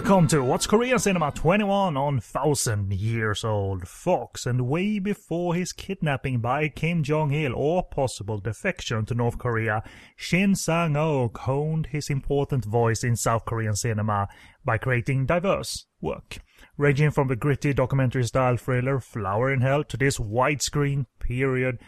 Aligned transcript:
Welcome 0.00 0.28
to 0.28 0.42
What's 0.42 0.66
Korean 0.66 0.98
Cinema 0.98 1.30
21 1.30 1.94
on 1.94 2.20
Thousand 2.20 2.90
Years 2.90 3.44
Old 3.44 3.86
Fox. 3.86 4.46
And 4.46 4.66
way 4.66 4.98
before 4.98 5.54
his 5.54 5.74
kidnapping 5.74 6.40
by 6.40 6.70
Kim 6.70 7.02
Jong 7.02 7.34
il 7.34 7.52
or 7.54 7.82
possible 7.82 8.38
defection 8.38 9.04
to 9.04 9.14
North 9.14 9.36
Korea, 9.36 9.82
Shin 10.16 10.54
Sang 10.54 10.96
ok 10.96 11.42
honed 11.42 11.88
his 11.88 12.08
important 12.08 12.64
voice 12.64 13.04
in 13.04 13.14
South 13.14 13.44
Korean 13.44 13.76
cinema 13.76 14.28
by 14.64 14.78
creating 14.78 15.26
diverse 15.26 15.84
work, 16.00 16.38
ranging 16.78 17.10
from 17.10 17.28
the 17.28 17.36
gritty 17.36 17.74
documentary 17.74 18.24
style 18.24 18.56
thriller 18.56 19.00
Flower 19.00 19.52
in 19.52 19.60
Hell 19.60 19.84
to 19.84 19.98
this 19.98 20.16
widescreen 20.16 21.04
period 21.20 21.78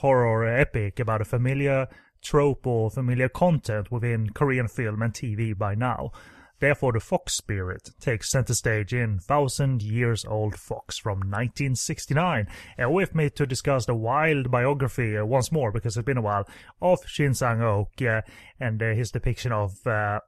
horror 0.00 0.44
epic 0.44 0.98
about 0.98 1.20
a 1.20 1.24
familiar 1.24 1.86
trope 2.22 2.66
or 2.66 2.90
familiar 2.90 3.28
content 3.28 3.92
within 3.92 4.30
Korean 4.30 4.66
film 4.66 5.00
and 5.00 5.14
TV 5.14 5.56
by 5.56 5.76
now. 5.76 6.10
Therefore, 6.62 6.92
the 6.92 7.00
Fox 7.00 7.34
spirit 7.34 7.90
takes 8.00 8.30
center 8.30 8.54
stage 8.54 8.94
in 8.94 9.18
Thousand 9.18 9.82
Years 9.82 10.24
Old 10.24 10.54
Fox 10.54 10.96
from 10.96 11.18
1969. 11.18 12.46
And 12.78 12.94
with 12.94 13.16
me 13.16 13.30
to 13.30 13.46
discuss 13.46 13.86
the 13.86 13.96
wild 13.96 14.48
biography 14.48 15.18
uh, 15.18 15.24
once 15.24 15.50
more, 15.50 15.72
because 15.72 15.96
it's 15.96 16.06
been 16.06 16.18
a 16.18 16.22
while, 16.22 16.48
of 16.80 17.00
Shin 17.04 17.34
Sang-ok 17.34 18.06
uh, 18.06 18.20
and 18.60 18.80
uh, 18.80 18.94
his 18.94 19.10
depiction 19.10 19.50
of 19.50 19.84
uh, 19.88 20.20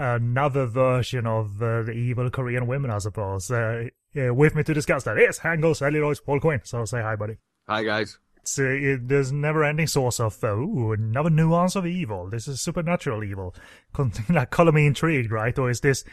another 0.00 0.66
version 0.66 1.28
of 1.28 1.62
uh, 1.62 1.82
the 1.82 1.92
evil 1.92 2.28
Korean 2.28 2.66
women, 2.66 2.90
I 2.90 2.98
suppose. 2.98 3.48
Uh, 3.48 3.84
with 4.16 4.56
me 4.56 4.64
to 4.64 4.74
discuss 4.74 5.04
that 5.04 5.16
is 5.16 5.38
Hangul 5.38 5.76
Celluloid 5.76 6.18
Paul 6.26 6.40
Quinn. 6.40 6.60
So 6.64 6.86
say 6.86 7.02
hi, 7.02 7.14
buddy. 7.14 7.36
Hi, 7.68 7.84
guys 7.84 8.18
it's 8.40 8.58
uh, 8.58 8.64
it, 8.64 9.08
there's 9.08 9.32
never-ending 9.32 9.86
source 9.86 10.20
of 10.20 10.42
ooh, 10.44 10.92
another 10.92 11.30
nuance 11.30 11.76
of 11.76 11.86
evil. 11.86 12.28
This 12.30 12.48
is 12.48 12.60
supernatural 12.60 13.24
evil. 13.24 13.54
like, 14.28 14.50
color 14.50 14.72
me 14.72 14.86
intrigued, 14.86 15.30
right? 15.30 15.58
Or 15.58 15.70
is 15.70 15.80
this 15.80 16.04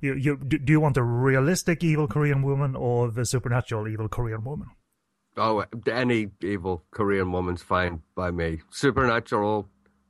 you 0.00 0.14
you 0.14 0.36
do 0.36 0.72
you 0.72 0.80
want 0.80 0.96
a 0.96 1.02
realistic 1.02 1.82
evil 1.82 2.06
Korean 2.06 2.42
woman 2.42 2.76
or 2.76 3.10
the 3.10 3.24
supernatural 3.24 3.88
evil 3.88 4.08
Korean 4.08 4.44
woman? 4.44 4.68
Oh, 5.36 5.64
any 5.90 6.30
evil 6.42 6.84
Korean 6.90 7.30
woman's 7.30 7.62
fine 7.62 8.02
by 8.14 8.30
me. 8.30 8.60
Supernatural, 8.70 9.68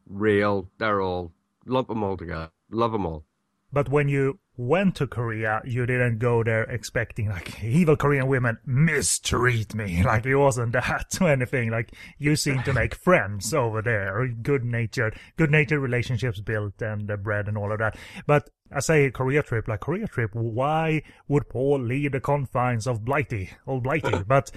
real, 0.08 0.70
they're 0.78 1.00
all 1.00 1.32
lump 1.66 1.88
them 1.88 2.02
all 2.02 2.16
together. 2.16 2.50
Love 2.70 2.92
them 2.92 3.06
all. 3.06 3.24
But 3.72 3.88
when 3.88 4.08
you 4.08 4.38
went 4.56 4.96
to 4.96 5.06
Korea, 5.06 5.60
you 5.64 5.86
didn't 5.86 6.18
go 6.18 6.42
there 6.42 6.64
expecting 6.64 7.28
like 7.28 7.62
evil 7.62 7.96
Korean 7.96 8.26
women 8.26 8.58
mistreat 8.64 9.74
me. 9.74 10.02
Like 10.06 10.24
it 10.24 10.36
wasn't 10.36 10.72
that 10.72 11.16
or 11.20 11.28
anything. 11.28 11.70
Like 11.70 11.92
you 12.18 12.36
seem 12.36 12.62
to 12.62 12.72
make 12.72 12.94
friends 12.94 13.52
over 13.52 13.82
there, 13.82 14.26
good 14.28 14.64
natured, 14.64 15.18
good 15.36 15.50
natured 15.50 15.80
relationships 15.80 16.40
built 16.40 16.80
and 16.80 17.10
uh, 17.10 17.16
bread 17.16 17.48
and 17.48 17.58
all 17.58 17.72
of 17.72 17.78
that. 17.78 17.96
But 18.26 18.48
I 18.72 18.80
say 18.80 19.10
Korea 19.10 19.42
trip, 19.42 19.68
like 19.68 19.80
Korea 19.80 20.06
trip, 20.06 20.30
why 20.34 21.02
would 21.28 21.48
Paul 21.48 21.80
leave 21.80 22.12
the 22.12 22.20
confines 22.20 22.86
of 22.86 23.04
Blighty, 23.04 23.50
old 23.66 23.82
Blighty? 23.82 24.22
but 24.26 24.50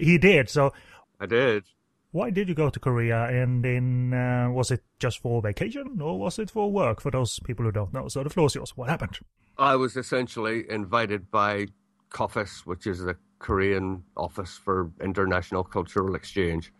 he 0.00 0.18
did. 0.18 0.50
So 0.50 0.72
I 1.20 1.26
did. 1.26 1.64
Why 2.10 2.30
did 2.30 2.48
you 2.48 2.54
go 2.54 2.70
to 2.70 2.80
Korea? 2.80 3.24
And 3.24 3.64
in 3.66 4.14
uh, 4.14 4.48
was 4.50 4.70
it 4.70 4.82
just 4.98 5.20
for 5.20 5.42
vacation 5.42 6.00
or 6.00 6.18
was 6.18 6.38
it 6.38 6.50
for 6.50 6.72
work? 6.72 7.02
For 7.02 7.10
those 7.10 7.38
people 7.40 7.66
who 7.66 7.72
don't 7.72 7.92
know, 7.92 8.08
so 8.08 8.22
the 8.24 8.30
floor 8.30 8.46
is 8.46 8.54
yours. 8.54 8.76
What 8.76 8.88
happened? 8.88 9.18
I 9.58 9.76
was 9.76 9.96
essentially 9.96 10.64
invited 10.70 11.30
by 11.30 11.66
KOFICE, 12.10 12.64
which 12.64 12.86
is 12.86 13.00
the 13.00 13.16
Korean 13.40 14.04
Office 14.16 14.56
for 14.56 14.90
International 15.02 15.62
Cultural 15.62 16.14
Exchange, 16.14 16.72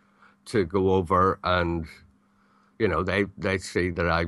to 0.45 0.65
go 0.65 0.93
over 0.93 1.39
and, 1.43 1.85
you 2.79 2.87
know, 2.87 3.03
they 3.03 3.25
they 3.37 3.59
see 3.59 3.91
that 3.91 4.09
I 4.09 4.27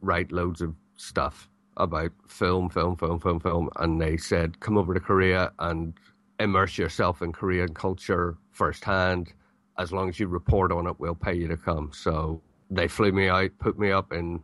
write 0.00 0.30
loads 0.30 0.60
of 0.60 0.74
stuff 0.96 1.48
about 1.76 2.12
film, 2.28 2.70
film, 2.70 2.96
film, 2.96 3.18
film, 3.18 3.40
film, 3.40 3.68
and 3.76 4.00
they 4.00 4.16
said, 4.16 4.60
come 4.60 4.78
over 4.78 4.94
to 4.94 5.00
Korea 5.00 5.52
and 5.58 5.94
immerse 6.38 6.78
yourself 6.78 7.20
in 7.20 7.32
Korean 7.32 7.74
culture 7.74 8.38
firsthand 8.52 9.32
as 9.78 9.92
long 9.92 10.08
as 10.08 10.18
you 10.18 10.26
report 10.26 10.72
on 10.72 10.86
it, 10.86 10.98
we'll 10.98 11.14
pay 11.14 11.34
you 11.34 11.48
to 11.48 11.56
come. 11.56 11.90
So 11.92 12.40
they 12.70 12.88
flew 12.88 13.12
me 13.12 13.28
out, 13.28 13.50
put 13.58 13.78
me 13.78 13.90
up 13.90 14.12
in, 14.12 14.42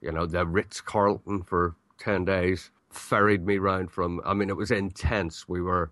you 0.00 0.12
know, 0.12 0.26
the 0.26 0.46
Ritz 0.46 0.80
Carlton 0.80 1.42
for 1.42 1.74
10 1.98 2.24
days, 2.24 2.70
ferried 2.90 3.44
me 3.44 3.58
round 3.58 3.90
from, 3.90 4.20
I 4.24 4.34
mean, 4.34 4.48
it 4.48 4.56
was 4.56 4.70
intense. 4.70 5.48
We 5.48 5.60
were, 5.60 5.90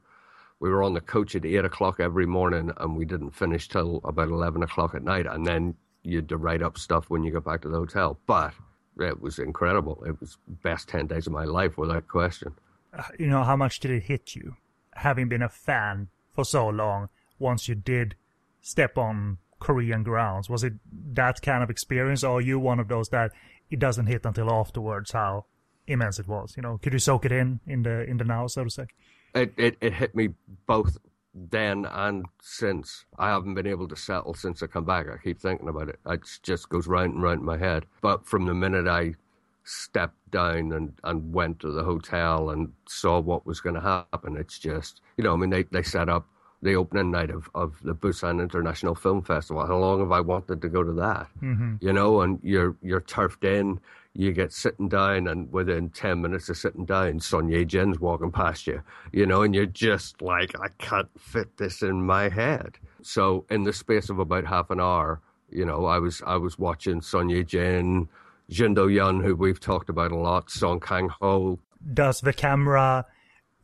we 0.61 0.71
were 0.71 0.83
on 0.83 0.95
the 0.95 1.01
coach 1.01 1.35
at 1.35 1.45
eight 1.45 1.65
o'clock 1.65 2.01
every 2.01 2.27
morning 2.27 2.71
and 2.79 2.97
we 2.97 3.05
didn't 3.05 3.33
finish 3.33 3.69
till 3.69 4.01
about 4.05 4.29
11 4.29 4.63
o'clock 4.63 4.95
at 4.95 5.03
night. 5.03 5.27
And 5.27 5.47
then 5.47 5.75
you 6.03 6.17
had 6.17 6.29
to 6.29 6.37
write 6.37 6.63
up 6.63 6.79
stuff 6.79 7.11
when 7.11 7.25
you 7.25 7.33
got 7.33 7.45
back 7.45 7.63
to 7.63 7.69
the 7.69 7.77
hotel. 7.77 8.19
But 8.27 8.55
it 8.99 9.21
was 9.21 9.39
incredible. 9.39 10.03
It 10.07 10.19
was 10.21 10.39
best 10.63 10.89
10 10.89 11.09
days 11.09 11.27
of 11.27 11.33
my 11.33 11.45
life 11.45 11.77
without 11.77 12.09
question. 12.09 12.55
Uh, 12.97 13.03
you 13.19 13.27
know, 13.27 13.43
how 13.43 13.57
much 13.57 13.81
did 13.81 13.91
it 13.91 14.05
hit 14.05 14.35
you 14.35 14.57
having 14.97 15.29
been 15.29 15.43
a 15.43 15.49
fan 15.49 16.09
for 16.33 16.45
so 16.45 16.69
long 16.69 17.09
once 17.39 17.69
you 17.69 17.75
did 17.75 18.17
step 18.67 18.99
on 18.99 19.39
Korean 19.61 20.03
grounds? 20.03 20.51
Was 20.51 20.65
it 20.65 20.75
that 21.15 21.41
kind 21.41 21.63
of 21.63 21.71
experience, 21.71 22.25
or 22.25 22.39
are 22.39 22.41
you 22.41 22.59
one 22.59 22.81
of 22.81 22.89
those 22.89 23.09
that 23.11 23.31
it 23.71 23.79
doesn't 23.79 24.07
hit 24.07 24.27
until 24.27 24.51
afterwards 24.51 25.13
how 25.13 25.47
immense 25.87 26.19
it 26.19 26.27
was? 26.27 26.55
You 26.57 26.63
know, 26.63 26.79
could 26.83 26.93
you 26.93 26.99
soak 26.99 27.25
it 27.25 27.33
in 27.33 27.61
in 27.67 27.83
the 27.83 28.03
in 28.05 28.17
the 28.17 28.25
now, 28.25 28.49
so 28.49 28.65
to 28.65 28.71
say? 28.71 28.87
It 29.35 29.55
it, 29.57 29.77
it 29.81 29.93
hit 29.95 30.15
me 30.15 30.31
both 30.67 30.99
then 31.33 31.87
and 31.87 32.27
since. 32.43 33.05
I 33.19 33.29
haven't 33.29 33.55
been 33.55 33.67
able 33.67 33.89
to 33.89 33.97
settle 33.97 34.35
since 34.35 34.63
I 34.63 34.67
come 34.67 34.85
back. 34.85 35.07
I 35.09 35.23
keep 35.23 35.41
thinking 35.41 35.69
about 35.69 35.89
it. 35.89 36.01
It 36.07 36.23
just 36.43 36.69
goes 36.69 36.87
round 36.87 37.15
and 37.15 37.23
round 37.23 37.41
in 37.41 37.47
my 37.47 37.59
head. 37.59 37.87
But 38.01 38.27
from 38.27 38.47
the 38.47 38.55
minute 38.55 38.89
I 38.89 39.15
stepped 39.63 40.31
down 40.31 40.73
and, 40.73 40.93
and 41.05 41.33
went 41.35 41.61
to 41.61 41.71
the 41.71 41.85
hotel 41.85 42.51
and 42.51 42.73
saw 42.89 43.21
what 43.21 43.47
was 43.47 43.61
going 43.61 43.75
to 43.75 43.81
happen, 43.81 44.37
it's 44.37 44.59
just, 44.59 45.03
you 45.17 45.25
know, 45.25 45.35
I 45.35 45.37
mean, 45.37 45.51
they, 45.51 45.65
they 45.65 45.83
set 45.83 46.09
up 46.09 46.27
the 46.67 46.77
opening 46.77 47.11
night 47.11 47.31
of, 47.31 47.49
of 47.55 47.81
the 47.83 47.95
Busan 47.95 48.43
International 48.43 48.95
Film 48.95 49.23
Festival. 49.23 49.65
How 49.67 49.77
long 49.79 50.01
have 50.01 50.13
I 50.13 50.21
wanted 50.21 50.61
to 50.63 50.69
go 50.69 50.83
to 50.83 50.93
that? 50.95 51.29
Mm-hmm. 51.41 51.77
You 51.81 51.93
know, 51.93 52.21
and 52.21 52.39
you're 52.43 52.77
you're 52.83 53.01
turfed 53.01 53.45
in, 53.45 53.81
you 54.15 54.33
get 54.33 54.53
sitting 54.53 54.89
down, 54.89 55.29
and 55.29 55.51
within 55.53 55.91
ten 55.91 56.21
minutes 56.21 56.49
of 56.49 56.59
sitting 56.59 56.85
down, 56.85 57.21
Son 57.21 57.49
Ye 57.49 57.65
Jin's 57.65 58.01
walking 58.01 58.33
past 58.33 58.67
you. 58.67 58.83
You 59.13 59.27
know, 59.27 59.43
and 59.43 59.55
you're 59.55 59.67
just 59.67 60.21
like, 60.21 60.59
I 60.61 60.69
can't 60.79 61.09
fit 61.19 61.57
this 61.57 61.83
in 61.83 62.05
my 62.05 62.29
head. 62.29 62.79
So 63.03 63.47
in 63.49 63.63
the 63.63 63.73
space 63.73 64.11
of 64.11 64.19
about 64.19 64.45
half 64.47 64.71
an 64.71 64.81
hour, 64.81 65.21
you 65.51 65.65
know, 65.65 65.87
I 65.87 65.99
was 65.99 66.21
I 66.27 66.37
was 66.37 66.59
watching 66.59 67.01
Son 67.01 67.29
Ye 67.29 67.45
Jin, 67.45 68.09
Jeon 68.51 68.75
Do 68.75 68.89
Yeon, 68.89 69.23
who 69.23 69.37
we've 69.37 69.61
talked 69.61 69.89
about 69.89 70.11
a 70.11 70.17
lot, 70.17 70.51
Song 70.51 70.81
Kang 70.81 71.11
Ho. 71.21 71.61
Does 71.95 72.21
the 72.21 72.33
camera 72.33 73.07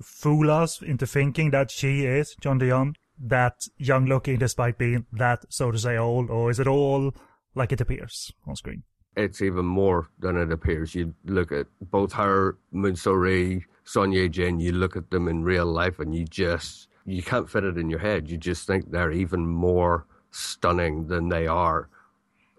fool 0.02 0.50
us 0.50 0.82
into 0.82 1.06
thinking 1.06 1.50
that 1.50 1.70
she 1.70 2.04
is 2.04 2.36
Jeon 2.40 2.58
Do 2.58 2.66
Yeon, 2.66 2.94
that 3.18 3.54
young 3.78 4.06
looking 4.06 4.38
despite 4.38 4.78
being 4.78 5.06
that, 5.12 5.44
so 5.48 5.70
to 5.70 5.78
say, 5.78 5.96
old, 5.96 6.30
or 6.30 6.50
is 6.50 6.58
it 6.58 6.66
all 6.66 7.14
like 7.54 7.72
it 7.72 7.80
appears 7.80 8.32
on 8.46 8.56
screen? 8.56 8.82
It's 9.16 9.42
even 9.42 9.66
more 9.66 10.08
than 10.18 10.36
it 10.36 10.50
appears. 10.50 10.94
You 10.94 11.14
look 11.24 11.52
at 11.52 11.66
both 11.80 12.14
her, 12.14 12.56
Moon 12.70 12.96
So-ri, 12.96 13.66
Jin, 13.84 14.60
you 14.60 14.72
look 14.72 14.96
at 14.96 15.10
them 15.10 15.28
in 15.28 15.44
real 15.44 15.66
life 15.66 15.98
and 15.98 16.14
you 16.14 16.24
just, 16.24 16.88
you 17.04 17.22
can't 17.22 17.50
fit 17.50 17.64
it 17.64 17.76
in 17.76 17.91
your 17.91 17.98
head. 17.98 18.30
You 18.30 18.38
just 18.38 18.66
think 18.66 18.91
they're 18.91 19.12
even 19.12 19.47
more 19.47 20.06
stunning 20.30 21.09
than 21.09 21.28
they 21.28 21.47
are 21.47 21.88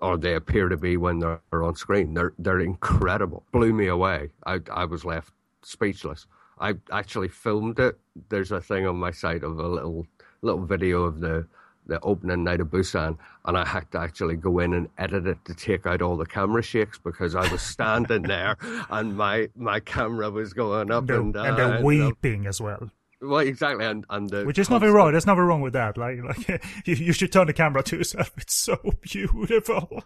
or 0.03 0.18
they 0.18 0.35
appear 0.35 0.68
to 0.68 0.75
be 0.75 0.97
when 0.97 1.19
they're 1.19 1.63
on 1.63 1.75
screen. 1.75 2.13
They're 2.13 2.33
they're 2.38 2.59
incredible. 2.59 3.45
Blew 3.53 3.73
me 3.73 3.88
away. 3.88 4.31
I 4.45 4.59
I 4.71 4.85
was 4.85 5.06
left 5.06 5.33
speechless. 5.63 6.27
I 6.63 6.75
actually 6.94 7.27
filmed 7.27 7.77
it. 7.77 8.00
There's 8.30 8.54
a 8.54 8.62
thing 8.62 8.88
on 8.88 8.95
my 8.95 9.12
site 9.12 9.44
of 9.44 9.60
a 9.60 9.68
little 9.68 10.07
little 10.42 10.65
video 10.65 11.04
of 11.04 11.19
the 11.19 11.45
the 11.86 12.00
opening 12.00 12.45
night 12.45 12.62
of 12.62 12.68
Busan, 12.68 13.18
and 13.44 13.57
I 13.57 13.65
had 13.65 13.92
to 13.92 14.00
actually 14.00 14.38
go 14.38 14.60
in 14.60 14.74
and 14.74 14.88
edit 14.98 15.27
it 15.27 15.44
to 15.44 15.54
take 15.54 15.86
out 15.86 16.01
all 16.01 16.15
the 16.15 16.25
camera 16.25 16.63
shakes 16.63 16.98
because 16.98 17.36
I 17.36 17.51
was 17.51 17.62
standing 17.62 18.21
there 18.21 18.56
and 18.89 19.18
my 19.18 19.50
my 19.57 19.81
camera 19.81 20.31
was 20.31 20.54
going 20.54 20.89
up 20.89 21.10
and, 21.10 21.36
and, 21.36 21.48
and 21.48 21.57
they're 21.57 21.83
weeping 21.83 22.48
as 22.48 22.62
well. 22.62 22.89
Well, 23.19 23.39
exactly, 23.39 23.86
and 23.86 24.06
and 24.09 24.30
the 24.30 24.45
which 24.45 24.57
is 24.57 24.69
nothing 24.69 24.92
wrong. 24.92 25.12
There's 25.12 25.25
nothing 25.25 25.44
wrong 25.44 25.62
with 25.62 25.74
that. 25.74 25.98
Like, 25.98 26.24
like 26.24 26.63
you, 26.86 26.95
you 26.95 27.12
should 27.12 27.33
turn 27.33 27.48
the 27.48 27.54
camera 27.54 27.83
to 27.83 27.98
yourself. 27.98 28.31
It's 28.38 28.56
so 28.56 28.77
beautiful. 29.01 30.01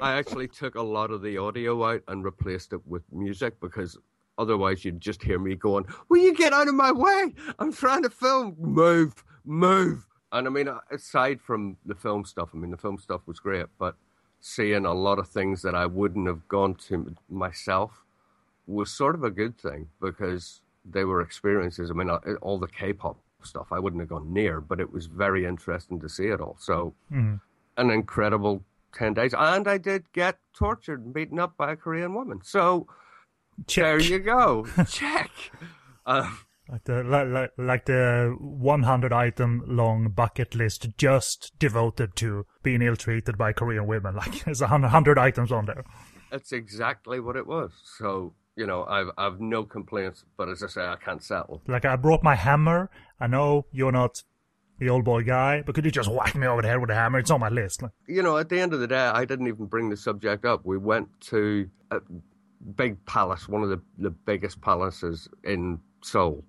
I 0.00 0.18
actually 0.18 0.48
took 0.48 0.74
a 0.74 0.82
lot 0.82 1.12
of 1.12 1.22
the 1.22 1.38
audio 1.38 1.84
out 1.84 2.02
and 2.08 2.24
replaced 2.24 2.72
it 2.72 2.84
with 2.84 3.02
music 3.12 3.60
because 3.60 3.96
Otherwise, 4.40 4.84
you'd 4.84 5.00
just 5.00 5.22
hear 5.22 5.38
me 5.38 5.54
going, 5.54 5.84
Will 6.08 6.18
you 6.18 6.34
get 6.34 6.54
out 6.54 6.66
of 6.66 6.74
my 6.74 6.90
way? 6.90 7.34
I'm 7.58 7.72
trying 7.72 8.02
to 8.04 8.10
film. 8.10 8.56
Move, 8.58 9.22
move. 9.44 10.06
And 10.32 10.46
I 10.46 10.50
mean, 10.50 10.66
uh, 10.66 10.78
aside 10.90 11.40
from 11.42 11.76
the 11.84 11.94
film 11.94 12.24
stuff, 12.24 12.50
I 12.54 12.56
mean, 12.56 12.70
the 12.70 12.78
film 12.78 12.98
stuff 12.98 13.20
was 13.26 13.38
great, 13.38 13.66
but 13.78 13.96
seeing 14.40 14.86
a 14.86 14.94
lot 14.94 15.18
of 15.18 15.28
things 15.28 15.60
that 15.62 15.74
I 15.74 15.84
wouldn't 15.84 16.26
have 16.26 16.48
gone 16.48 16.74
to 16.88 17.14
myself 17.28 18.02
was 18.66 18.90
sort 18.90 19.14
of 19.14 19.24
a 19.24 19.30
good 19.30 19.58
thing 19.58 19.88
because 20.00 20.62
they 20.90 21.04
were 21.04 21.20
experiences. 21.20 21.90
I 21.90 21.94
mean, 21.94 22.08
uh, 22.08 22.20
all 22.40 22.58
the 22.58 22.68
K 22.68 22.94
pop 22.94 23.18
stuff 23.42 23.68
I 23.72 23.78
wouldn't 23.78 24.00
have 24.00 24.08
gone 24.08 24.32
near, 24.32 24.60
but 24.60 24.80
it 24.80 24.90
was 24.90 25.06
very 25.06 25.44
interesting 25.44 26.00
to 26.00 26.08
see 26.08 26.28
it 26.28 26.40
all. 26.40 26.56
So, 26.58 26.94
mm-hmm. 27.12 27.36
an 27.76 27.90
incredible 27.90 28.62
10 28.94 29.14
days. 29.14 29.34
And 29.36 29.68
I 29.68 29.78
did 29.78 30.10
get 30.12 30.38
tortured 30.54 31.04
and 31.04 31.12
beaten 31.12 31.38
up 31.38 31.56
by 31.56 31.72
a 31.72 31.76
Korean 31.76 32.14
woman. 32.14 32.40
So, 32.42 32.86
Check. 33.66 33.84
There 33.84 34.00
you 34.00 34.18
go. 34.18 34.66
Check. 34.88 35.30
Um, 36.06 36.38
Like 36.68 36.84
the 36.84 37.02
like, 37.02 37.28
like, 37.28 37.50
like 37.58 37.84
the 37.86 38.36
100 38.38 39.12
item 39.12 39.62
long 39.66 40.08
bucket 40.10 40.54
list 40.54 40.88
just 40.96 41.52
devoted 41.58 42.14
to 42.16 42.46
being 42.62 42.80
ill 42.82 42.96
treated 42.96 43.36
by 43.36 43.52
Korean 43.52 43.86
women. 43.86 44.14
Like 44.16 44.44
there's 44.44 44.60
a 44.60 44.68
hundred, 44.68 44.88
hundred 44.88 45.18
items 45.18 45.50
on 45.52 45.66
there. 45.66 45.84
that's 46.30 46.52
exactly 46.52 47.18
what 47.20 47.36
it 47.36 47.46
was. 47.46 47.72
So 47.98 48.34
you 48.56 48.66
know, 48.66 48.84
I've 48.84 49.10
I've 49.18 49.40
no 49.40 49.64
complaints, 49.64 50.24
but 50.36 50.48
as 50.48 50.62
I 50.62 50.66
say, 50.68 50.82
I 50.84 50.96
can't 50.96 51.22
settle. 51.22 51.62
Like 51.66 51.84
I 51.84 51.96
brought 51.96 52.22
my 52.22 52.34
hammer. 52.36 52.90
I 53.18 53.26
know 53.26 53.66
you're 53.72 53.92
not 53.92 54.22
the 54.78 54.88
old 54.90 55.04
boy 55.04 55.22
guy, 55.24 55.62
but 55.62 55.74
could 55.74 55.84
you 55.84 55.90
just 55.90 56.10
whack 56.10 56.34
me 56.34 56.46
over 56.46 56.62
the 56.62 56.68
head 56.68 56.80
with 56.80 56.90
a 56.90 56.94
hammer? 56.94 57.18
It's 57.18 57.30
on 57.30 57.40
my 57.40 57.48
list. 57.48 57.82
Like, 57.82 57.92
You 58.06 58.22
know, 58.22 58.38
at 58.38 58.48
the 58.48 58.60
end 58.60 58.72
of 58.72 58.80
the 58.80 58.86
day, 58.86 58.96
I 59.20 59.24
didn't 59.24 59.46
even 59.48 59.66
bring 59.66 59.90
the 59.90 59.96
subject 59.96 60.44
up. 60.44 60.64
We 60.64 60.78
went 60.78 61.08
to 61.32 61.68
a 61.90 62.00
big 62.76 63.04
palace, 63.06 63.48
one 63.48 63.62
of 63.62 63.68
the 63.68 63.80
the 63.98 64.10
biggest 64.10 64.60
palaces 64.60 65.28
in 65.44 65.80
Seoul, 66.02 66.44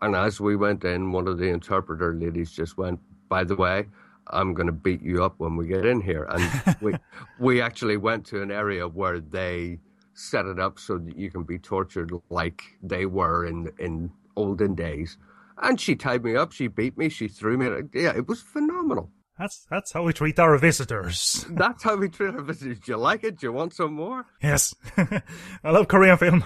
and 0.00 0.14
as 0.14 0.40
we 0.40 0.56
went 0.56 0.84
in, 0.84 1.12
one 1.12 1.28
of 1.28 1.38
the 1.38 1.48
interpreter 1.48 2.14
ladies 2.14 2.52
just 2.52 2.76
went, 2.76 3.00
"By 3.28 3.44
the 3.44 3.56
way." 3.56 3.86
I'm 4.28 4.54
going 4.54 4.66
to 4.66 4.72
beat 4.72 5.02
you 5.02 5.24
up 5.24 5.34
when 5.38 5.56
we 5.56 5.66
get 5.66 5.84
in 5.84 6.00
here. 6.00 6.24
And 6.30 6.76
we 6.80 6.94
we 7.38 7.60
actually 7.60 7.96
went 7.96 8.24
to 8.26 8.40
an 8.40 8.50
area 8.50 8.86
where 8.86 9.20
they 9.20 9.80
set 10.14 10.46
it 10.46 10.58
up 10.60 10.78
so 10.78 10.98
that 10.98 11.16
you 11.16 11.30
can 11.30 11.42
be 11.42 11.58
tortured 11.58 12.12
like 12.30 12.62
they 12.82 13.06
were 13.06 13.46
in 13.46 13.72
in 13.78 14.12
olden 14.36 14.74
days. 14.74 15.18
And 15.60 15.80
she 15.80 15.94
tied 15.94 16.24
me 16.24 16.36
up, 16.36 16.52
she 16.52 16.66
beat 16.68 16.96
me, 16.96 17.08
she 17.08 17.28
threw 17.28 17.56
me. 17.56 17.88
Yeah, 17.94 18.16
it 18.16 18.26
was 18.26 18.40
phenomenal. 18.40 19.10
That's 19.42 19.66
that's 19.70 19.92
how 19.92 20.02
we 20.04 20.12
treat 20.12 20.38
our 20.38 20.56
visitors. 20.58 21.44
That's 21.50 21.82
how 21.82 21.96
we 21.96 22.08
treat 22.08 22.34
our 22.34 22.42
visitors. 22.42 22.78
Do 22.78 22.92
you 22.92 22.98
like 22.98 23.24
it? 23.24 23.38
Do 23.38 23.46
you 23.48 23.52
want 23.52 23.74
some 23.74 23.92
more? 23.94 24.24
Yes, 24.42 24.74
I 24.96 25.70
love 25.70 25.88
Korean 25.88 26.16
film, 26.16 26.44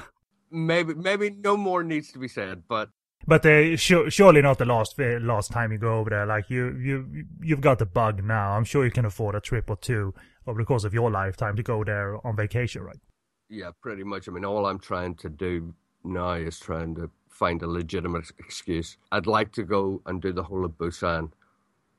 Maybe 0.51 0.95
maybe 0.95 1.31
no 1.31 1.57
more 1.57 1.83
needs 1.85 2.11
to 2.13 2.19
be 2.19 2.29
said, 2.29 2.63
but 2.69 2.89
but 3.27 3.45
uh, 3.45 3.77
su- 3.77 4.09
surely 4.11 4.41
not 4.43 4.59
the 4.59 4.65
last 4.65 4.99
uh, 4.99 5.19
last 5.21 5.51
time 5.53 5.73
you 5.73 5.79
go 5.79 5.99
over 5.99 6.11
there. 6.11 6.27
Like 6.27 6.49
you 6.49 6.77
you 6.79 7.27
you've 7.43 7.61
got 7.61 7.79
the 7.79 7.87
bug 7.87 8.25
now. 8.25 8.53
I'm 8.57 8.65
sure 8.65 8.85
you 8.85 8.91
can 8.91 9.05
afford 9.05 9.35
a 9.35 9.41
trip 9.41 9.69
or 9.69 9.77
two 9.77 10.15
over 10.47 10.59
the 10.61 10.65
course 10.65 10.85
of 10.85 10.95
your 10.95 11.11
lifetime 11.11 11.57
to 11.57 11.63
go 11.63 11.85
there 11.85 12.25
on 12.27 12.37
vacation, 12.37 12.83
right? 12.83 12.99
yeah, 13.49 13.71
pretty 13.81 14.05
much. 14.05 14.29
I 14.29 14.33
mean, 14.33 14.45
all 14.45 14.67
I'm 14.67 14.79
trying 14.79 15.15
to 15.17 15.29
do 15.29 15.75
now 16.03 16.33
is 16.33 16.59
trying 16.59 16.95
to 16.97 17.11
find 17.29 17.63
a 17.63 17.67
legitimate 17.69 18.25
excuse. 18.39 18.97
I'd 19.13 19.27
like 19.27 19.53
to 19.53 19.63
go 19.65 20.03
and 20.07 20.21
do 20.23 20.33
the 20.33 20.43
whole 20.43 20.65
of 20.65 20.73
Busan, 20.79 21.31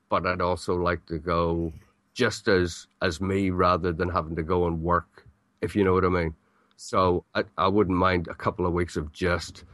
but 0.08 0.26
I'd 0.26 0.40
also 0.40 0.74
like 0.74 1.04
to 1.06 1.18
go 1.18 1.72
just 2.14 2.48
as 2.48 2.86
as 3.02 3.20
me 3.20 3.50
rather 3.50 3.92
than 3.92 4.08
having 4.08 4.36
to 4.36 4.42
go 4.42 4.66
and 4.66 4.82
work, 4.82 5.24
if 5.60 5.76
you 5.76 5.84
know 5.84 5.92
what 5.92 6.04
I 6.04 6.08
mean. 6.08 6.34
So 6.76 7.24
I, 7.34 7.44
I 7.56 7.68
wouldn't 7.68 7.96
mind 7.96 8.28
a 8.28 8.34
couple 8.34 8.66
of 8.66 8.72
weeks 8.72 8.96
of 8.96 9.12
just 9.12 9.64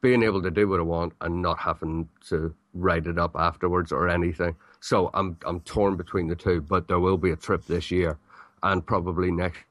being 0.00 0.22
able 0.22 0.42
to 0.42 0.50
do 0.50 0.68
what 0.68 0.80
I 0.80 0.82
want 0.82 1.12
and 1.20 1.42
not 1.42 1.58
having 1.58 2.08
to 2.28 2.54
write 2.74 3.06
it 3.06 3.18
up 3.18 3.32
afterwards 3.34 3.92
or 3.92 4.08
anything. 4.08 4.54
So 4.80 5.10
I'm 5.14 5.36
I'm 5.44 5.60
torn 5.60 5.96
between 5.96 6.28
the 6.28 6.36
two, 6.36 6.60
but 6.60 6.88
there 6.88 7.00
will 7.00 7.18
be 7.18 7.30
a 7.30 7.36
trip 7.36 7.66
this 7.66 7.90
year 7.90 8.18
and 8.62 8.84
probably 8.84 9.30
next 9.30 9.64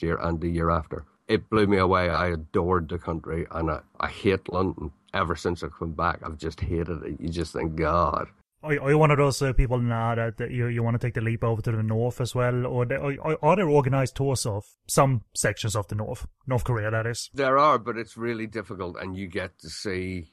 year 0.00 0.18
and 0.20 0.40
the 0.40 0.48
year 0.48 0.70
after. 0.70 1.04
It 1.28 1.48
blew 1.48 1.66
me 1.66 1.78
away. 1.78 2.10
I 2.10 2.28
adored 2.28 2.88
the 2.88 2.98
country 2.98 3.46
and 3.52 3.70
I, 3.70 3.80
I 4.00 4.08
hate 4.08 4.52
London. 4.52 4.90
Ever 5.14 5.36
since 5.36 5.62
I've 5.62 5.78
come 5.78 5.92
back, 5.92 6.20
I've 6.24 6.38
just 6.38 6.60
hated 6.60 7.02
it. 7.04 7.20
You 7.20 7.28
just 7.28 7.52
think, 7.52 7.76
God. 7.76 8.28
Are, 8.62 8.80
are 8.80 8.90
you 8.90 8.98
one 8.98 9.10
of 9.10 9.18
those 9.18 9.42
uh, 9.42 9.52
people 9.52 9.78
now 9.78 10.14
that, 10.14 10.36
that 10.36 10.50
you 10.50 10.66
you 10.66 10.82
want 10.82 11.00
to 11.00 11.04
take 11.04 11.14
the 11.14 11.20
leap 11.20 11.42
over 11.42 11.60
to 11.62 11.72
the 11.72 11.82
north 11.82 12.20
as 12.20 12.34
well, 12.34 12.66
or 12.66 12.86
the, 12.86 12.96
are, 12.96 13.38
are 13.42 13.56
there 13.56 13.68
organized 13.68 14.14
tours 14.16 14.46
of 14.46 14.64
some 14.86 15.22
sections 15.34 15.74
of 15.74 15.88
the 15.88 15.94
north, 15.94 16.26
North 16.46 16.64
Korea, 16.64 16.90
that 16.90 17.06
is? 17.06 17.30
There 17.34 17.58
are, 17.58 17.78
but 17.78 17.96
it's 17.96 18.16
really 18.16 18.46
difficult, 18.46 18.96
and 19.00 19.16
you 19.16 19.26
get 19.26 19.58
to 19.60 19.68
see 19.68 20.28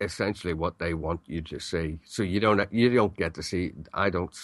essentially 0.00 0.52
what 0.54 0.78
they 0.78 0.94
want 0.94 1.20
you 1.26 1.40
to 1.42 1.60
see. 1.60 1.98
So 2.04 2.22
you 2.22 2.40
don't 2.40 2.60
you 2.72 2.90
don't 2.90 3.16
get 3.16 3.34
to 3.34 3.42
see. 3.42 3.72
I 3.94 4.10
don't. 4.10 4.36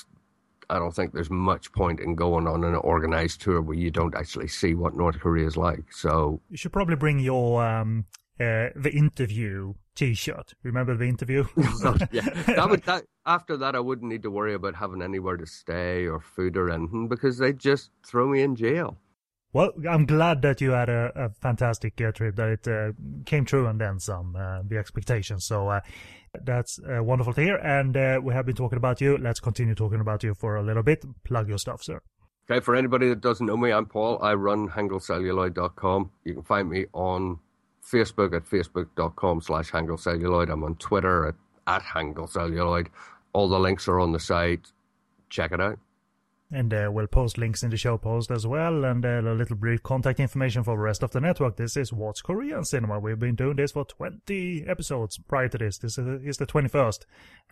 I 0.71 0.79
don't 0.79 0.95
think 0.95 1.15
there's 1.15 1.31
much 1.31 1.73
point 1.73 1.99
in 1.99 2.15
going 2.15 2.47
on 2.47 2.63
an 2.63 2.75
organized 2.75 3.41
tour 3.41 3.63
where 3.63 3.77
you 3.77 3.91
don't 3.91 4.15
actually 4.15 4.49
see 4.49 4.75
what 4.75 4.95
North 4.95 5.19
Korea 5.19 5.47
is 5.47 5.57
like. 5.57 5.91
So 5.91 6.43
You 6.51 6.59
should 6.59 6.73
probably 6.73 6.97
bring 6.97 7.21
your 7.21 7.65
um 7.65 8.05
uh, 8.41 8.71
the 8.77 8.91
interview 8.93 9.75
T-shirt. 9.95 10.55
Remember 10.63 10.97
the 10.97 11.07
interview? 11.07 11.45
yeah, 12.13 12.29
that 12.47 12.67
would 12.71 12.83
that 12.87 13.05
after 13.27 13.57
that 13.57 13.75
I 13.75 13.81
wouldn't 13.81 14.09
need 14.09 14.23
to 14.23 14.31
worry 14.31 14.55
about 14.55 14.77
having 14.77 15.03
anywhere 15.03 15.37
to 15.37 15.47
stay 15.47 16.07
or 16.07 16.21
food 16.21 16.57
or 16.57 16.71
anything 16.71 17.09
because 17.09 17.39
they'd 17.39 17.59
just 17.59 17.91
throw 18.07 18.29
me 18.29 18.43
in 18.43 18.55
jail. 18.55 18.99
Well, 19.53 19.73
I'm 19.89 20.05
glad 20.05 20.43
that 20.43 20.61
you 20.61 20.73
had 20.73 20.91
a, 20.91 21.11
a 21.17 21.31
fantastic 21.31 22.01
uh, 22.01 22.13
trip, 22.13 22.37
that 22.37 22.49
it 22.49 22.69
uh, 22.69 22.93
came 23.25 23.47
true 23.47 23.67
and 23.67 23.81
then 23.81 23.99
some, 23.99 24.37
uh, 24.37 24.61
the 24.63 24.77
expectations. 24.77 25.47
So 25.47 25.69
uh, 25.69 25.81
that's 26.45 26.79
uh, 26.79 27.03
wonderful 27.03 27.33
to 27.33 27.41
hear. 27.41 27.57
And 27.57 27.97
uh, 27.97 28.21
we 28.23 28.35
have 28.35 28.45
been 28.45 28.57
talking 28.57 28.77
about 28.77 29.01
you. 29.01 29.17
Let's 29.17 29.41
continue 29.41 29.75
talking 29.75 30.01
about 30.01 30.23
you 30.23 30.35
for 30.35 30.57
a 30.57 30.63
little 30.63 30.83
bit. 30.83 31.05
Plug 31.25 31.49
your 31.49 31.59
stuff, 31.59 31.83
sir. 31.83 32.01
Okay, 32.51 32.61
for 32.61 32.77
anybody 32.77 33.09
that 33.09 33.21
doesn't 33.21 33.47
know 33.47 33.57
me, 33.57 33.73
I'm 33.73 33.87
Paul. 33.87 34.23
I 34.23 34.35
run 34.35 34.69
hangulcelluloid.com. 34.69 36.11
You 36.25 36.35
can 36.35 36.43
find 36.43 36.69
me 36.69 36.87
on 36.93 37.41
Facebook 37.91 38.35
at 38.35 38.45
facebook.com 38.45 39.41
slash 39.41 39.71
hangulcelluloid. 39.71 40.51
I'm 40.51 40.65
on 40.65 40.77
Twitter 40.77 41.29
at, 41.29 41.35
at 41.67 41.83
hangulcelluloid. 41.83 42.89
All 43.33 43.49
the 43.49 43.59
links 43.59 43.89
are 43.89 44.01
on 44.01 44.13
the 44.13 44.21
site. 44.21 44.73
Check 45.31 45.53
it 45.53 45.61
out. 45.61 45.79
And 46.51 46.73
uh, 46.73 46.89
we'll 46.91 47.07
post 47.07 47.37
links 47.37 47.63
in 47.63 47.69
the 47.69 47.77
show 47.77 47.99
post 47.99 48.31
as 48.31 48.47
well, 48.47 48.83
and 48.87 49.05
uh, 49.05 49.21
a 49.21 49.35
little 49.35 49.57
brief 49.57 49.83
contact 49.83 50.19
information 50.19 50.65
for 50.65 50.77
the 50.77 50.83
rest 50.83 51.03
of 51.03 51.11
the 51.11 51.21
network. 51.21 51.57
This 51.57 51.77
is 51.77 51.93
What's 51.93 52.23
Korean 52.23 52.65
Cinema. 52.65 52.99
We've 52.99 53.19
been 53.19 53.35
doing 53.35 53.57
this 53.57 53.73
for 53.73 53.85
20 53.85 54.65
episodes 54.67 55.19
prior 55.19 55.49
to 55.49 55.59
this. 55.59 55.77
This 55.77 55.99
is 55.99 56.39
the 56.39 56.47
21st. 56.47 57.01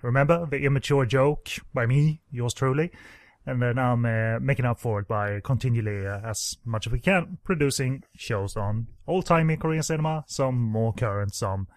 Remember 0.01 0.47
the 0.47 0.65
immature 0.65 1.05
joke 1.05 1.51
by 1.75 1.85
me, 1.85 2.23
yours 2.31 2.55
truly? 2.55 2.91
And 3.47 3.63
then 3.63 3.79
I'm 3.79 4.05
uh, 4.05 4.41
making 4.41 4.65
up 4.65 4.81
for 4.81 5.01
it 5.01 5.09
by 5.09 5.41
continually, 5.41 6.07
uh, 6.07 6.21
as 6.25 6.57
much 6.65 6.87
as 6.87 6.93
we 6.93 6.99
can, 6.99 7.39
producing 7.45 8.03
shows 8.17 8.57
on 8.57 8.89
old-timey 9.07 9.57
Korean 9.57 9.85
cinema, 9.85 10.25
some 10.27 10.61
more 10.61 10.93
current, 10.93 11.33
some 11.35 11.69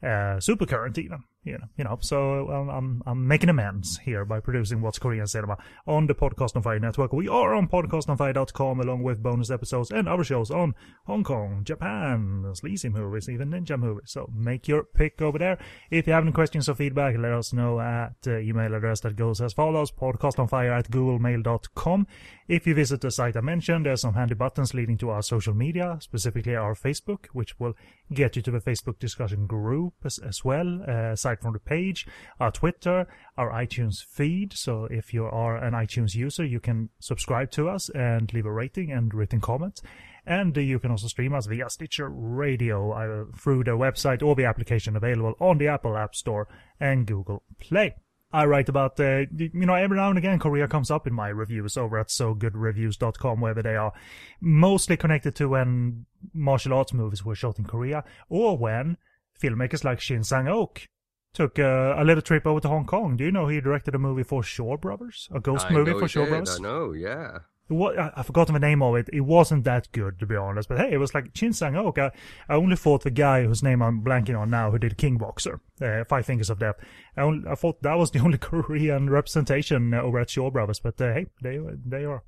uh, 0.00 0.38
super 0.38 0.64
current 0.64 0.96
even. 0.96 1.24
You 1.48 1.58
know, 1.58 1.68
you 1.78 1.84
know. 1.84 1.98
So 2.00 2.48
I'm 2.48 3.02
I'm 3.06 3.26
making 3.26 3.48
amends 3.48 3.98
here 3.98 4.24
by 4.26 4.40
producing 4.40 4.82
What's 4.82 4.98
Korean 4.98 5.26
Cinema 5.26 5.56
on 5.86 6.06
the 6.06 6.14
Podcast 6.14 6.56
on 6.56 6.62
Fire 6.62 6.78
network. 6.78 7.12
We 7.12 7.26
are 7.26 7.54
on 7.54 7.68
podcastonfire.com 7.68 8.80
along 8.80 9.02
with 9.02 9.22
bonus 9.22 9.50
episodes 9.50 9.90
and 9.90 10.06
other 10.06 10.24
shows 10.24 10.50
on 10.50 10.74
Hong 11.06 11.24
Kong, 11.24 11.62
Japan, 11.64 12.44
sleazy 12.52 12.90
movies, 12.90 13.30
even 13.30 13.50
ninja 13.50 13.78
movies. 13.78 14.10
So 14.10 14.30
make 14.34 14.68
your 14.68 14.84
pick 14.84 15.22
over 15.22 15.38
there. 15.38 15.58
If 15.90 16.06
you 16.06 16.12
have 16.12 16.24
any 16.24 16.32
questions 16.32 16.68
or 16.68 16.74
feedback, 16.74 17.16
let 17.16 17.32
us 17.32 17.54
know 17.54 17.80
at 17.80 18.16
uh, 18.26 18.38
email 18.38 18.74
address 18.74 19.00
that 19.00 19.16
goes 19.16 19.40
as 19.40 19.54
follows: 19.54 19.90
podcastonfire 19.90 20.78
at 20.78 20.90
googlemail.com. 20.90 22.06
If 22.48 22.66
you 22.66 22.74
visit 22.74 23.02
the 23.02 23.10
site 23.10 23.36
I 23.36 23.42
mentioned, 23.42 23.86
there's 23.86 24.00
some 24.00 24.14
handy 24.14 24.34
buttons 24.34 24.72
leading 24.72 24.96
to 24.98 25.10
our 25.10 25.22
social 25.22 25.54
media, 25.54 25.98
specifically 26.00 26.56
our 26.56 26.74
Facebook, 26.74 27.26
which 27.32 27.60
will 27.60 27.74
get 28.12 28.36
you 28.36 28.42
to 28.42 28.50
the 28.50 28.60
Facebook 28.60 28.98
discussion 28.98 29.46
group 29.46 29.92
as, 30.04 30.18
as 30.18 30.44
well, 30.44 30.80
uh, 30.88 31.14
from 31.40 31.52
the 31.52 31.58
page, 31.58 32.06
our 32.40 32.50
Twitter, 32.50 33.06
our 33.36 33.50
iTunes 33.52 34.04
feed. 34.04 34.52
So 34.52 34.86
if 34.90 35.14
you 35.14 35.24
are 35.24 35.56
an 35.56 35.74
iTunes 35.74 36.14
user, 36.14 36.44
you 36.44 36.60
can 36.60 36.90
subscribe 37.00 37.50
to 37.52 37.68
us 37.68 37.88
and 37.90 38.32
leave 38.32 38.46
a 38.46 38.52
rating 38.52 38.92
and 38.92 39.12
written 39.14 39.40
comment. 39.40 39.80
And 40.26 40.54
you 40.56 40.78
can 40.78 40.90
also 40.90 41.08
stream 41.08 41.34
us 41.34 41.46
via 41.46 41.70
Stitcher 41.70 42.10
Radio 42.10 42.92
uh, 42.92 43.24
through 43.34 43.64
the 43.64 43.70
website 43.70 44.22
or 44.22 44.34
the 44.34 44.44
application 44.44 44.94
available 44.94 45.34
on 45.40 45.56
the 45.56 45.68
Apple 45.68 45.96
App 45.96 46.14
Store 46.14 46.48
and 46.78 47.06
Google 47.06 47.42
Play. 47.58 47.94
I 48.30 48.44
write 48.44 48.68
about, 48.68 49.00
uh, 49.00 49.24
you 49.34 49.50
know, 49.54 49.74
every 49.74 49.96
now 49.96 50.10
and 50.10 50.18
again, 50.18 50.38
Korea 50.38 50.68
comes 50.68 50.90
up 50.90 51.06
in 51.06 51.14
my 51.14 51.28
reviews 51.28 51.78
over 51.78 51.98
at 51.98 52.08
sogoodreviews.com, 52.08 53.40
wherever 53.40 53.62
they 53.62 53.76
are 53.76 53.92
mostly 54.40 54.98
connected 54.98 55.34
to 55.36 55.48
when 55.48 56.04
martial 56.34 56.74
arts 56.74 56.92
movies 56.92 57.24
were 57.24 57.34
shot 57.34 57.58
in 57.58 57.64
Korea, 57.64 58.04
or 58.28 58.58
when 58.58 58.98
filmmakers 59.40 59.82
like 59.82 60.00
Shin 60.00 60.24
Sang-ok 60.24 60.86
took 61.34 61.58
uh, 61.58 61.94
a 61.96 62.04
little 62.04 62.22
trip 62.22 62.46
over 62.46 62.60
to 62.60 62.68
Hong 62.68 62.84
Kong. 62.86 63.16
Do 63.16 63.24
you 63.24 63.30
know 63.32 63.48
he 63.48 63.60
directed 63.60 63.94
a 63.94 63.98
movie 63.98 64.22
for 64.22 64.42
Shaw 64.42 64.76
Brothers? 64.76 65.28
A 65.34 65.40
ghost 65.40 65.66
I 65.68 65.72
movie 65.72 65.92
for 65.92 66.08
Shaw 66.08 66.24
did, 66.24 66.30
Brothers? 66.30 66.58
I 66.58 66.62
know, 66.62 66.92
yeah. 66.92 67.38
What 67.68 67.98
I, 67.98 68.10
I 68.16 68.22
forgot 68.22 68.46
the 68.46 68.58
name 68.58 68.82
of 68.82 68.96
it. 68.96 69.10
It 69.12 69.20
wasn't 69.20 69.64
that 69.64 69.92
good, 69.92 70.18
to 70.20 70.26
be 70.26 70.34
honest. 70.36 70.70
But 70.70 70.78
hey, 70.78 70.92
it 70.92 70.96
was 70.96 71.14
like 71.14 71.30
Shin 71.36 71.52
Sang 71.52 71.76
Ok. 71.76 72.00
I, 72.00 72.10
I 72.48 72.56
only 72.56 72.76
thought 72.76 73.04
the 73.04 73.10
guy 73.10 73.44
whose 73.44 73.62
name 73.62 73.82
I'm 73.82 74.02
blanking 74.02 74.38
on 74.40 74.48
now, 74.48 74.70
who 74.70 74.78
did 74.78 74.96
King 74.96 75.18
Boxer, 75.18 75.60
uh, 75.82 76.04
Five 76.04 76.24
Fingers 76.24 76.48
of 76.48 76.58
Death. 76.60 76.76
I, 77.16 77.20
only, 77.20 77.46
I 77.46 77.54
thought 77.54 77.82
that 77.82 77.98
was 77.98 78.10
the 78.10 78.18
only 78.24 78.38
Korean 78.38 79.10
representation 79.10 79.92
uh, 79.92 80.00
over 80.00 80.18
at 80.18 80.30
Shaw 80.30 80.50
Brothers. 80.50 80.80
But 80.80 80.98
uh, 81.00 81.12
hey, 81.12 81.26
they 81.42 81.58
they 81.84 82.04
are. 82.04 82.22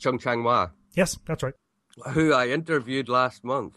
Chung 0.00 0.18
Chang 0.18 0.42
Hwa, 0.42 0.72
Yes, 0.94 1.16
that's 1.26 1.42
right. 1.42 1.54
who 2.12 2.32
I 2.32 2.48
interviewed 2.48 3.08
last 3.08 3.44
month. 3.44 3.76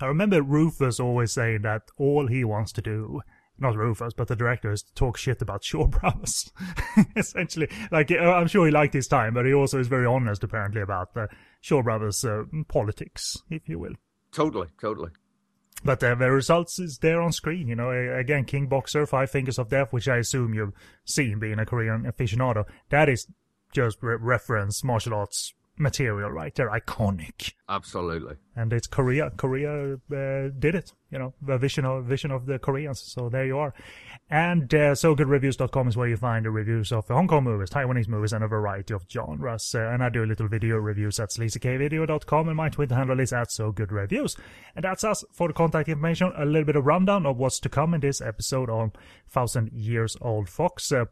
I 0.00 0.06
remember 0.06 0.40
Rufus 0.40 1.00
always 1.00 1.32
saying 1.32 1.62
that 1.62 1.82
all 1.98 2.28
he 2.28 2.44
wants 2.44 2.72
to 2.72 2.80
do, 2.80 3.20
not 3.58 3.76
Rufus, 3.76 4.14
but 4.14 4.28
the 4.28 4.36
director, 4.36 4.70
is 4.72 4.82
to 4.82 4.94
talk 4.94 5.16
shit 5.16 5.42
about 5.42 5.64
Shaw 5.64 5.86
Brothers. 5.86 6.50
Essentially, 7.16 7.68
like 7.90 8.10
uh, 8.10 8.16
I'm 8.16 8.46
sure 8.46 8.66
he 8.66 8.72
liked 8.72 8.94
his 8.94 9.08
time, 9.08 9.34
but 9.34 9.46
he 9.46 9.54
also 9.54 9.78
is 9.78 9.88
very 9.88 10.06
honest, 10.06 10.44
apparently, 10.44 10.80
about 10.80 11.14
the 11.14 11.28
Shaw 11.60 11.82
Brothers 11.82 12.24
uh, 12.24 12.44
politics, 12.68 13.36
if 13.50 13.68
you 13.68 13.78
will. 13.78 13.94
Totally, 14.32 14.68
totally. 14.80 15.10
But 15.84 16.02
uh, 16.02 16.14
the 16.16 16.30
results 16.30 16.78
is 16.78 16.98
there 16.98 17.20
on 17.20 17.32
screen. 17.32 17.68
You 17.68 17.76
know, 17.76 17.90
again, 17.90 18.44
King 18.44 18.66
Boxer, 18.66 19.06
Five 19.06 19.30
Fingers 19.30 19.58
of 19.58 19.68
Death, 19.68 19.92
which 19.92 20.08
I 20.08 20.16
assume 20.16 20.54
you've 20.54 20.72
seen 21.04 21.38
being 21.38 21.58
a 21.58 21.66
Korean 21.66 22.04
aficionado. 22.04 22.64
That 22.90 23.08
is 23.08 23.28
just 23.72 24.02
re- 24.02 24.16
reference 24.18 24.82
martial 24.82 25.14
arts 25.14 25.54
material, 25.78 26.30
right? 26.30 26.54
They're 26.54 26.70
iconic. 26.70 27.52
Absolutely. 27.68 28.36
And 28.56 28.72
it's 28.72 28.86
Korea. 28.86 29.30
Korea 29.36 29.94
uh, 29.94 30.48
did 30.58 30.74
it. 30.74 30.92
You 31.10 31.18
know, 31.18 31.34
the 31.40 31.58
vision 31.58 31.84
of 31.84 32.04
vision 32.04 32.30
of 32.30 32.46
the 32.46 32.58
Koreans. 32.58 33.00
So 33.00 33.28
there 33.28 33.46
you 33.46 33.58
are. 33.58 33.74
And 34.30 34.72
uh, 34.74 34.92
SoGoodReviews.com 34.92 35.88
is 35.88 35.96
where 35.96 36.08
you 36.08 36.16
find 36.16 36.44
the 36.44 36.50
reviews 36.50 36.92
of 36.92 37.06
the 37.06 37.14
Hong 37.14 37.28
Kong 37.28 37.44
movies, 37.44 37.70
Taiwanese 37.70 38.08
movies, 38.08 38.32
and 38.32 38.44
a 38.44 38.48
variety 38.48 38.94
of 38.94 39.06
genres. 39.10 39.74
Uh, 39.74 39.88
and 39.88 40.02
I 40.02 40.08
do 40.08 40.24
little 40.24 40.48
video 40.48 40.76
reviews 40.76 41.18
at 41.18 41.30
sleazykvideo.com, 41.30 42.48
and 42.48 42.56
my 42.56 42.68
Twitter 42.68 42.94
handle 42.94 43.20
is 43.20 43.32
at 43.32 43.48
SoGoodReviews. 43.48 44.38
And 44.76 44.84
that's 44.84 45.04
us 45.04 45.24
for 45.32 45.48
the 45.48 45.54
contact 45.54 45.88
information. 45.88 46.32
A 46.36 46.44
little 46.44 46.66
bit 46.66 46.76
of 46.76 46.84
rundown 46.84 47.26
of 47.26 47.38
what's 47.38 47.60
to 47.60 47.68
come 47.68 47.94
in 47.94 48.00
this 48.00 48.20
episode 48.20 48.68
on 48.68 48.92
Thousand 49.28 49.70
Years 49.72 50.16
Old 50.20 50.48
Fox. 50.48 50.92
Uh, 50.92 51.06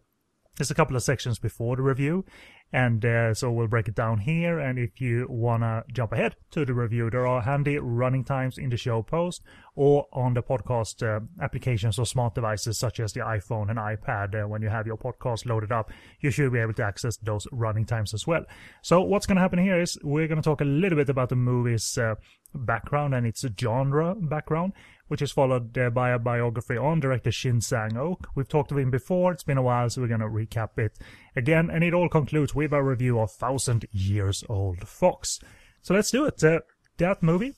there's 0.57 0.71
a 0.71 0.75
couple 0.75 0.97
of 0.97 1.03
sections 1.03 1.39
before 1.39 1.77
the 1.77 1.83
review, 1.83 2.25
and 2.73 3.05
uh, 3.05 3.33
so 3.33 3.51
we'll 3.51 3.69
break 3.69 3.89
it 3.89 3.95
down 3.95 4.19
here. 4.19 4.59
And 4.59 4.79
if 4.79 5.01
you 5.01 5.27
wanna 5.29 5.85
jump 5.93 6.13
ahead 6.13 6.37
to 6.51 6.65
the 6.65 6.75
review, 6.75 7.11
there 7.11 7.27
are 7.27 7.43
handy 7.43 7.79
running 7.79 8.25
times 8.25 8.59
in 8.59 8.71
the 8.71 8.77
show 8.77 9.03
post 9.03 9.43
or 9.75 10.07
on 10.13 10.35
the 10.35 10.43
podcast 10.43 11.03
uh, 11.03 11.21
applications 11.41 11.99
or 11.99 12.07
smart 12.07 12.35
devices 12.35 12.79
such 12.79 12.99
as 12.99 13.13
the 13.13 13.21
iPhone 13.21 13.71
and 13.71 13.79
iPad. 13.79 14.43
Uh, 14.43 14.49
when 14.49 14.63
you 14.63 14.69
have 14.69 14.87
your 14.87 14.97
podcast 14.97 15.47
loaded 15.47 15.71
up, 15.71 15.91
you 16.21 16.31
should 16.31 16.53
be 16.53 16.59
able 16.59 16.75
to 16.75 16.83
access 16.83 17.17
those 17.19 17.47
running 17.53 17.85
times 17.85 18.13
as 18.13 18.27
well. 18.27 18.45
So 18.83 19.01
what's 19.01 19.27
gonna 19.27 19.41
happen 19.41 19.59
here 19.59 19.81
is 19.81 19.99
we're 20.03 20.29
gonna 20.29 20.43
talk 20.43 20.61
a 20.61 20.65
little 20.65 20.97
bit 20.97 21.09
about 21.09 21.29
the 21.29 21.37
movie's 21.37 21.97
uh, 21.97 22.17
background 22.55 23.15
and 23.15 23.27
its 23.27 23.45
genre 23.59 24.15
background 24.15 24.73
which 25.09 25.23
is 25.23 25.33
followed 25.33 25.77
uh, 25.79 25.91
by 25.91 26.11
a 26.11 26.19
biography 26.19 26.77
on 26.77 27.01
director 27.01 27.31
Shin 27.31 27.61
Sang-ok. 27.61 28.29
We've 28.35 28.49
talked 28.49 28.73
of 28.73 28.79
him 28.79 28.91
before, 28.91 29.33
it's 29.33 29.45
been 29.45 29.59
a 29.59 29.63
while, 29.63 29.89
so 29.89 30.01
we're 30.01 30.09
going 30.09 30.21
to 30.21 30.27
recap 30.27 30.79
it 30.79 30.99
again, 31.35 31.71
and 31.71 31.85
it 31.85 31.95
all 31.95 32.09
concludes 32.09 32.55
with 32.55 32.73
a 32.73 32.83
review 32.83 33.21
of 33.21 33.31
Thousand 33.31 33.87
Years 33.93 34.45
Old 34.49 34.87
Fox. 34.89 35.39
So 35.83 35.95
let's 35.95 36.11
do 36.11 36.25
it. 36.25 36.43
Uh, 36.43 36.61
that 36.99 37.23
movie 37.23 37.55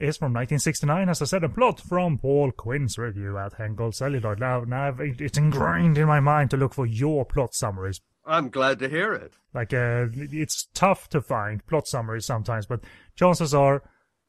is 0.00 0.16
from 0.16 0.32
1969, 0.32 1.08
as 1.08 1.22
I 1.22 1.24
said, 1.24 1.44
a 1.44 1.48
plot 1.48 1.80
from 1.80 2.18
Paul 2.18 2.52
Quinn's 2.52 2.98
review 2.98 3.38
at 3.38 3.58
Hangul 3.58 3.94
Celluloid. 3.94 4.38
Now, 4.38 4.60
now 4.60 4.94
it's 4.98 5.38
ingrained 5.38 5.98
in 5.98 6.06
my 6.06 6.20
mind 6.20 6.50
to 6.50 6.56
look 6.56 6.74
for 6.74 6.86
your 6.86 7.24
plot 7.24 7.54
summaries. 7.54 8.00
I'm 8.24 8.50
glad 8.50 8.78
to 8.80 8.88
hear 8.88 9.14
it. 9.14 9.34
Like, 9.54 9.72
uh, 9.72 10.06
it's 10.14 10.68
tough 10.74 11.08
to 11.10 11.20
find 11.20 11.66
plot 11.66 11.88
summaries 11.88 12.26
sometimes, 12.26 12.66
but 12.66 12.80
chances 13.16 13.54
are 13.54 13.82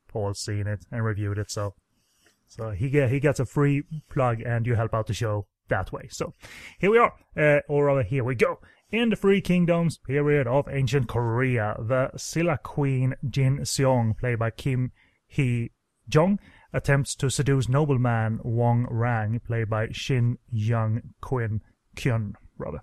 Paul's 0.08 0.40
seen 0.40 0.68
it 0.68 0.86
and 0.92 1.04
reviewed 1.04 1.38
it, 1.38 1.52
so 1.52 1.76
so 2.50 2.72
he 2.72 2.90
get, 2.90 3.12
he 3.12 3.20
gets 3.20 3.40
a 3.40 3.46
free 3.46 3.84
plug 4.12 4.42
and 4.42 4.66
you 4.66 4.76
help 4.76 4.94
out 4.94 5.08
the 5.08 5.14
show 5.14 5.48
that 5.70 5.92
way. 5.92 6.08
So 6.10 6.34
here 6.80 6.92
we 6.92 6.98
are, 6.98 7.14
uh, 7.38 7.62
or 7.70 7.86
rather 7.86 8.04
here 8.04 8.24
we 8.24 8.36
go. 8.36 8.60
In 8.92 9.10
the 9.10 9.16
Three 9.16 9.40
Kingdoms 9.40 10.00
period 10.00 10.48
of 10.48 10.68
ancient 10.68 11.08
Korea, 11.08 11.76
the 11.80 12.10
Silla 12.18 12.58
Queen 12.58 13.16
Jin 13.30 13.60
Seong, 13.60 14.18
played 14.18 14.40
by 14.40 14.50
Kim 14.50 14.92
Hee 15.28 15.72
Jong, 16.10 16.40
attempts 16.74 17.16
to 17.18 17.30
seduce 17.30 17.70
nobleman 17.70 18.40
Wong 18.44 18.88
Rang, 18.90 19.40
played 19.46 19.70
by 19.70 19.90
Shin 19.92 20.40
Young 20.50 21.02
Quin 21.22 21.62
Kyun, 21.96 22.34
rather. 22.58 22.80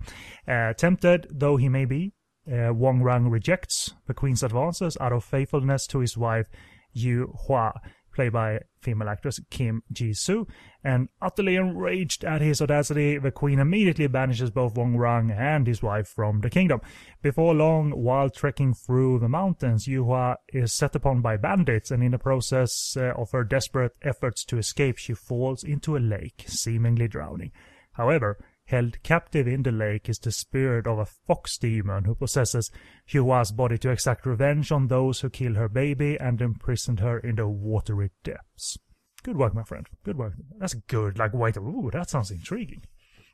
Uh, 0.47 0.73
tempted 0.73 1.27
though 1.29 1.57
he 1.57 1.67
may 1.67 1.83
be, 1.83 2.13
uh, 2.49 2.73
Wong 2.73 3.01
Rang 3.01 3.29
rejects 3.29 3.93
the 4.07 4.13
queen's 4.13 4.43
advances 4.43 4.95
out 5.01 5.11
of 5.11 5.25
faithfulness 5.25 5.85
to 5.87 5.99
his 5.99 6.17
wife 6.17 6.47
Yu 6.93 7.33
Hua, 7.47 7.73
played 8.13 8.31
by 8.31 8.59
female 8.87 9.09
actress 9.09 9.37
Kim 9.49 9.83
Ji-soo, 9.91 10.47
and 10.81 11.09
utterly 11.21 11.57
enraged 11.57 12.23
at 12.23 12.39
his 12.39 12.61
audacity, 12.61 13.17
the 13.17 13.31
queen 13.31 13.59
immediately 13.59 14.07
banishes 14.07 14.49
both 14.49 14.75
Wong 14.75 14.95
Rang 14.95 15.29
and 15.29 15.67
his 15.67 15.83
wife 15.83 16.07
from 16.07 16.39
the 16.39 16.49
kingdom. 16.49 16.79
Before 17.21 17.53
long, 17.53 17.91
while 17.91 18.29
trekking 18.29 18.73
through 18.73 19.19
the 19.19 19.27
mountains, 19.27 19.87
Yuhua 19.87 20.37
is 20.53 20.71
set 20.71 20.95
upon 20.95 21.19
by 21.19 21.35
bandits, 21.35 21.91
and 21.91 22.01
in 22.01 22.11
the 22.11 22.17
process 22.17 22.95
uh, 22.95 23.11
of 23.17 23.31
her 23.31 23.43
desperate 23.43 23.91
efforts 24.03 24.45
to 24.45 24.57
escape, 24.57 24.97
she 24.97 25.13
falls 25.13 25.65
into 25.65 25.97
a 25.97 25.99
lake, 25.99 26.45
seemingly 26.47 27.09
drowning. 27.09 27.51
However, 27.91 28.37
Held 28.67 29.01
captive 29.01 29.47
in 29.47 29.63
the 29.63 29.71
lake 29.71 30.09
is 30.09 30.19
the 30.19 30.31
spirit 30.31 30.87
of 30.87 30.99
a 30.99 31.05
fox 31.05 31.57
demon 31.57 32.03
who 32.03 32.13
possesses 32.15 32.69
Hua's 33.05 33.53
body 33.53 33.77
to 33.77 33.91
exact 33.91 34.25
revenge 34.25 34.73
on 34.73 34.87
those 34.87 35.21
who 35.21 35.29
killed 35.29 35.55
her 35.55 35.69
baby 35.69 36.19
and 36.19 36.41
imprisoned 36.41 36.99
her 36.99 37.17
in 37.17 37.37
the 37.37 37.47
watery 37.47 38.11
depths. 38.25 38.77
Good 39.23 39.37
work, 39.37 39.55
my 39.55 39.63
friend. 39.63 39.87
Good 40.03 40.17
work. 40.17 40.33
That's 40.59 40.73
good. 40.73 41.17
Like, 41.17 41.33
wait, 41.33 41.55
ooh, 41.55 41.89
that 41.93 42.09
sounds 42.09 42.29
intriguing. 42.29 42.81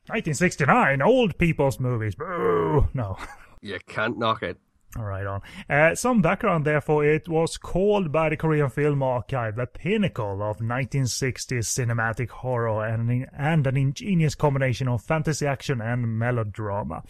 1969, 0.08 1.02
old 1.02 1.38
people's 1.40 1.80
movies. 1.80 2.16
Boo! 2.16 2.90
No. 2.94 3.18
You 3.66 3.80
can't 3.88 4.18
knock 4.18 4.44
it. 4.44 4.58
Right, 4.96 5.26
on. 5.26 5.42
Uh, 5.68 5.96
some 5.96 6.22
background, 6.22 6.66
therefore, 6.66 7.04
it 7.04 7.28
was 7.28 7.58
called 7.58 8.12
by 8.12 8.30
the 8.30 8.38
Korean 8.38 8.70
Film 8.70 9.02
Archive 9.02 9.56
the 9.56 9.66
pinnacle 9.66 10.44
of 10.44 10.60
1960s 10.60 11.66
cinematic 11.66 12.30
horror 12.30 12.86
and, 12.86 13.28
and 13.36 13.66
an 13.66 13.76
ingenious 13.76 14.36
combination 14.36 14.88
of 14.88 15.02
fantasy 15.02 15.48
action 15.48 15.82
and 15.82 16.20
melodrama. 16.20 17.04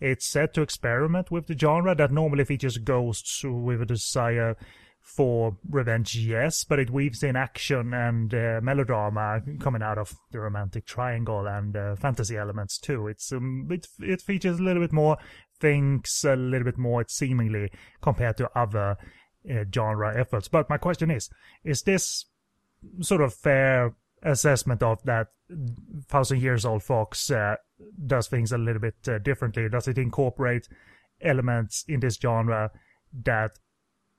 It's 0.00 0.26
set 0.26 0.52
to 0.54 0.62
experiment 0.62 1.30
with 1.30 1.46
the 1.46 1.56
genre 1.58 1.94
that 1.94 2.10
normally 2.10 2.44
features 2.44 2.78
ghosts 2.78 3.44
with 3.44 3.82
a 3.82 3.86
desire 3.86 4.56
for 5.00 5.56
revenge, 5.68 6.16
yes, 6.16 6.64
but 6.64 6.78
it 6.78 6.90
weaves 6.90 7.22
in 7.22 7.34
action 7.34 7.94
and 7.94 8.34
uh, 8.34 8.60
melodrama 8.62 9.40
coming 9.58 9.82
out 9.82 9.96
of 9.96 10.14
the 10.32 10.38
romantic 10.38 10.84
triangle 10.84 11.46
and 11.46 11.76
uh, 11.76 11.96
fantasy 11.96 12.36
elements 12.36 12.78
too. 12.78 13.08
It's 13.08 13.32
um, 13.32 13.68
it 13.70 13.88
it 14.00 14.20
features 14.20 14.58
a 14.58 14.62
little 14.62 14.82
bit 14.82 14.92
more 14.92 15.16
thinks 15.60 16.24
a 16.24 16.36
little 16.36 16.64
bit 16.64 16.78
more 16.78 17.04
seemingly 17.08 17.70
compared 18.00 18.36
to 18.38 18.50
other 18.58 18.96
uh, 19.50 19.64
genre 19.74 20.18
efforts. 20.18 20.48
But 20.48 20.68
my 20.68 20.78
question 20.78 21.10
is, 21.10 21.30
is 21.64 21.82
this 21.82 22.26
sort 23.00 23.20
of 23.20 23.34
fair 23.34 23.94
assessment 24.22 24.82
of 24.82 25.02
that 25.04 25.28
thousand 26.06 26.40
years 26.40 26.64
old 26.64 26.82
fox 26.82 27.30
uh, 27.30 27.56
does 28.06 28.28
things 28.28 28.52
a 28.52 28.58
little 28.58 28.80
bit 28.80 28.96
uh, 29.08 29.18
differently? 29.18 29.68
Does 29.68 29.88
it 29.88 29.98
incorporate 29.98 30.68
elements 31.20 31.84
in 31.88 32.00
this 32.00 32.16
genre 32.16 32.70
that 33.24 33.52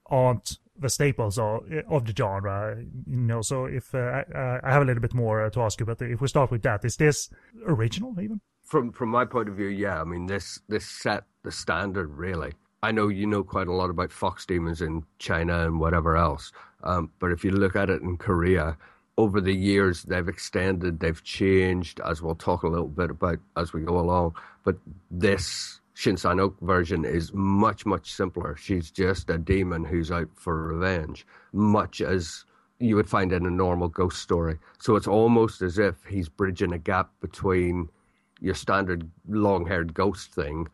aren't 0.06 0.58
the 0.76 0.88
staples 0.88 1.38
of, 1.38 1.62
of 1.88 2.06
the 2.06 2.14
genre? 2.16 2.82
You 3.06 3.16
know, 3.16 3.42
so 3.42 3.66
if 3.66 3.94
uh, 3.94 4.22
I, 4.34 4.60
I 4.62 4.72
have 4.72 4.82
a 4.82 4.84
little 4.84 5.02
bit 5.02 5.14
more 5.14 5.48
to 5.50 5.60
ask 5.62 5.78
you, 5.80 5.86
but 5.86 6.00
if 6.02 6.20
we 6.20 6.28
start 6.28 6.50
with 6.50 6.62
that, 6.62 6.84
is 6.84 6.96
this 6.96 7.30
original 7.66 8.18
even? 8.20 8.40
From 8.70 8.92
from 8.92 9.08
my 9.08 9.24
point 9.24 9.48
of 9.48 9.56
view, 9.56 9.66
yeah. 9.66 10.00
I 10.00 10.04
mean, 10.04 10.26
this 10.26 10.60
this 10.68 10.86
set 10.86 11.24
the 11.42 11.50
standard 11.50 12.14
really. 12.14 12.52
I 12.82 12.92
know 12.92 13.08
you 13.08 13.26
know 13.26 13.42
quite 13.42 13.66
a 13.66 13.74
lot 13.74 13.90
about 13.90 14.12
fox 14.12 14.46
demons 14.46 14.80
in 14.80 15.04
China 15.18 15.66
and 15.66 15.80
whatever 15.80 16.16
else, 16.16 16.52
um, 16.84 17.10
but 17.18 17.32
if 17.32 17.44
you 17.44 17.50
look 17.50 17.76
at 17.76 17.90
it 17.90 18.00
in 18.00 18.16
Korea, 18.16 18.78
over 19.18 19.40
the 19.40 19.54
years 19.54 20.04
they've 20.04 20.28
extended, 20.28 21.00
they've 21.00 21.22
changed, 21.22 22.00
as 22.00 22.22
we'll 22.22 22.36
talk 22.36 22.62
a 22.62 22.68
little 22.68 22.88
bit 22.88 23.10
about 23.10 23.38
as 23.56 23.72
we 23.72 23.82
go 23.82 23.98
along. 23.98 24.36
But 24.64 24.76
this 25.10 25.80
Shin 25.94 26.16
Sang-ok 26.16 26.56
version 26.64 27.04
is 27.04 27.32
much 27.34 27.84
much 27.84 28.12
simpler. 28.12 28.56
She's 28.56 28.90
just 28.90 29.28
a 29.30 29.36
demon 29.36 29.84
who's 29.84 30.12
out 30.12 30.28
for 30.36 30.68
revenge, 30.68 31.26
much 31.52 32.00
as 32.00 32.44
you 32.78 32.94
would 32.94 33.10
find 33.10 33.32
in 33.32 33.44
a 33.44 33.50
normal 33.50 33.88
ghost 33.88 34.22
story. 34.22 34.58
So 34.78 34.94
it's 34.94 35.08
almost 35.08 35.60
as 35.60 35.76
if 35.76 35.96
he's 36.08 36.28
bridging 36.28 36.72
a 36.72 36.78
gap 36.78 37.10
between 37.20 37.90
your 38.40 38.54
standard 38.54 39.10
long 39.28 39.66
haired 39.66 39.94
ghost 39.94 40.34
thing 40.34 40.68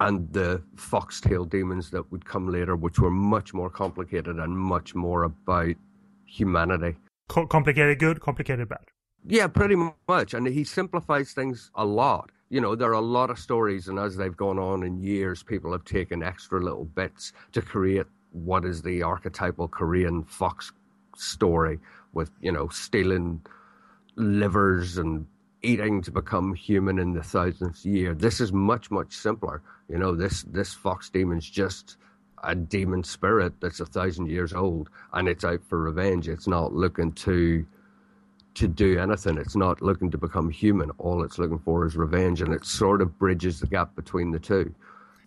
and 0.00 0.32
the 0.32 0.62
foxtail 0.76 1.44
demons 1.44 1.90
that 1.90 2.10
would 2.10 2.24
come 2.24 2.48
later, 2.48 2.76
which 2.76 2.98
were 2.98 3.10
much 3.10 3.54
more 3.54 3.70
complicated 3.70 4.36
and 4.36 4.58
much 4.58 4.94
more 4.94 5.22
about 5.22 5.74
humanity. 6.26 6.96
Co- 7.28 7.46
complicated 7.46 7.98
good, 7.98 8.20
complicated 8.20 8.68
bad. 8.68 8.84
Yeah, 9.26 9.46
pretty 9.46 9.76
much. 10.08 10.34
And 10.34 10.46
he 10.46 10.64
simplifies 10.64 11.32
things 11.32 11.70
a 11.74 11.84
lot. 11.84 12.30
You 12.50 12.60
know, 12.60 12.74
there 12.74 12.90
are 12.90 12.92
a 12.92 13.00
lot 13.00 13.30
of 13.30 13.38
stories, 13.38 13.88
and 13.88 13.98
as 13.98 14.16
they've 14.16 14.36
gone 14.36 14.58
on 14.58 14.82
in 14.82 15.00
years, 15.00 15.42
people 15.42 15.72
have 15.72 15.84
taken 15.84 16.22
extra 16.22 16.60
little 16.62 16.84
bits 16.84 17.32
to 17.52 17.62
create 17.62 18.06
what 18.32 18.64
is 18.64 18.82
the 18.82 19.02
archetypal 19.02 19.68
Korean 19.68 20.24
fox 20.24 20.72
story 21.16 21.78
with, 22.12 22.30
you 22.40 22.52
know, 22.52 22.68
stealing 22.68 23.40
livers 24.16 24.98
and 24.98 25.26
eating 25.64 26.02
to 26.02 26.10
become 26.10 26.54
human 26.54 26.98
in 26.98 27.14
the 27.14 27.22
thousandth 27.22 27.84
year. 27.84 28.14
This 28.14 28.40
is 28.40 28.52
much, 28.52 28.90
much 28.90 29.12
simpler. 29.14 29.62
You 29.88 29.98
know, 29.98 30.14
this, 30.14 30.42
this 30.42 30.74
fox 30.74 31.10
demon's 31.10 31.48
just 31.48 31.96
a 32.42 32.54
demon 32.54 33.02
spirit 33.02 33.54
that's 33.60 33.80
a 33.80 33.86
thousand 33.86 34.28
years 34.28 34.52
old 34.52 34.90
and 35.14 35.28
it's 35.28 35.44
out 35.44 35.64
for 35.64 35.80
revenge. 35.80 36.28
It's 36.28 36.46
not 36.46 36.72
looking 36.72 37.12
to 37.12 37.66
to 38.54 38.68
do 38.68 38.98
anything. 38.98 39.36
It's 39.36 39.56
not 39.56 39.82
looking 39.82 40.10
to 40.12 40.18
become 40.18 40.48
human. 40.48 40.90
All 40.98 41.24
it's 41.24 41.38
looking 41.38 41.58
for 41.58 41.84
is 41.86 41.96
revenge, 41.96 42.40
and 42.40 42.54
it 42.54 42.64
sort 42.64 43.02
of 43.02 43.18
bridges 43.18 43.60
the 43.60 43.66
gap 43.66 43.96
between 43.96 44.30
the 44.30 44.38
two. 44.38 44.72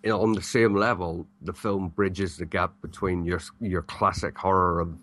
You 0.03 0.12
know, 0.12 0.22
on 0.22 0.34
the 0.34 0.41
same 0.41 0.75
level, 0.75 1.27
the 1.41 1.53
film 1.53 1.89
bridges 1.89 2.38
the 2.38 2.46
gap 2.46 2.74
between 2.82 3.25
your 3.25 3.41
your 3.60 3.82
classic 3.82 4.38
horror 4.38 4.79
of 4.79 4.98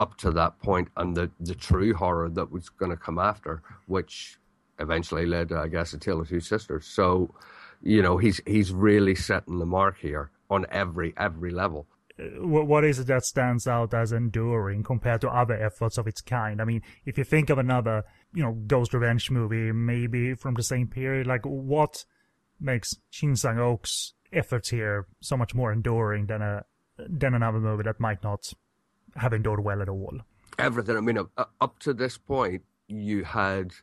up 0.00 0.16
to 0.18 0.30
that 0.32 0.58
point 0.60 0.88
and 0.96 1.16
the, 1.16 1.30
the 1.40 1.54
true 1.54 1.94
horror 1.94 2.28
that 2.28 2.50
was 2.50 2.68
going 2.68 2.90
to 2.90 2.96
come 2.96 3.18
after, 3.18 3.62
which 3.86 4.38
eventually 4.78 5.26
led, 5.26 5.52
I 5.52 5.68
guess, 5.68 5.90
to 5.92 5.98
Tale 5.98 6.20
of 6.20 6.28
Two 6.28 6.40
Sisters. 6.40 6.86
So, 6.86 7.34
you 7.82 8.02
know, 8.02 8.18
he's 8.18 8.40
he's 8.46 8.72
really 8.72 9.14
setting 9.14 9.58
the 9.58 9.66
mark 9.66 9.98
here 9.98 10.30
on 10.50 10.66
every 10.70 11.14
every 11.16 11.50
level. 11.50 11.86
Uh, 12.18 12.46
what 12.46 12.84
is 12.84 13.00
it 13.00 13.08
that 13.08 13.24
stands 13.24 13.66
out 13.66 13.92
as 13.92 14.12
enduring 14.12 14.82
compared 14.82 15.20
to 15.20 15.28
other 15.28 15.54
efforts 15.54 15.98
of 15.98 16.06
its 16.06 16.20
kind? 16.20 16.60
I 16.60 16.64
mean, 16.64 16.82
if 17.04 17.18
you 17.18 17.24
think 17.24 17.50
of 17.50 17.58
another, 17.58 18.04
you 18.32 18.42
know, 18.42 18.52
Ghost 18.66 18.94
Revenge 18.94 19.30
movie, 19.30 19.72
maybe 19.72 20.34
from 20.34 20.54
the 20.54 20.62
same 20.62 20.86
period, 20.86 21.26
like 21.26 21.44
what 21.44 22.04
makes 22.60 22.94
Shin 23.10 23.34
Sang-ok's 23.34 24.14
efforts 24.32 24.70
here 24.70 25.06
so 25.20 25.36
much 25.36 25.54
more 25.54 25.72
enduring 25.72 26.26
than 26.26 26.42
a 26.42 26.64
than 26.96 27.34
another 27.34 27.58
movie 27.58 27.82
that 27.82 27.98
might 27.98 28.22
not 28.22 28.52
have 29.16 29.32
endured 29.32 29.64
well 29.64 29.82
at 29.82 29.88
all? 29.88 30.20
Everything. 30.58 30.96
I 30.96 31.00
mean, 31.00 31.18
up 31.36 31.78
to 31.80 31.92
this 31.92 32.16
point, 32.16 32.62
you 32.86 33.24
had 33.24 33.72
a 33.72 33.74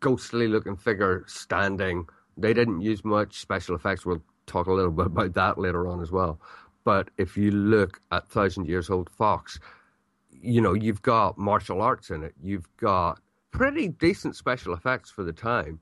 ghostly 0.00 0.48
looking 0.48 0.76
figure 0.76 1.24
standing. 1.26 2.06
They 2.36 2.52
didn't 2.52 2.80
use 2.80 3.04
much 3.04 3.40
special 3.40 3.74
effects. 3.74 4.04
We'll 4.04 4.22
talk 4.46 4.66
a 4.66 4.72
little 4.72 4.90
bit 4.90 5.06
about 5.06 5.34
that 5.34 5.58
later 5.58 5.86
on 5.88 6.00
as 6.02 6.10
well. 6.10 6.40
But 6.84 7.10
if 7.16 7.36
you 7.36 7.50
look 7.50 8.00
at 8.12 8.28
Thousand 8.28 8.66
Years 8.66 8.90
Old 8.90 9.08
Fox, 9.08 9.58
you 10.30 10.60
know, 10.60 10.74
you've 10.74 11.02
got 11.02 11.38
martial 11.38 11.80
arts 11.80 12.10
in 12.10 12.22
it. 12.22 12.34
You've 12.42 12.68
got 12.76 13.20
pretty 13.50 13.88
decent 13.88 14.36
special 14.36 14.74
effects 14.74 15.10
for 15.10 15.24
the 15.24 15.32
time. 15.32 15.80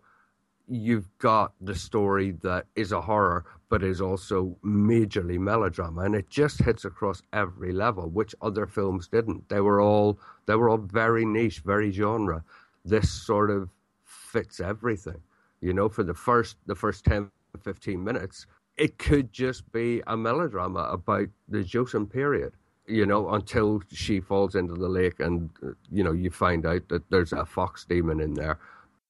You've 0.68 1.08
got 1.18 1.54
the 1.60 1.74
story 1.74 2.32
that 2.42 2.66
is 2.76 2.92
a 2.92 3.00
horror, 3.00 3.44
but 3.68 3.82
is 3.82 4.00
also 4.00 4.56
majorly 4.64 5.38
melodrama, 5.38 6.02
and 6.02 6.14
it 6.14 6.30
just 6.30 6.62
hits 6.62 6.84
across 6.84 7.20
every 7.32 7.72
level, 7.72 8.08
which 8.08 8.34
other 8.40 8.66
films 8.66 9.08
didn't. 9.08 9.48
They 9.48 9.60
were 9.60 9.80
all 9.80 10.20
they 10.46 10.54
were 10.54 10.68
all 10.68 10.78
very 10.78 11.24
niche, 11.24 11.60
very 11.64 11.90
genre. 11.90 12.44
This 12.84 13.10
sort 13.10 13.50
of 13.50 13.70
fits 14.04 14.60
everything. 14.60 15.20
You 15.60 15.72
know, 15.72 15.88
for 15.88 16.02
the 16.02 16.14
first 16.14 16.56
the 16.66 16.74
first 16.74 17.04
10, 17.04 17.30
15 17.62 18.02
minutes, 18.02 18.46
it 18.76 18.98
could 18.98 19.32
just 19.32 19.70
be 19.72 20.02
a 20.06 20.16
melodrama 20.16 20.80
about 20.90 21.28
the 21.48 21.58
Joseon 21.58 22.10
period, 22.10 22.54
you 22.86 23.06
know, 23.06 23.30
until 23.30 23.82
she 23.92 24.20
falls 24.20 24.54
into 24.54 24.74
the 24.74 24.88
lake 24.88 25.20
and, 25.20 25.50
uh, 25.62 25.70
you 25.90 26.02
know, 26.02 26.12
you 26.12 26.30
find 26.30 26.66
out 26.66 26.88
that 26.88 27.08
there's 27.10 27.32
a 27.32 27.44
fox 27.44 27.84
demon 27.84 28.20
in 28.20 28.34
there. 28.34 28.58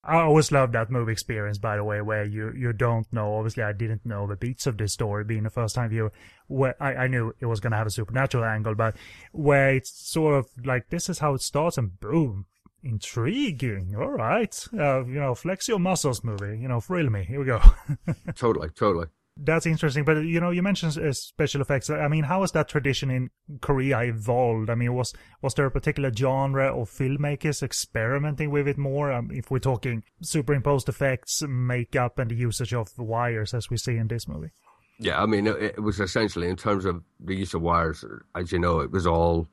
I 0.05 0.17
always 0.23 0.51
love 0.51 0.73
that 0.73 0.91
movie 0.91 1.13
experience, 1.13 1.59
by 1.59 1.77
the 1.77 1.85
way, 1.85 2.03
where 2.03 2.25
you, 2.25 2.53
you 2.57 2.73
don't 2.73 3.11
know. 3.13 3.37
Obviously, 3.37 3.63
I 3.63 3.73
didn't 3.73 4.05
know 4.05 4.27
the 4.27 4.35
beats 4.35 4.67
of 4.67 4.77
this 4.77 4.93
story 4.93 5.23
being 5.23 5.47
a 5.47 5.51
first 5.51 5.77
time 5.77 5.91
viewer. 5.91 6.11
Where 6.49 6.75
I, 6.83 7.05
I 7.05 7.07
knew 7.07 7.33
it 7.39 7.47
was 7.47 7.61
going 7.61 7.71
to 7.71 7.77
have 7.77 7.87
a 7.87 7.91
supernatural 7.91 8.45
angle, 8.45 8.75
but 8.75 8.97
where 9.31 9.77
it's 9.77 9.91
sort 9.91 10.35
of 10.35 10.49
like 10.65 10.91
this 10.91 11.09
is 11.09 11.21
how 11.21 11.35
it 11.35 11.41
starts, 11.41 11.79
and 11.79 12.01
boom, 12.01 12.47
intriguing. 12.83 13.95
All 13.97 14.11
right, 14.11 14.69
uh, 14.79 15.05
you 15.05 15.21
know, 15.21 15.35
flex 15.35 15.69
your 15.69 15.79
muscles, 15.79 16.23
movie. 16.25 16.59
You 16.59 16.69
know, 16.69 16.81
thrill 16.81 17.11
me. 17.11 17.25
Here 17.25 17.41
we 17.41 17.47
go. 17.47 17.61
totally, 18.35 18.71
totally. 18.71 19.07
That's 19.37 19.65
interesting, 19.65 20.05
but 20.05 20.19
you 20.19 20.41
know, 20.41 20.51
you 20.51 20.63
mentioned 20.63 20.99
uh, 20.99 21.13
special 21.13 21.63
effects. 21.63 21.89
I 21.89 22.07
mean, 22.09 22.25
how 22.25 22.43
has 22.43 22.53
that 22.53 22.69
tradition 22.69 23.11
in 23.11 23.31
Korea 23.63 24.01
evolved? 24.01 24.69
I 24.69 24.75
mean, 24.75 24.93
was 24.95 25.15
was 25.41 25.55
there 25.55 25.65
a 25.65 25.71
particular 25.71 26.13
genre 26.15 26.67
of 26.67 26.91
filmmakers 26.91 27.63
experimenting 27.63 28.51
with 28.51 28.69
it 28.69 28.77
more? 28.77 29.11
Um, 29.11 29.31
if 29.33 29.51
we're 29.51 29.59
talking 29.59 30.05
superimposed 30.21 30.89
effects, 30.89 31.43
makeup, 31.49 32.19
and 32.19 32.31
the 32.31 32.35
usage 32.35 32.75
of 32.75 32.99
wires, 32.99 33.55
as 33.55 33.71
we 33.71 33.79
see 33.79 33.97
in 33.97 34.09
this 34.09 34.29
movie. 34.29 34.51
Yeah, 34.99 35.23
I 35.23 35.27
mean, 35.27 35.47
it, 35.47 35.63
it 35.63 35.83
was 35.83 35.99
essentially 35.99 36.49
in 36.49 36.57
terms 36.57 36.85
of 36.85 37.03
the 37.19 37.35
use 37.35 37.55
of 37.55 37.63
wires. 37.63 38.05
As 38.35 38.53
you 38.53 38.59
know, 38.59 38.81
it 38.81 38.91
was 38.91 39.07
all 39.07 39.49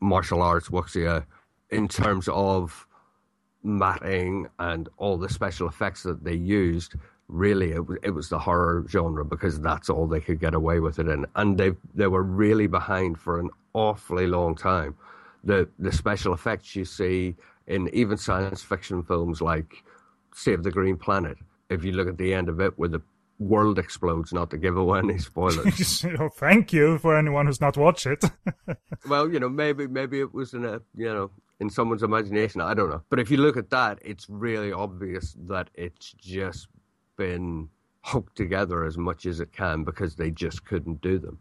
martial 0.00 0.42
arts, 0.42 0.68
wuxia. 0.68 1.24
In 1.70 1.88
terms 1.88 2.28
of 2.28 2.86
matting 3.62 4.48
and 4.58 4.88
all 4.96 5.18
the 5.18 5.28
special 5.28 5.68
effects 5.68 6.04
that 6.04 6.22
they 6.22 6.34
used, 6.34 6.94
really 7.28 7.72
it 7.72 7.86
was, 7.86 7.98
it 8.02 8.10
was 8.10 8.28
the 8.28 8.38
horror 8.38 8.84
genre 8.88 9.24
because 9.24 9.60
that's 9.60 9.90
all 9.90 10.06
they 10.06 10.20
could 10.20 10.40
get 10.40 10.54
away 10.54 10.80
with 10.80 10.98
it 10.98 11.08
in. 11.08 11.26
And 11.34 11.58
they 11.58 11.72
they 11.94 12.06
were 12.06 12.22
really 12.22 12.66
behind 12.66 13.18
for 13.18 13.40
an 13.40 13.50
awfully 13.74 14.26
long 14.26 14.54
time. 14.54 14.94
The 15.44 15.68
the 15.78 15.92
special 15.92 16.32
effects 16.34 16.76
you 16.76 16.84
see 16.84 17.34
in 17.66 17.88
even 17.92 18.16
science 18.16 18.62
fiction 18.62 19.02
films 19.02 19.40
like 19.40 19.82
Save 20.34 20.62
the 20.62 20.70
Green 20.70 20.96
Planet 20.96 21.36
if 21.68 21.84
you 21.84 21.92
look 21.92 22.08
at 22.08 22.18
the 22.18 22.32
end 22.32 22.48
of 22.48 22.60
it 22.60 22.78
where 22.78 22.88
the 22.88 23.02
world 23.38 23.78
explodes 23.78 24.32
not 24.32 24.50
to 24.50 24.56
give 24.56 24.76
away 24.76 25.00
any 25.00 25.18
spoilers. 25.18 26.04
Oh, 26.18 26.28
thank 26.30 26.72
you 26.72 26.98
for 26.98 27.16
anyone 27.18 27.46
who's 27.46 27.60
not 27.60 27.76
watched 27.76 28.06
it. 28.06 28.24
Well 29.08 29.30
you 29.30 29.40
know 29.40 29.48
maybe 29.48 29.86
maybe 29.86 30.20
it 30.20 30.32
was 30.32 30.54
in 30.54 30.64
a 30.64 30.80
you 30.96 31.12
know 31.12 31.30
in 31.60 31.70
someone's 31.70 32.02
imagination 32.02 32.60
i 32.60 32.74
don't 32.74 32.90
know 32.90 33.02
but 33.08 33.18
if 33.18 33.30
you 33.30 33.36
look 33.36 33.56
at 33.56 33.70
that 33.70 33.98
it's 34.02 34.28
really 34.28 34.72
obvious 34.72 35.36
that 35.46 35.70
it's 35.74 36.12
just 36.12 36.68
been 37.16 37.68
hooked 38.06 38.36
together 38.36 38.84
as 38.84 38.96
much 38.96 39.26
as 39.26 39.40
it 39.40 39.52
can 39.52 39.82
because 39.82 40.14
they 40.14 40.30
just 40.30 40.64
couldn't 40.64 41.00
do 41.00 41.18
them. 41.18 41.38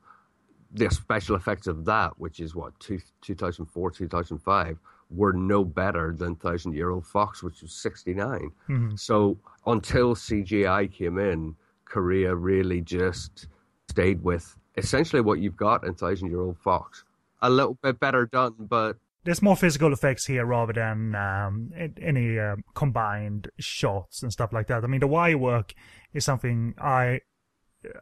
The 0.72 0.90
special 0.90 1.36
effects 1.36 1.68
of 1.68 1.86
that, 1.86 2.14
which 2.18 2.40
is 2.40 2.56
what, 2.56 2.78
two, 2.80 3.00
2004, 3.22 3.92
2005, 3.92 4.80
were 5.12 5.32
no 5.32 5.64
better 5.64 6.16
than 6.18 6.36
Thousand 6.36 6.74
Year 6.74 6.90
Old 6.90 7.06
Fox, 7.06 7.44
which 7.44 7.62
was 7.62 7.72
69. 7.72 8.52
Mm-hmm. 8.68 8.96
So 8.96 9.38
until 9.68 10.16
CGI 10.16 10.92
came 10.92 11.20
in, 11.20 11.56
Korea 11.86 12.34
really 12.34 12.82
just 12.82 13.48
stayed 13.88 14.24
with 14.24 14.58
essentially 14.76 15.22
what 15.22 15.40
you've 15.40 15.56
got 15.56 15.86
in 15.86 15.94
Thousand 15.94 16.30
Year 16.30 16.42
Old 16.42 16.58
Fox. 16.58 17.04
A 17.44 17.50
little 17.50 17.78
bit 17.84 18.00
better 18.00 18.26
done, 18.26 18.56
but 18.58 18.98
there's 19.26 19.42
more 19.42 19.56
physical 19.56 19.92
effects 19.92 20.28
here 20.28 20.46
rather 20.46 20.74
than 20.74 21.16
um, 21.16 21.72
any 22.02 22.40
uh, 22.40 22.56
combined 22.76 23.50
shots 23.60 24.22
and 24.24 24.32
stuff 24.32 24.54
like 24.54 24.68
that. 24.68 24.84
I 24.84 24.88
mean, 24.88 25.00
the 25.02 25.08
wire 25.08 25.38
work 25.38 25.74
is 26.14 26.24
something 26.24 26.76
I 26.80 27.22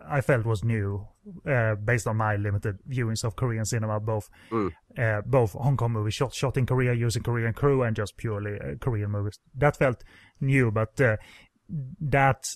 I 0.07 0.21
felt 0.21 0.45
was 0.45 0.63
new 0.63 1.07
uh, 1.49 1.75
based 1.75 2.07
on 2.07 2.17
my 2.17 2.35
limited 2.35 2.79
viewings 2.89 3.23
of 3.23 3.35
Korean 3.35 3.65
cinema, 3.65 3.99
both 3.99 4.29
mm. 4.51 4.71
uh, 4.97 5.21
both 5.25 5.53
Hong 5.53 5.77
Kong 5.77 5.93
movies 5.93 6.13
shot 6.13 6.33
shot 6.33 6.57
in 6.57 6.65
Korea 6.65 6.93
using 6.93 7.23
Korean 7.23 7.53
crew 7.53 7.83
and 7.83 7.95
just 7.95 8.17
purely 8.17 8.59
uh, 8.59 8.75
Korean 8.79 9.11
movies. 9.11 9.39
That 9.55 9.77
felt 9.77 10.03
new, 10.41 10.71
but 10.71 10.99
uh, 10.99 11.17
that 12.01 12.55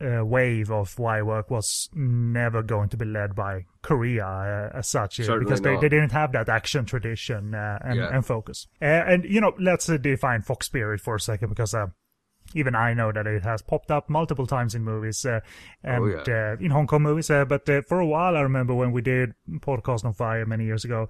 uh, 0.00 0.24
wave 0.24 0.70
of 0.70 0.98
wire 0.98 1.24
work 1.24 1.50
was 1.50 1.88
never 1.94 2.62
going 2.62 2.88
to 2.88 2.96
be 2.96 3.04
led 3.04 3.34
by 3.34 3.64
Korea 3.82 4.26
uh, 4.26 4.78
as 4.78 4.88
such 4.88 5.16
Certainly 5.16 5.44
because 5.44 5.60
they, 5.60 5.76
they 5.76 5.88
didn't 5.88 6.12
have 6.12 6.32
that 6.32 6.48
action 6.48 6.84
tradition 6.84 7.54
uh, 7.54 7.78
and, 7.82 7.98
yeah. 7.98 8.08
and, 8.14 8.24
focus. 8.24 8.66
Uh, 8.80 8.84
and 8.84 9.24
you 9.24 9.40
know, 9.40 9.52
let's 9.58 9.88
uh, 9.88 9.96
define 9.96 10.42
Fox 10.42 10.66
Spirit 10.66 11.00
for 11.00 11.14
a 11.14 11.20
second 11.20 11.48
because 11.50 11.74
uh, 11.74 11.86
even 12.54 12.74
I 12.74 12.94
know 12.94 13.12
that 13.12 13.26
it 13.26 13.42
has 13.44 13.62
popped 13.62 13.90
up 13.90 14.08
multiple 14.08 14.46
times 14.46 14.74
in 14.74 14.82
movies 14.82 15.24
and 15.24 15.42
oh, 15.84 16.22
yeah. 16.26 16.56
in 16.58 16.70
Hong 16.70 16.86
Kong 16.86 17.02
movies. 17.02 17.28
but 17.28 17.66
for 17.86 18.00
a 18.00 18.06
while, 18.06 18.36
I 18.36 18.40
remember 18.40 18.74
when 18.74 18.92
we 18.92 19.02
did 19.02 19.34
podcast 19.58 20.04
on 20.04 20.14
Fire 20.14 20.46
many 20.46 20.64
years 20.64 20.84
ago, 20.84 21.08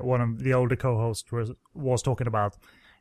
one 0.00 0.20
of 0.20 0.42
the 0.42 0.54
older 0.54 0.76
co-hosts 0.76 1.30
was 1.30 1.52
was 1.74 2.02
talking 2.02 2.26
about 2.26 2.56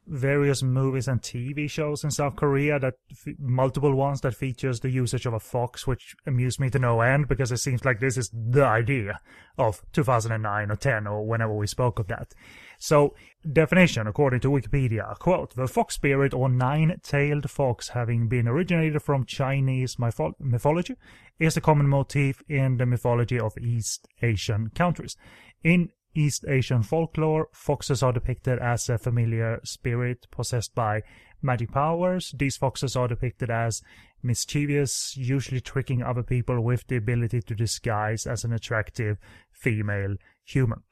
various 0.08 0.62
movies 0.62 1.08
and 1.08 1.22
TV 1.22 1.70
shows 1.70 2.04
in 2.04 2.12
South 2.12 2.36
Korea 2.36 2.80
that 2.80 2.96
multiple 3.40 3.96
ones 3.96 4.22
that 4.22 4.36
features 4.36 4.80
the 4.80 4.90
usage 4.90 5.26
of 5.26 5.34
a 5.34 5.40
fox, 5.40 5.88
which 5.88 6.16
amused 6.26 6.60
me 6.60 6.70
to 6.70 6.80
no 6.80 7.02
end 7.02 7.28
because 7.28 7.52
it 7.52 7.58
seems 7.58 7.84
like 7.84 8.00
this 8.00 8.18
is 8.18 8.30
the 8.34 8.64
idea 8.64 9.20
of 9.58 9.82
2009 9.94 10.72
or 10.72 10.76
10 10.76 11.08
or 11.08 11.26
whenever 11.26 11.54
we 11.54 11.68
spoke 11.68 12.00
of 12.00 12.08
that. 12.08 12.34
So, 12.78 13.16
definition 13.52 14.06
according 14.08 14.42
to 14.42 14.50
Wikipedia, 14.50 15.18
quote, 15.18 15.56
the 15.56 15.68
fox 15.68 15.96
spirit 15.96 16.34
or 16.34 16.50
nine-tailed 16.50 17.50
fox 17.50 17.90
having 17.90 18.28
been 18.28 18.48
originated 18.48 19.02
from 19.02 19.26
Chinese 19.26 19.96
mytho- 19.96 20.36
mythology 20.40 20.96
is 21.40 21.58
a 21.58 21.62
common 21.62 21.88
motif 21.88 22.44
in 22.48 22.78
the 22.78 22.86
mythology 22.86 23.40
of 23.40 23.58
East 23.58 24.08
Asian 24.22 24.70
countries. 24.70 25.18
In 25.64 25.90
East 26.16 26.46
Asian 26.48 26.82
folklore, 26.82 27.50
foxes 27.52 28.02
are 28.02 28.14
depicted 28.14 28.58
as 28.60 28.90
a 28.90 28.98
familiar 28.98 29.60
spirit 29.64 30.28
possessed 30.32 30.74
by 30.74 31.04
magic 31.42 31.72
powers. 31.72 32.34
These 32.38 32.58
foxes 32.58 32.96
are 32.96 33.10
depicted 33.10 33.50
as 33.50 33.84
mischievous, 34.24 35.16
usually 35.18 35.62
tricking 35.62 36.02
other 36.02 36.24
people 36.24 36.62
with 36.62 36.88
the 36.88 36.96
ability 36.96 37.42
to 37.42 37.54
disguise 37.54 38.26
as 38.26 38.46
an 38.46 38.54
attractive 38.54 39.18
female 39.52 40.16
human 40.46 40.84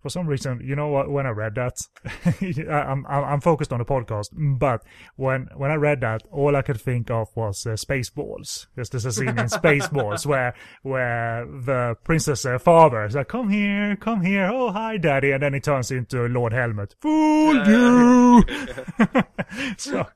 for 0.00 0.10
some 0.10 0.28
reason, 0.28 0.60
you 0.62 0.76
know 0.76 0.88
what? 0.88 1.10
When 1.10 1.26
I 1.26 1.30
read 1.30 1.56
that, 1.56 1.76
I'm, 2.70 3.04
I'm, 3.06 3.40
focused 3.40 3.72
on 3.72 3.78
the 3.78 3.84
podcast, 3.84 4.28
but 4.32 4.82
when 5.16 5.48
when 5.56 5.72
I 5.72 5.74
read 5.74 6.00
that, 6.02 6.22
all 6.30 6.54
I 6.54 6.62
could 6.62 6.80
think 6.80 7.10
of 7.10 7.28
was 7.34 7.66
uh, 7.66 7.70
Spaceballs. 7.70 8.66
There's 8.76 8.90
this 8.90 9.16
scene 9.16 9.30
in 9.30 9.46
Spaceballs 9.46 10.24
where 10.32 10.54
where 10.82 11.46
the 11.46 11.96
princess 12.04 12.44
uh, 12.44 12.58
father 12.58 13.04
is 13.06 13.16
like, 13.16 13.28
"Come 13.28 13.50
here, 13.50 13.96
come 13.96 14.22
here, 14.22 14.48
oh 14.52 14.70
hi, 14.70 14.98
daddy," 14.98 15.32
and 15.32 15.42
then 15.42 15.54
he 15.54 15.60
turns 15.60 15.90
into 15.90 16.28
Lord 16.28 16.52
Helmet. 16.52 16.94
Fool 17.00 17.66
you. 17.66 18.44
so 19.76 20.06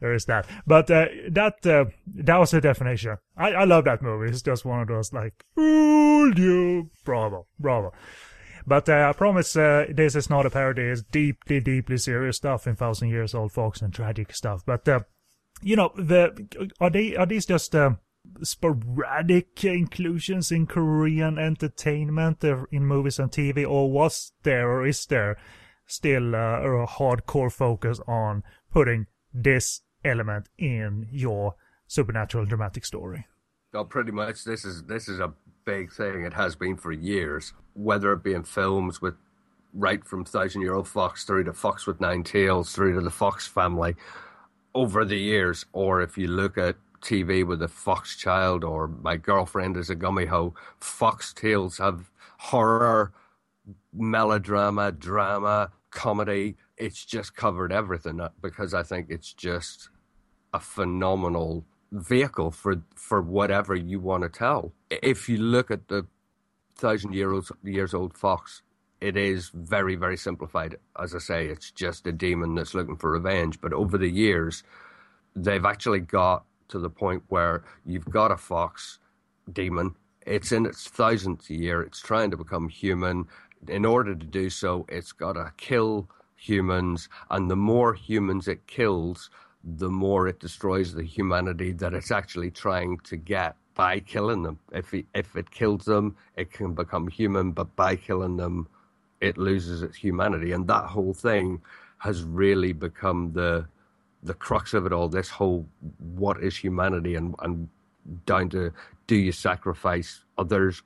there 0.00 0.12
is 0.12 0.26
that. 0.26 0.46
But 0.66 0.90
uh, 0.90 1.06
that 1.30 1.66
uh, 1.66 1.86
that 2.14 2.36
was 2.36 2.50
the 2.50 2.60
definition. 2.60 3.16
I 3.38 3.52
I 3.52 3.64
love 3.64 3.84
that 3.84 4.02
movie. 4.02 4.30
It's 4.30 4.42
just 4.42 4.66
one 4.66 4.80
of 4.80 4.88
those 4.88 5.14
like, 5.14 5.44
fool 5.54 6.38
you." 6.38 6.90
Bravo, 7.04 7.46
bravo. 7.58 7.92
But 8.66 8.88
uh, 8.88 9.08
I 9.08 9.12
promise 9.12 9.56
uh, 9.56 9.86
this 9.90 10.14
is 10.14 10.30
not 10.30 10.46
a 10.46 10.50
parody. 10.50 10.82
It's 10.82 11.02
deeply, 11.02 11.60
deeply 11.60 11.98
serious 11.98 12.36
stuff 12.36 12.66
in 12.66 12.76
Thousand 12.76 13.08
Years 13.08 13.34
Old 13.34 13.52
Fox 13.52 13.82
and 13.82 13.92
tragic 13.92 14.34
stuff. 14.34 14.62
But 14.64 14.88
uh, 14.88 15.00
you 15.62 15.76
know, 15.76 15.92
the 15.96 16.70
are 16.80 16.90
they 16.90 17.16
are 17.16 17.26
these 17.26 17.46
just 17.46 17.74
sporadic 18.42 19.64
inclusions 19.64 20.52
in 20.52 20.66
Korean 20.66 21.38
entertainment 21.38 22.44
in 22.44 22.86
movies 22.86 23.18
and 23.18 23.30
TV, 23.30 23.68
or 23.68 23.90
was 23.90 24.32
there 24.42 24.70
or 24.70 24.86
is 24.86 25.06
there 25.06 25.36
still 25.86 26.34
uh, 26.34 26.60
a 26.60 26.86
hardcore 26.86 27.52
focus 27.52 28.00
on 28.06 28.42
putting 28.72 29.06
this 29.32 29.82
element 30.04 30.48
in 30.58 31.06
your 31.10 31.54
supernatural 31.86 32.46
dramatic 32.46 32.84
story? 32.84 33.26
Well, 33.72 33.84
pretty 33.84 34.12
much. 34.12 34.44
This 34.44 34.64
is 34.64 34.84
this 34.84 35.08
is 35.08 35.20
a 35.20 35.32
big 35.70 35.92
thing. 35.92 36.24
It 36.24 36.34
has 36.34 36.56
been 36.56 36.76
for 36.76 36.92
years. 36.92 37.52
Whether 37.74 38.12
it 38.12 38.24
be 38.24 38.34
in 38.34 38.42
films 38.42 39.00
with 39.00 39.14
right 39.72 40.04
from 40.04 40.24
Thousand 40.24 40.62
Year 40.62 40.74
Old 40.74 40.88
Fox 40.88 41.24
through 41.24 41.44
to 41.44 41.52
Fox 41.52 41.86
with 41.86 42.00
Nine 42.00 42.24
Tails 42.24 42.72
through 42.72 42.94
to 42.94 43.00
the 43.00 43.10
Fox 43.10 43.46
family 43.46 43.94
over 44.74 45.04
the 45.04 45.18
years, 45.18 45.64
or 45.72 46.02
if 46.02 46.18
you 46.18 46.26
look 46.26 46.58
at 46.58 46.76
TV 47.02 47.46
with 47.46 47.62
a 47.62 47.68
Fox 47.68 48.16
child 48.16 48.64
or 48.64 48.88
my 48.88 49.16
girlfriend 49.16 49.76
is 49.76 49.90
a 49.90 49.96
Gumiho, 49.96 50.54
Fox 50.80 51.32
Tales 51.32 51.78
have 51.78 52.10
horror, 52.38 53.12
melodrama, 53.92 54.90
drama, 54.90 55.70
comedy. 55.90 56.56
It's 56.76 57.04
just 57.04 57.36
covered 57.36 57.72
everything 57.72 58.20
because 58.42 58.74
I 58.74 58.82
think 58.82 59.06
it's 59.08 59.32
just 59.32 59.90
a 60.52 60.58
phenomenal 60.58 61.64
vehicle 61.92 62.50
for 62.50 62.82
for 62.96 63.22
whatever 63.22 63.74
you 63.76 64.00
want 64.00 64.24
to 64.24 64.28
tell. 64.28 64.72
If 64.90 65.28
you 65.28 65.38
look 65.38 65.70
at 65.70 65.88
the 65.88 66.06
thousand 66.76 67.14
years 67.14 67.52
years 67.62 67.94
old 67.94 68.16
fox, 68.16 68.62
it 69.00 69.16
is 69.16 69.50
very 69.54 69.94
very 69.94 70.16
simplified. 70.16 70.76
As 70.98 71.14
I 71.14 71.18
say, 71.18 71.46
it's 71.46 71.70
just 71.70 72.06
a 72.06 72.12
demon 72.12 72.54
that's 72.54 72.74
looking 72.74 72.96
for 72.96 73.12
revenge. 73.12 73.60
But 73.60 73.72
over 73.72 73.96
the 73.98 74.10
years, 74.10 74.62
they've 75.36 75.64
actually 75.64 76.00
got 76.00 76.44
to 76.68 76.78
the 76.78 76.90
point 76.90 77.22
where 77.28 77.64
you've 77.84 78.10
got 78.10 78.30
a 78.32 78.36
fox 78.36 78.98
demon. 79.52 79.94
It's 80.26 80.52
in 80.52 80.66
its 80.66 80.88
thousandth 80.88 81.50
year. 81.50 81.82
It's 81.82 82.00
trying 82.00 82.30
to 82.30 82.36
become 82.36 82.68
human. 82.68 83.26
In 83.68 83.84
order 83.84 84.14
to 84.14 84.26
do 84.26 84.50
so, 84.50 84.86
it's 84.88 85.12
got 85.12 85.34
to 85.34 85.52
kill 85.56 86.08
humans, 86.36 87.08
and 87.30 87.50
the 87.50 87.56
more 87.56 87.92
humans 87.92 88.48
it 88.48 88.66
kills, 88.66 89.30
the 89.62 89.90
more 89.90 90.26
it 90.26 90.40
destroys 90.40 90.94
the 90.94 91.04
humanity 91.04 91.72
that 91.72 91.92
it's 91.92 92.10
actually 92.10 92.50
trying 92.50 92.98
to 93.04 93.16
get 93.16 93.56
by 93.80 93.98
killing 93.98 94.42
them. 94.42 94.58
If 94.72 94.92
it, 94.92 95.06
if 95.14 95.34
it 95.36 95.50
kills 95.50 95.86
them, 95.86 96.14
it 96.36 96.52
can 96.52 96.74
become 96.74 97.08
human, 97.08 97.52
but 97.52 97.74
by 97.76 97.96
killing 97.96 98.36
them, 98.36 98.68
it 99.22 99.38
loses 99.38 99.82
its 99.82 99.96
humanity. 99.96 100.52
And 100.52 100.66
that 100.68 100.84
whole 100.84 101.14
thing 101.14 101.62
has 101.96 102.22
really 102.22 102.74
become 102.74 103.32
the 103.32 103.66
the 104.22 104.34
crux 104.34 104.74
of 104.74 104.84
it 104.84 104.92
all. 104.92 105.08
This 105.08 105.30
whole 105.30 105.66
what 106.20 106.42
is 106.42 106.54
humanity, 106.54 107.14
and 107.14 107.34
and 107.38 107.70
down 108.26 108.50
to 108.50 108.70
do 109.06 109.16
you 109.16 109.32
sacrifice 109.32 110.24
others 110.36 110.82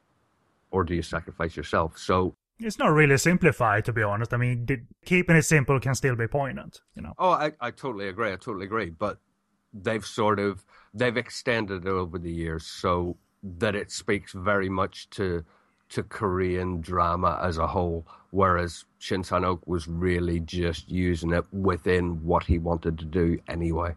or 0.71 0.85
do 0.85 0.95
you 0.95 1.03
sacrifice 1.03 1.57
yourself? 1.57 1.99
So 1.99 2.37
it's 2.61 2.79
not 2.79 2.93
really 2.93 3.19
simplified, 3.19 3.85
to 3.87 3.93
be 3.93 4.05
honest. 4.05 4.33
I 4.33 4.37
mean, 4.37 4.87
keeping 5.05 5.35
it 5.35 5.43
simple 5.43 5.81
can 5.81 5.97
still 5.97 6.15
be 6.15 6.29
poignant, 6.29 6.81
you 6.95 7.03
know. 7.03 7.15
Oh, 7.19 7.31
I, 7.31 7.51
I 7.61 7.73
totally 7.73 8.07
agree. 8.07 8.33
I 8.33 8.37
totally 8.37 8.67
agree. 8.67 8.91
But 8.91 9.19
they've 9.75 10.07
sort 10.07 10.39
of 10.39 10.65
they've 10.95 11.17
extended 11.17 11.85
it 11.85 11.89
over 11.89 12.19
the 12.19 12.33
years 12.33 12.67
so 12.67 13.17
that 13.43 13.75
it 13.75 13.91
speaks 13.91 14.33
very 14.33 14.69
much 14.69 15.11
to 15.11 15.45
to 15.91 16.03
Korean 16.03 16.81
drama 16.81 17.39
as 17.43 17.59
a 17.59 17.67
whole, 17.67 18.07
whereas 18.31 18.85
Shin 18.99 19.23
Sang-ok 19.23 19.63
was 19.67 19.87
really 19.87 20.41
just 20.41 20.91
using 20.91 21.33
it 21.33 21.45
within 21.53 22.25
what 22.25 22.45
he 22.45 22.59
wanted 22.59 22.99
to 22.99 23.05
do 23.05 23.39
anyway. 23.49 23.95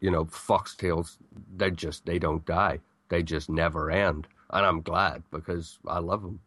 You 0.00 0.10
know, 0.10 0.24
foxtails, 0.26 1.16
they 1.56 1.70
just 1.70 2.06
they 2.06 2.18
don't 2.18 2.44
die. 2.44 2.80
They 3.08 3.22
just 3.22 3.48
never 3.48 3.90
end. 3.90 4.26
And 4.50 4.66
I'm 4.66 4.82
glad 4.82 5.22
because 5.30 5.78
I 5.86 6.00
love 6.00 6.22
them. 6.22 6.40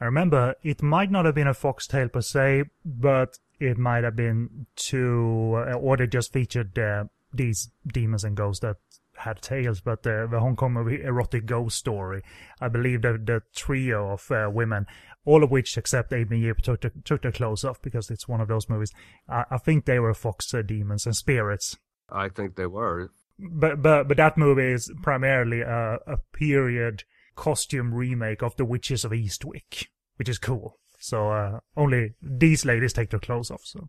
I 0.00 0.04
remember 0.04 0.54
it 0.62 0.82
might 0.82 1.10
not 1.10 1.24
have 1.24 1.34
been 1.34 1.46
a 1.46 1.54
foxtail 1.54 2.08
per 2.08 2.20
se, 2.20 2.64
but 2.84 3.38
it 3.58 3.78
might 3.78 4.04
have 4.04 4.16
been 4.16 4.66
two, 4.76 5.54
uh, 5.56 5.72
or 5.74 5.96
they 5.96 6.06
just 6.06 6.32
featured 6.32 6.78
uh, 6.78 7.04
these 7.36 7.70
demons 7.86 8.24
and 8.24 8.36
ghosts 8.36 8.60
that 8.60 8.76
had 9.16 9.40
tails. 9.42 9.80
But 9.80 10.06
uh, 10.06 10.26
the 10.26 10.40
Hong 10.40 10.56
Kong 10.56 10.72
movie 10.72 11.02
Erotic 11.02 11.46
Ghost 11.46 11.78
Story, 11.78 12.22
I 12.60 12.68
believe 12.68 13.02
the 13.02 13.18
the 13.22 13.42
trio 13.54 14.12
of 14.12 14.30
uh, 14.30 14.50
women, 14.52 14.86
all 15.24 15.44
of 15.44 15.50
which 15.50 15.76
except 15.76 16.12
Amy 16.12 16.40
Yip 16.40 16.58
took, 16.62 16.82
the, 16.82 16.92
took 17.04 17.22
their 17.22 17.32
clothes 17.32 17.64
off 17.64 17.80
because 17.82 18.10
it's 18.10 18.28
one 18.28 18.40
of 18.40 18.48
those 18.48 18.68
movies. 18.68 18.92
I, 19.28 19.44
I 19.50 19.58
think 19.58 19.84
they 19.84 19.98
were 19.98 20.14
fox 20.14 20.52
uh, 20.52 20.62
demons 20.62 21.06
and 21.06 21.16
spirits. 21.16 21.76
I 22.10 22.28
think 22.28 22.56
they 22.56 22.66
were. 22.66 23.10
But 23.38 23.82
but 23.82 24.08
but 24.08 24.16
that 24.16 24.38
movie 24.38 24.72
is 24.72 24.90
primarily 25.02 25.60
a, 25.60 25.98
a 26.06 26.18
period 26.32 27.04
costume 27.34 27.92
remake 27.94 28.42
of 28.42 28.56
The 28.56 28.64
Witches 28.64 29.04
of 29.04 29.12
Eastwick, 29.12 29.88
which 30.16 30.28
is 30.28 30.38
cool. 30.38 30.78
So 30.98 31.30
uh, 31.30 31.60
only 31.76 32.14
these 32.22 32.64
ladies 32.64 32.92
take 32.92 33.10
their 33.10 33.20
clothes 33.20 33.50
off. 33.50 33.62
So, 33.64 33.88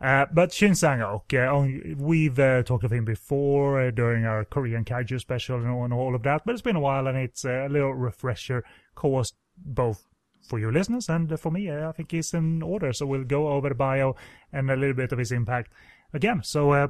uh, 0.00 0.26
but 0.32 0.52
Shin 0.52 0.74
Sang-ok, 0.74 1.38
uh, 1.38 1.94
we've 1.96 2.38
uh, 2.38 2.62
talked 2.62 2.84
of 2.84 2.92
him 2.92 3.04
before 3.04 3.80
uh, 3.80 3.90
during 3.90 4.24
our 4.24 4.44
Korean 4.44 4.84
kaiju 4.84 5.20
special 5.20 5.56
and 5.56 5.92
all 5.92 6.14
of 6.14 6.22
that. 6.22 6.42
But 6.44 6.52
it's 6.52 6.62
been 6.62 6.76
a 6.76 6.80
while, 6.80 7.06
and 7.06 7.18
it's 7.18 7.44
a 7.44 7.68
little 7.68 7.94
refresher 7.94 8.64
course 8.94 9.32
both 9.56 10.04
for 10.48 10.58
your 10.58 10.72
listeners 10.72 11.08
and 11.08 11.38
for 11.38 11.50
me. 11.50 11.70
I 11.70 11.92
think 11.92 12.12
he's 12.12 12.32
in 12.32 12.62
order. 12.62 12.92
So 12.92 13.06
we'll 13.06 13.24
go 13.24 13.48
over 13.48 13.68
the 13.68 13.74
bio 13.74 14.16
and 14.52 14.70
a 14.70 14.76
little 14.76 14.94
bit 14.96 15.12
of 15.12 15.18
his 15.18 15.32
impact 15.32 15.72
again. 16.12 16.42
So 16.42 16.72
uh, 16.72 16.88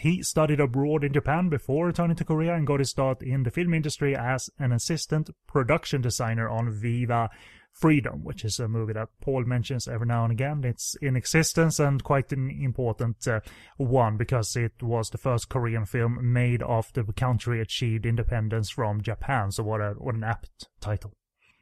he 0.00 0.22
studied 0.22 0.60
abroad 0.60 1.04
in 1.04 1.12
Japan 1.12 1.48
before 1.48 1.86
returning 1.86 2.16
to 2.16 2.24
Korea 2.24 2.54
and 2.54 2.66
got 2.66 2.80
his 2.80 2.90
start 2.90 3.22
in 3.22 3.42
the 3.42 3.50
film 3.50 3.74
industry 3.74 4.16
as 4.16 4.50
an 4.58 4.72
assistant 4.72 5.30
production 5.46 6.00
designer 6.00 6.48
on 6.48 6.70
Viva 6.70 7.30
Freedom, 7.72 8.22
which 8.22 8.44
is 8.44 8.58
a 8.58 8.68
movie 8.68 8.92
that 8.92 9.08
Paul 9.20 9.44
mentions 9.44 9.88
every 9.88 10.06
now 10.06 10.24
and 10.24 10.32
again. 10.32 10.62
It's 10.64 10.94
in 11.02 11.16
existence 11.16 11.80
and 11.80 12.04
quite 12.04 12.30
an 12.32 12.50
important 12.50 13.26
uh, 13.26 13.40
one 13.76 14.16
because 14.16 14.54
it 14.56 14.82
was 14.82 15.08
the 15.10 15.18
first 15.18 15.48
Korean 15.48 15.86
film 15.86 16.32
made 16.32 16.62
after 16.62 17.02
the 17.02 17.12
country 17.12 17.60
achieved 17.60 18.06
independence 18.06 18.70
from 18.70 19.00
Japan. 19.00 19.50
So 19.50 19.62
what 19.64 19.80
a 19.80 19.94
what 19.98 20.14
an 20.14 20.22
apt 20.22 20.68
title. 20.80 21.12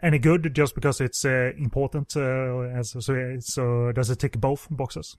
Any 0.03 0.19
good 0.19 0.55
just 0.55 0.75
because 0.75 1.01
it's 1.01 1.25
uh, 1.25 1.53
important? 1.59 2.17
Uh, 2.17 2.61
as 2.79 2.91
so, 2.99 3.37
so 3.41 3.93
does 3.93 4.11
it 4.11 4.19
tick 4.19 4.41
both 4.41 4.67
boxes? 4.71 5.17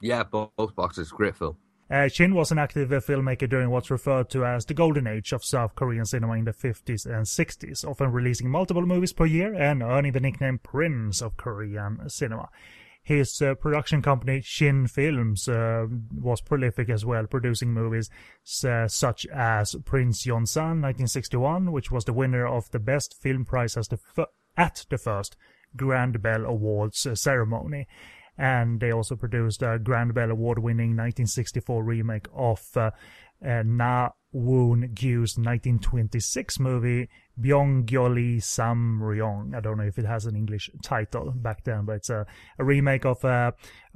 Yeah, 0.00 0.22
both, 0.22 0.74
boxes. 0.76 1.10
Great 1.10 1.36
film. 1.36 1.56
Uh, 1.90 2.08
Shin 2.08 2.34
was 2.34 2.50
an 2.50 2.58
active 2.58 2.88
filmmaker 2.88 3.48
during 3.48 3.68
what's 3.68 3.90
referred 3.90 4.30
to 4.30 4.44
as 4.44 4.64
the 4.64 4.74
golden 4.74 5.06
age 5.06 5.32
of 5.32 5.44
South 5.44 5.74
Korean 5.74 6.06
cinema 6.06 6.32
in 6.34 6.44
the 6.44 6.52
50s 6.52 7.04
and 7.04 7.26
60s, 7.26 7.84
often 7.84 8.10
releasing 8.10 8.48
multiple 8.48 8.86
movies 8.86 9.12
per 9.12 9.26
year 9.26 9.54
and 9.54 9.82
earning 9.82 10.12
the 10.12 10.20
nickname 10.20 10.58
Prince 10.58 11.20
of 11.20 11.36
Korean 11.36 12.08
cinema. 12.08 12.48
His 13.02 13.42
uh, 13.42 13.54
production 13.54 14.00
company, 14.00 14.40
Shin 14.42 14.86
Films, 14.86 15.46
uh, 15.46 15.86
was 16.18 16.40
prolific 16.40 16.88
as 16.88 17.04
well, 17.04 17.26
producing 17.26 17.70
movies 17.74 18.08
uh, 18.66 18.88
such 18.88 19.26
as 19.26 19.76
Prince 19.84 20.24
Yonsan, 20.24 20.80
1961, 20.80 21.70
which 21.70 21.90
was 21.90 22.06
the 22.06 22.14
winner 22.14 22.46
of 22.46 22.70
the 22.70 22.78
Best 22.78 23.14
Film 23.20 23.44
Prize 23.44 23.74
the 23.74 24.28
at 24.56 24.86
the 24.88 24.96
first 24.96 25.36
Grand 25.76 26.22
Bell 26.22 26.46
Awards 26.46 27.06
uh, 27.06 27.14
ceremony 27.14 27.86
and 28.36 28.80
they 28.80 28.92
also 28.92 29.16
produced 29.16 29.62
a 29.62 29.78
Grand 29.78 30.14
Bell 30.14 30.30
Award-winning 30.30 30.90
1964 30.90 31.84
remake 31.84 32.26
of 32.34 32.60
uh, 32.76 32.90
uh, 33.44 33.62
Na 33.64 34.10
Woon 34.32 34.90
Gyu's 34.94 35.38
1926 35.38 36.58
movie 36.58 37.08
Byong 37.40 38.42
Sam 38.42 39.00
Ryong. 39.00 39.54
I 39.54 39.60
don't 39.60 39.78
know 39.78 39.84
if 39.84 39.98
it 39.98 40.04
has 40.04 40.26
an 40.26 40.36
English 40.36 40.70
title 40.82 41.30
back 41.30 41.64
then, 41.64 41.84
but 41.84 41.96
it's 41.96 42.10
a, 42.10 42.26
a 42.58 42.64
remake 42.64 43.04
of 43.04 43.24
uh, 43.24 43.52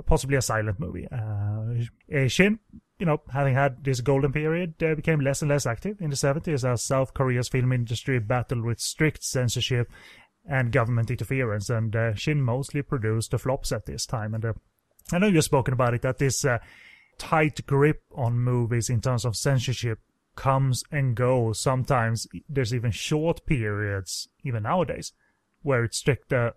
possibly 0.06 0.36
a 0.36 0.42
silent 0.42 0.78
movie. 0.78 1.08
Uh, 1.10 2.28
Shin, 2.28 2.60
you 2.98 3.06
know, 3.06 3.20
having 3.32 3.54
had 3.54 3.84
this 3.84 4.00
golden 4.00 4.32
period, 4.32 4.80
uh, 4.82 4.94
became 4.94 5.20
less 5.20 5.42
and 5.42 5.48
less 5.48 5.66
active 5.66 6.00
in 6.00 6.10
the 6.10 6.16
70s 6.16 6.68
as 6.68 6.82
South 6.82 7.14
Korea's 7.14 7.48
film 7.48 7.72
industry 7.72 8.18
battled 8.18 8.64
with 8.64 8.80
strict 8.80 9.24
censorship 9.24 9.88
and 10.48 10.72
government 10.72 11.10
interference. 11.10 11.68
And 11.68 11.94
uh, 11.94 12.14
Shin 12.14 12.42
mostly 12.42 12.82
produced 12.82 13.30
the 13.30 13.38
flops 13.38 13.70
at 13.70 13.86
this 13.86 14.06
time. 14.06 14.34
And 14.34 14.44
uh, 14.44 14.52
I 15.12 15.18
know 15.18 15.26
you've 15.26 15.44
spoken 15.44 15.74
about 15.74 15.94
it 15.94 16.02
that 16.02 16.18
this 16.18 16.44
uh, 16.44 16.58
tight 17.18 17.66
grip 17.66 18.02
on 18.14 18.38
movies 18.38 18.88
in 18.88 19.00
terms 19.00 19.24
of 19.24 19.36
censorship 19.36 20.00
comes 20.34 20.84
and 20.90 21.14
goes. 21.14 21.60
Sometimes 21.60 22.26
there's 22.48 22.74
even 22.74 22.90
short 22.90 23.44
periods, 23.44 24.28
even 24.44 24.62
nowadays, 24.62 25.12
where 25.62 25.84
it's 25.84 25.98
stricter 25.98 26.54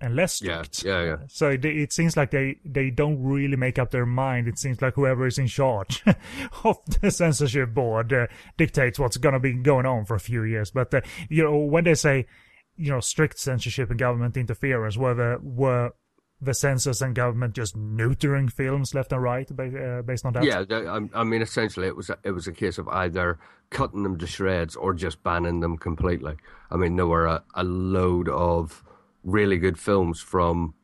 and 0.00 0.14
less 0.14 0.34
strict. 0.34 0.84
Yeah, 0.84 1.00
yeah, 1.00 1.04
yeah. 1.04 1.16
So 1.28 1.50
it, 1.50 1.64
it, 1.64 1.92
seems 1.92 2.16
like 2.16 2.30
they, 2.30 2.58
they 2.64 2.90
don't 2.90 3.22
really 3.22 3.56
make 3.56 3.78
up 3.78 3.90
their 3.90 4.06
mind. 4.06 4.46
It 4.46 4.58
seems 4.58 4.82
like 4.82 4.94
whoever 4.94 5.26
is 5.26 5.38
in 5.38 5.46
charge 5.46 6.04
of 6.64 6.78
the 7.00 7.10
censorship 7.10 7.72
board 7.72 8.12
uh, 8.12 8.26
dictates 8.56 8.98
what's 8.98 9.16
going 9.16 9.32
to 9.32 9.40
be 9.40 9.54
going 9.54 9.86
on 9.86 10.04
for 10.04 10.14
a 10.14 10.20
few 10.20 10.42
years. 10.42 10.70
But, 10.70 10.92
uh, 10.92 11.00
you 11.28 11.42
know, 11.42 11.56
when 11.56 11.84
they 11.84 11.94
say 11.94 12.26
you 12.76 12.90
know 12.90 13.00
strict 13.00 13.38
censorship 13.38 13.90
and 13.90 13.98
government 13.98 14.36
interference? 14.36 14.96
Were 14.96 15.14
the 15.14 15.38
were 15.42 15.92
the 16.40 16.54
censors 16.54 17.00
and 17.00 17.14
government 17.14 17.54
just 17.54 17.76
neutering 17.76 18.50
films 18.50 18.94
left 18.94 19.12
and 19.12 19.22
right 19.22 19.50
uh, 19.50 20.02
based 20.02 20.24
on 20.26 20.32
that? 20.34 20.44
Yeah, 20.44 21.00
I 21.14 21.24
mean, 21.24 21.42
essentially, 21.42 21.86
it 21.86 21.96
was 21.96 22.10
a, 22.10 22.18
it 22.22 22.32
was 22.32 22.46
a 22.46 22.52
case 22.52 22.78
of 22.78 22.88
either 22.88 23.38
cutting 23.70 24.02
them 24.02 24.18
to 24.18 24.26
shreds 24.26 24.76
or 24.76 24.94
just 24.94 25.22
banning 25.22 25.60
them 25.60 25.76
completely. 25.76 26.36
I 26.70 26.76
mean, 26.76 26.96
there 26.96 27.06
were 27.06 27.26
a, 27.26 27.44
a 27.54 27.64
load 27.64 28.28
of 28.28 28.84
really 29.22 29.58
good 29.58 29.78
films 29.78 30.20
from 30.20 30.74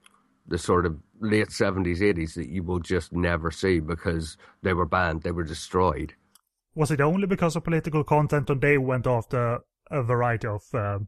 the 0.46 0.58
sort 0.58 0.86
of 0.86 0.98
late 1.20 1.52
seventies, 1.52 2.02
eighties 2.02 2.34
that 2.34 2.48
you 2.48 2.62
will 2.62 2.80
just 2.80 3.12
never 3.12 3.50
see 3.50 3.80
because 3.80 4.36
they 4.62 4.72
were 4.72 4.86
banned, 4.86 5.22
they 5.22 5.32
were 5.32 5.44
destroyed. 5.44 6.14
Was 6.74 6.90
it 6.90 7.00
only 7.00 7.26
because 7.26 7.56
of 7.56 7.64
political 7.64 8.04
content, 8.04 8.48
or 8.48 8.54
they 8.54 8.78
went 8.78 9.06
after 9.06 9.60
a 9.90 10.02
variety 10.02 10.46
of 10.46 10.62
uh, 10.72 11.00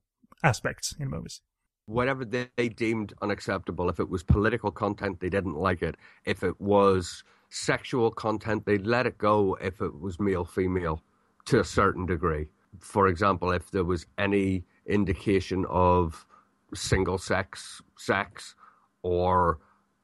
aspects 0.42 0.94
in 0.98 1.08
movies? 1.08 1.40
whatever 1.86 2.24
they, 2.24 2.68
deemed 2.68 3.12
unacceptable. 3.22 3.88
If 3.88 4.00
it 4.00 4.08
was 4.08 4.22
political 4.22 4.70
content, 4.70 5.20
they 5.20 5.28
didn't 5.28 5.56
like 5.56 5.82
it. 5.82 5.96
If 6.24 6.42
it 6.42 6.60
was 6.60 7.24
sexual 7.50 8.10
content, 8.10 8.64
they'd 8.64 8.86
let 8.86 9.06
it 9.06 9.18
go 9.18 9.56
if 9.60 9.80
it 9.80 10.00
was 10.00 10.18
male 10.20 10.44
female 10.44 11.02
to 11.46 11.60
a 11.60 11.64
certain 11.64 12.06
degree. 12.06 12.46
For 12.78 13.08
example, 13.08 13.50
if 13.50 13.70
there 13.70 13.84
was 13.84 14.06
any 14.18 14.64
indication 14.86 15.66
of 15.68 16.26
single 16.74 17.18
sex 17.18 17.82
sex 17.98 18.54
or 19.02 19.58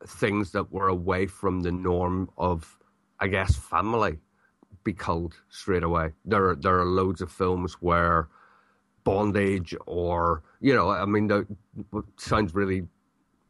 things 0.07 0.53
that 0.53 0.71
were 0.71 0.89
away 0.89 1.27
from 1.27 1.61
the 1.61 1.73
norm 1.73 2.29
of, 2.37 2.79
I 3.19 3.29
guess, 3.29 3.57
family, 3.57 4.19
be 4.85 4.93
culled 4.93 5.37
straight 5.49 5.83
away. 5.83 6.13
There 6.25 6.51
are, 6.51 6.57
there 6.57 6.79
are 6.79 6.85
loads 6.85 7.21
of 7.21 7.33
films 7.33 7.75
where 7.81 8.29
bondage 9.09 9.75
or 9.87 10.43
you 10.61 10.75
know 10.75 10.91
i 10.91 11.05
mean 11.05 11.27
that 11.27 11.47
sounds 12.17 12.55
really 12.55 12.87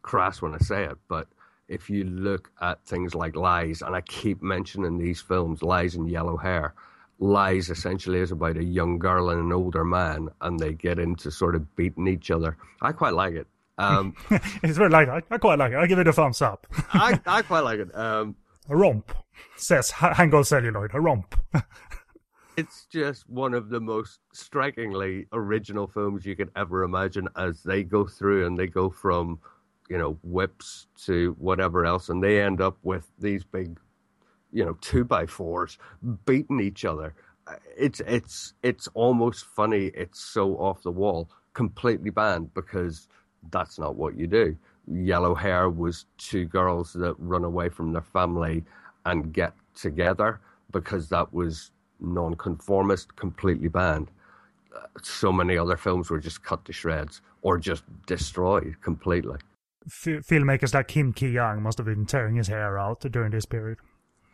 crass 0.03 0.41
when 0.43 0.55
i 0.55 0.59
say 0.59 0.85
it 0.85 0.97
but 1.09 1.27
if 1.69 1.91
you 1.91 2.05
look 2.05 2.51
at 2.61 2.83
things 2.87 3.15
like 3.15 3.35
lies 3.37 3.83
and 3.83 3.95
i 3.95 4.01
keep 4.03 4.43
mentioning 4.43 4.99
these 4.99 5.21
films 5.21 5.63
lies 5.63 5.95
and 5.95 6.11
yellow 6.11 6.37
hair 6.37 6.75
lies 7.19 7.71
essentially 7.71 8.21
is 8.21 8.31
about 8.31 8.57
a 8.57 8.65
young 8.65 8.99
girl 8.99 9.31
and 9.31 9.41
an 9.41 9.53
older 9.53 9.85
man 9.85 10.29
and 10.41 10.59
they 10.59 10.73
get 10.73 10.99
into 10.99 11.31
sort 11.31 11.55
of 11.55 11.77
beating 11.77 12.07
each 12.07 12.31
other. 12.31 12.57
I 12.81 12.93
quite 12.93 13.15
like 13.15 13.35
it. 13.35 13.47
Um, 13.77 14.15
it's 14.31 14.77
very 14.77 14.91
like 14.91 15.09
I, 15.09 15.23
I 15.31 15.39
quite 15.39 15.59
like 15.59 15.73
it. 15.73 15.79
I 15.79 15.87
give 15.87 15.99
it 15.99 16.09
a 16.09 16.13
thumbs 16.13 16.43
up. 16.43 16.67
I, 16.93 17.21
I 17.27 17.43
quite 17.43 17.61
like 17.65 17.81
it. 17.81 17.95
Um, 17.95 18.37
a 18.69 18.77
romp 18.77 19.13
says 19.57 19.91
Hangul 19.91 20.45
Celluloid 20.45 20.91
a 20.95 21.01
romp 21.01 21.35
it's 22.59 22.87
just 22.87 23.31
one 23.31 23.55
of 23.55 23.69
the 23.69 23.79
most 23.79 24.19
strikingly 24.33 25.27
original 25.33 25.87
films 25.87 26.27
you 26.27 26.35
could 26.35 26.51
ever 26.57 26.83
imagine 26.83 27.29
as 27.37 27.63
they 27.63 27.85
go 27.85 28.05
through 28.05 28.49
and 28.49 28.59
they 28.59 28.67
go 28.67 28.91
from 28.91 29.39
you 29.89 29.97
know 29.97 30.19
whips 30.25 30.89
to 31.05 31.37
whatever 31.39 31.87
else 31.87 32.09
and 32.09 32.21
they 32.21 32.43
end 32.43 32.61
up 32.61 32.77
with 32.83 33.13
these 33.21 33.45
big 33.45 33.79
you 34.51 34.65
know 34.65 34.77
two 34.81 35.05
by 35.05 35.25
fours 35.25 35.79
beating 36.27 36.59
each 36.59 36.85
other. 36.85 37.15
It's 37.77 38.01
it's 38.01 38.55
it's 38.65 38.89
almost 38.95 39.45
funny. 39.45 39.93
It's 39.95 40.21
so 40.21 40.57
off 40.57 40.83
the 40.83 40.91
wall 40.91 41.31
completely 41.55 42.11
banned 42.11 42.53
because 42.55 43.07
that's 43.53 43.79
not 43.79 43.95
what 43.95 44.19
you 44.19 44.27
do. 44.27 44.57
Yellow 44.89 45.37
hair 45.37 45.71
was 45.71 46.07
two 46.17 46.47
girls 46.47 46.93
that 46.95 47.15
run 47.19 47.45
away 47.45 47.69
from 47.69 47.93
their 47.93 48.03
family 48.03 48.65
and 49.07 49.33
get 49.33 49.55
together 49.77 50.41
because 50.73 51.09
that 51.11 51.33
was 51.33 51.71
nonconformist, 52.01 53.17
completely 53.17 53.69
banned. 53.69 54.11
Uh, 54.75 54.87
so 55.03 55.33
many 55.33 55.57
other 55.57 55.77
films 55.77 56.11
were 56.11 56.19
just 56.19 56.43
cut 56.43 56.65
to 56.65 56.73
shreds 56.73 57.21
or 57.43 57.59
just 57.59 57.85
destroyed 58.07 58.77
completely. 58.83 59.39
F- 59.87 60.27
filmmakers 60.27 60.75
like 60.75 60.89
Kim 60.89 61.13
Ki 61.13 61.29
Young 61.29 61.63
must 61.63 61.79
have 61.79 61.87
been 61.87 62.07
tearing 62.07 62.37
his 62.37 62.49
hair 62.49 62.79
out 62.79 63.01
during 63.01 63.31
this 63.31 63.47
period. 63.47 63.79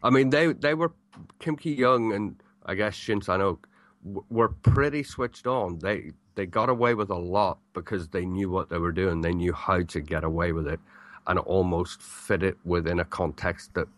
I 0.03 0.11
mean, 0.11 0.31
they 0.31 0.53
they 0.53 0.75
were 0.75 0.93
Kim 1.39 1.57
Ki 1.57 1.73
Young 1.75 2.13
and 2.13 2.37
I 2.67 2.75
guess 2.75 2.95
Shin 2.95 3.23
Sang 3.23 3.41
Ok 3.41 3.69
were 4.05 4.49
pretty 4.49 5.03
switched 5.03 5.47
on. 5.47 5.79
They 5.79 6.13
they 6.35 6.47
got 6.47 6.69
away 6.69 6.95
with 6.95 7.11
a 7.11 7.17
lot 7.17 7.59
because 7.73 8.09
they 8.09 8.27
knew 8.27 8.51
what 8.51 8.69
they 8.69 8.79
were 8.79 8.93
doing. 8.93 9.21
They 9.21 9.33
knew 9.33 9.53
how 9.53 9.83
to 9.83 10.01
get 10.01 10.25
away 10.25 10.53
with 10.53 10.67
it, 10.67 10.81
and 11.27 11.39
almost 11.39 12.03
fit 12.03 12.43
it 12.43 12.57
within 12.65 13.01
a 13.01 13.05
context 13.05 13.75
that 13.75 13.89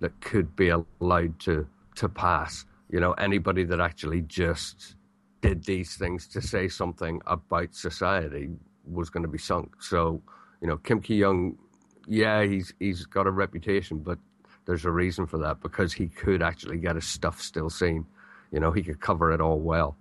that 0.00 0.20
could 0.20 0.54
be 0.56 0.68
allowed 0.68 1.38
to 1.40 1.66
to 1.96 2.08
pass. 2.08 2.66
You 2.88 3.00
know, 3.00 3.12
anybody 3.12 3.64
that 3.64 3.80
actually 3.80 4.22
just 4.22 4.96
did 5.40 5.64
these 5.64 5.96
things 5.96 6.26
to 6.28 6.40
say 6.40 6.68
something 6.68 7.20
about 7.26 7.74
society 7.74 8.50
was 8.84 9.10
going 9.10 9.22
to 9.22 9.28
be 9.28 9.38
sunk. 9.38 9.82
So, 9.82 10.22
you 10.60 10.68
know, 10.68 10.76
Kim 10.78 11.00
Ki 11.00 11.16
Young, 11.16 11.58
yeah, 12.06 12.44
he's 12.44 12.72
he's 12.78 13.04
got 13.06 13.26
a 13.26 13.30
reputation, 13.30 13.98
but 13.98 14.18
there's 14.66 14.84
a 14.84 14.90
reason 14.90 15.26
for 15.26 15.38
that 15.38 15.60
because 15.60 15.92
he 15.92 16.08
could 16.08 16.42
actually 16.42 16.78
get 16.78 16.94
his 16.94 17.06
stuff 17.06 17.40
still 17.40 17.70
seen. 17.70 18.06
You 18.52 18.60
know, 18.60 18.72
he 18.72 18.82
could 18.82 19.00
cover 19.00 19.32
it 19.32 19.40
all 19.40 19.60
well. 19.60 19.96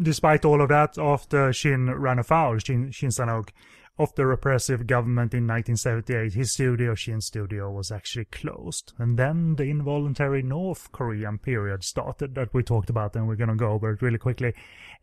Despite 0.00 0.46
all 0.46 0.62
of 0.62 0.68
that, 0.70 0.96
after 0.98 1.52
Shin 1.52 1.90
ran 1.90 2.18
afoul, 2.18 2.58
Shin, 2.58 2.90
Shin 2.90 3.10
Sang-ok, 3.10 3.52
of 3.98 4.14
the 4.14 4.26
repressive 4.26 4.86
government 4.86 5.34
in 5.34 5.46
1978, 5.46 6.32
his 6.32 6.52
studio, 6.52 6.94
Shin 6.94 7.20
Studio, 7.20 7.70
was 7.70 7.92
actually 7.92 8.24
closed. 8.26 8.92
And 8.98 9.18
then 9.18 9.56
the 9.56 9.64
involuntary 9.64 10.42
North 10.42 10.90
Korean 10.92 11.38
period 11.38 11.84
started 11.84 12.34
that 12.34 12.54
we 12.54 12.62
talked 12.62 12.88
about, 12.88 13.14
and 13.14 13.28
we're 13.28 13.36
going 13.36 13.50
to 13.50 13.56
go 13.56 13.72
over 13.72 13.92
it 13.92 14.02
really 14.02 14.18
quickly. 14.18 14.54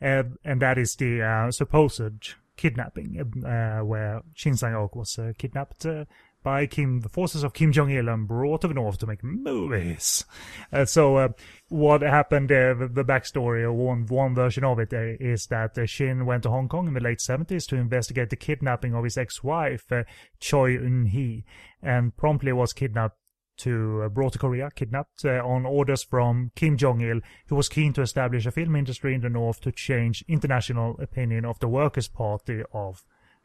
Uh, 0.02 0.23
and 0.43 0.62
that 0.62 0.78
is 0.78 0.95
the 0.95 1.21
uh, 1.21 1.52
supposed 1.52 2.34
kidnapping, 2.56 3.43
uh, 3.45 3.86
where 3.86 4.21
Shin 4.34 4.58
Sang-ok 4.58 4.97
was 4.97 5.19
uh, 5.19 5.34
kidnapped 5.38 5.86
uh, 5.86 6.06
by 6.43 6.65
Kim, 6.65 7.02
the 7.02 7.10
forces 7.10 7.43
of 7.43 7.54
Kim 7.54 7.71
Jong 7.71 7.89
Il, 7.89 8.08
and 8.08 8.28
brought 8.28 8.62
to 8.62 8.67
the 8.67 8.73
north 8.73 8.97
to 9.00 9.08
make 9.08 9.23
movies. 9.23 10.23
Uh, 10.71 10.86
so, 10.86 11.17
uh, 11.17 11.30
what 11.69 12.02
happened? 12.02 12.52
Uh, 12.52 12.73
the, 12.73 12.88
the, 12.88 13.04
backstory, 13.04 13.63
or 13.63 13.73
one 13.73 14.06
one 14.06 14.34
version 14.34 14.63
of 14.63 14.80
it, 14.80 14.93
uh, 14.93 15.17
is 15.19 15.47
that 15.47 15.78
uh, 15.78 15.86
Shin 15.86 16.26
went 16.26 16.43
to 16.43 16.50
Hong 16.50 16.69
Kong 16.69 16.88
in 16.88 16.93
the 16.93 17.00
late 17.00 17.21
seventies 17.21 17.65
to 17.67 17.76
investigate 17.76 18.30
the 18.30 18.36
kidnapping 18.36 18.93
of 18.93 19.04
his 19.04 19.17
ex-wife 19.17 19.91
uh, 19.91 20.04
Choi 20.39 20.78
Eun 20.78 21.10
Hee, 21.10 21.43
and 21.82 22.15
promptly 22.15 22.54
was 22.54 22.73
kidnapped 22.73 23.17
to 23.58 24.08
brought 24.10 24.34
to 24.34 24.39
Korea, 24.39 24.69
kidnapped 24.76 25.26
on 25.26 25.65
orders 25.65 26.04
from 26.04 26.52
Kim 26.56 26.78
Jong 26.78 27.02
Il, 27.02 27.21
who 27.47 27.56
was 27.56 27.69
keen 27.69 27.91
to 27.93 28.02
establish 28.02 28.45
a 28.45 28.52
film 28.52 28.76
industry 28.76 29.15
in 29.15 29.21
the 29.21 29.30
north 29.30 29.62
to 29.62 29.71
change 29.71 30.23
international 30.28 30.95
opinion 31.00 31.43
of 31.43 31.60
the 31.60 31.67
Workers' 31.67 32.08
Party 32.08 32.62
of 32.71 33.04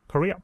Korea. 0.08 0.42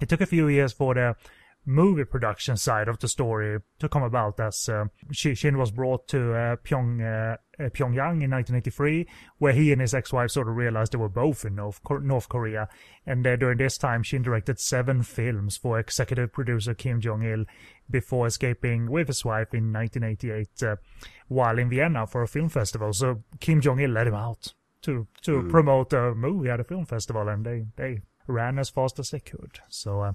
It 0.00 0.08
took 0.08 0.20
a 0.20 0.26
few 0.26 0.48
years 0.48 0.72
for 0.72 0.94
the 0.94 1.16
movie 1.66 2.04
production 2.04 2.56
side 2.56 2.86
of 2.86 3.00
the 3.00 3.08
story 3.08 3.58
to 3.80 3.88
come 3.88 4.04
about 4.04 4.38
as 4.38 4.68
uh, 4.68 4.84
Shin 5.10 5.58
was 5.58 5.72
brought 5.72 6.06
to 6.08 6.32
uh, 6.32 6.56
Pyong, 6.56 7.00
uh, 7.02 7.36
uh 7.62 7.68
Pyongyang 7.70 8.22
in 8.22 8.30
1983, 8.30 9.06
where 9.38 9.52
he 9.52 9.72
and 9.72 9.80
his 9.80 9.92
ex-wife 9.92 10.30
sort 10.30 10.48
of 10.48 10.56
realized 10.56 10.92
they 10.92 10.98
were 10.98 11.08
both 11.08 11.44
in 11.44 11.56
North, 11.56 11.80
North 12.02 12.28
Korea. 12.28 12.68
And 13.04 13.26
uh, 13.26 13.34
during 13.34 13.58
this 13.58 13.76
time, 13.76 14.04
Shin 14.04 14.22
directed 14.22 14.60
seven 14.60 15.02
films 15.02 15.56
for 15.56 15.78
executive 15.78 16.32
producer 16.32 16.72
Kim 16.72 17.00
Jong-il 17.00 17.44
before 17.90 18.28
escaping 18.28 18.88
with 18.88 19.08
his 19.08 19.24
wife 19.24 19.52
in 19.52 19.72
1988 19.72 20.62
uh, 20.62 20.76
while 21.28 21.58
in 21.58 21.68
Vienna 21.68 22.06
for 22.06 22.22
a 22.22 22.28
film 22.28 22.48
festival. 22.48 22.92
So 22.92 23.24
Kim 23.40 23.60
Jong-il 23.60 23.90
let 23.90 24.06
him 24.06 24.14
out 24.14 24.54
to 24.82 25.06
to 25.22 25.42
mm. 25.42 25.50
promote 25.50 25.92
a 25.92 26.14
movie 26.14 26.48
at 26.48 26.60
a 26.60 26.64
film 26.64 26.86
festival, 26.86 27.28
and 27.28 27.44
they 27.44 27.66
they 27.76 28.00
ran 28.26 28.58
as 28.58 28.70
fast 28.70 28.98
as 28.98 29.10
they 29.10 29.20
could. 29.20 29.60
So 29.68 30.00
uh, 30.00 30.12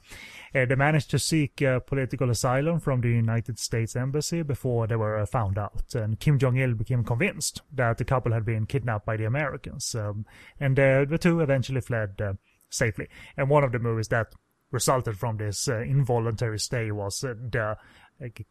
uh, 0.54 0.66
they 0.66 0.76
managed 0.76 1.12
to 1.12 1.20
seek 1.20 1.62
uh, 1.62 1.80
political 1.80 2.30
asylum 2.30 2.80
from 2.80 3.02
the 3.02 3.10
United 3.10 3.60
States 3.60 3.96
Embassy 3.96 4.42
before 4.44 4.88
they 4.88 4.96
were 4.96 5.18
uh, 5.18 5.26
found 5.26 5.58
out. 5.58 5.94
And 5.94 6.20
Kim 6.20 6.38
Jong 6.40 6.58
il 6.58 6.74
became 6.74 7.04
convinced 7.04 7.62
that 7.74 7.98
the 7.98 8.06
couple 8.06 8.34
had 8.34 8.46
been 8.46 8.66
kidnapped 8.66 9.06
by 9.06 9.18
the 9.18 9.26
Americans. 9.26 9.96
Um, 9.96 10.26
and 10.60 10.80
uh, 10.80 11.06
the 11.06 11.18
two 11.18 11.40
eventually 11.40 11.82
fled 11.82 12.22
uh, 12.22 12.34
safely. 12.70 13.08
And 13.38 13.50
one 13.50 13.64
of 13.64 13.72
the 13.72 13.80
movies 13.80 14.10
that 14.10 14.28
resulted 14.72 15.18
from 15.18 15.38
this 15.38 15.68
involuntary 15.68 16.60
stay 16.60 16.92
was 16.92 17.20
the 17.20 17.78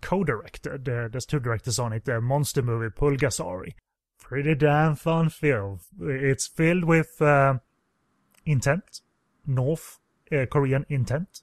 co-director. 0.02 0.76
The, 0.76 1.08
there's 1.10 1.24
two 1.24 1.40
directors 1.40 1.78
on 1.78 1.94
it. 1.94 2.04
The 2.04 2.20
monster 2.20 2.60
movie 2.60 2.90
Pulgasari. 2.90 3.72
Pretty 4.18 4.54
damn 4.54 4.96
fun 4.96 5.30
film. 5.30 5.80
It's 5.98 6.46
filled 6.46 6.84
with 6.84 7.22
intent 8.44 9.00
North 9.50 9.98
uh, 10.32 10.46
Korean 10.46 10.86
intent. 10.88 11.42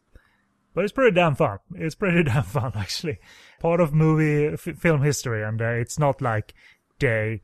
But 0.73 0.83
it's 0.83 0.93
pretty 0.93 1.15
damn 1.15 1.35
fun. 1.35 1.59
It's 1.75 1.95
pretty 1.95 2.23
damn 2.31 2.43
fun, 2.43 2.71
actually. 2.75 3.17
Part 3.59 3.79
of 3.79 3.93
movie 3.93 4.53
f- 4.53 4.77
film 4.77 5.01
history, 5.01 5.43
and 5.43 5.61
uh, 5.61 5.69
it's 5.69 5.97
not 5.97 6.21
like 6.21 6.53
they 6.99 7.41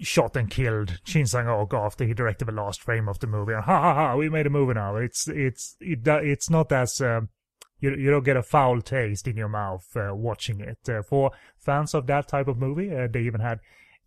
shot 0.00 0.36
and 0.36 0.50
killed 0.50 1.00
Shin 1.04 1.26
Sang-ok 1.26 1.76
after 1.76 2.04
he 2.04 2.14
directed 2.14 2.46
the 2.46 2.52
last 2.52 2.82
frame 2.82 3.08
of 3.08 3.18
the 3.18 3.26
movie. 3.26 3.52
And 3.52 3.64
ha 3.64 3.80
ha 3.80 3.94
ha, 3.94 4.16
we 4.16 4.28
made 4.28 4.46
a 4.46 4.50
movie 4.50 4.74
now. 4.74 4.96
It's 4.96 5.28
it's 5.28 5.76
it, 5.80 6.06
it's 6.06 6.50
not 6.50 6.72
as 6.72 7.00
um, 7.00 7.28
you 7.80 7.94
you 7.94 8.10
don't 8.10 8.24
get 8.24 8.36
a 8.36 8.42
foul 8.42 8.80
taste 8.80 9.28
in 9.28 9.36
your 9.36 9.48
mouth 9.48 9.86
uh, 9.96 10.14
watching 10.14 10.60
it. 10.60 10.78
Uh, 10.88 11.02
for 11.02 11.32
fans 11.58 11.94
of 11.94 12.06
that 12.06 12.28
type 12.28 12.48
of 12.48 12.58
movie, 12.58 12.94
uh, 12.94 13.06
they 13.10 13.20
even 13.20 13.40
had 13.40 13.60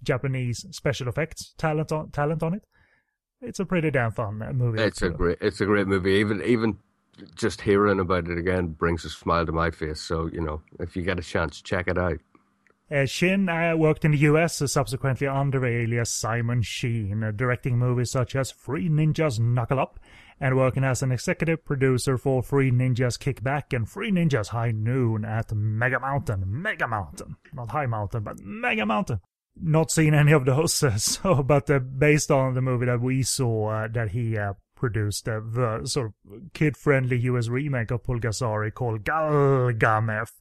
Japanese 0.03 0.65
special 0.71 1.07
effects 1.07 1.53
talent 1.57 1.91
on 1.91 2.11
talent 2.11 2.43
on 2.43 2.55
it. 2.55 2.63
It's 3.41 3.59
a 3.59 3.65
pretty 3.65 3.91
damn 3.91 4.11
fun 4.11 4.37
movie. 4.55 4.81
It's 4.81 5.01
a 5.01 5.09
great, 5.09 5.37
it's 5.41 5.61
a 5.61 5.65
great 5.65 5.87
movie. 5.87 6.13
Even 6.13 6.41
even 6.43 6.77
just 7.35 7.61
hearing 7.61 7.99
about 7.99 8.27
it 8.27 8.37
again 8.37 8.67
brings 8.67 9.03
a 9.05 9.09
smile 9.09 9.45
to 9.45 9.51
my 9.51 9.71
face. 9.71 10.01
So 10.01 10.27
you 10.27 10.41
know, 10.41 10.61
if 10.79 10.95
you 10.95 11.03
get 11.03 11.19
a 11.19 11.23
chance, 11.23 11.61
check 11.61 11.87
it 11.87 11.97
out. 11.97 12.19
Uh, 12.91 13.05
Shin 13.05 13.47
uh, 13.49 13.75
worked 13.77 14.03
in 14.03 14.11
the 14.11 14.17
US 14.19 14.61
uh, 14.63 14.67
subsequently 14.67 15.27
under 15.27 15.63
alias 15.63 16.09
Simon 16.09 16.63
Sheen, 16.63 17.23
uh, 17.23 17.31
directing 17.31 17.77
movies 17.77 18.09
such 18.09 18.35
as 18.35 18.51
Three 18.51 18.89
Ninjas 18.89 19.39
Knuckle 19.39 19.79
Up 19.79 19.99
and 20.39 20.57
working 20.57 20.83
as 20.83 21.03
an 21.03 21.11
executive 21.11 21.63
producer 21.63 22.17
for 22.17 22.41
Three 22.41 22.71
Ninjas 22.71 23.19
Kickback 23.19 23.75
and 23.75 23.87
Three 23.87 24.11
Ninjas 24.11 24.47
High 24.47 24.71
Noon 24.71 25.23
at 25.23 25.53
Mega 25.53 25.99
Mountain. 25.99 26.43
Mega 26.47 26.87
Mountain. 26.87 27.35
Not 27.53 27.69
High 27.69 27.85
Mountain, 27.85 28.23
but 28.23 28.39
Mega 28.39 28.85
Mountain. 28.85 29.19
Not 29.61 29.91
seen 29.91 30.13
any 30.13 30.31
of 30.31 30.45
those, 30.45 30.73
so, 31.03 31.43
but 31.43 31.69
uh, 31.69 31.79
based 31.79 32.31
on 32.31 32.53
the 32.53 32.61
movie 32.61 32.85
that 32.85 33.01
we 33.01 33.23
saw 33.23 33.69
uh, 33.69 33.87
that 33.89 34.09
he 34.09 34.37
produced 34.79 35.25
the 35.25 35.81
sort 35.83 36.07
of 36.07 36.53
kid-friendly 36.53 37.17
US 37.19 37.49
remake 37.49 37.91
of 37.91 38.03
Pulgasari 38.03 38.73
called 38.73 39.03
Galgameth. 39.03 40.31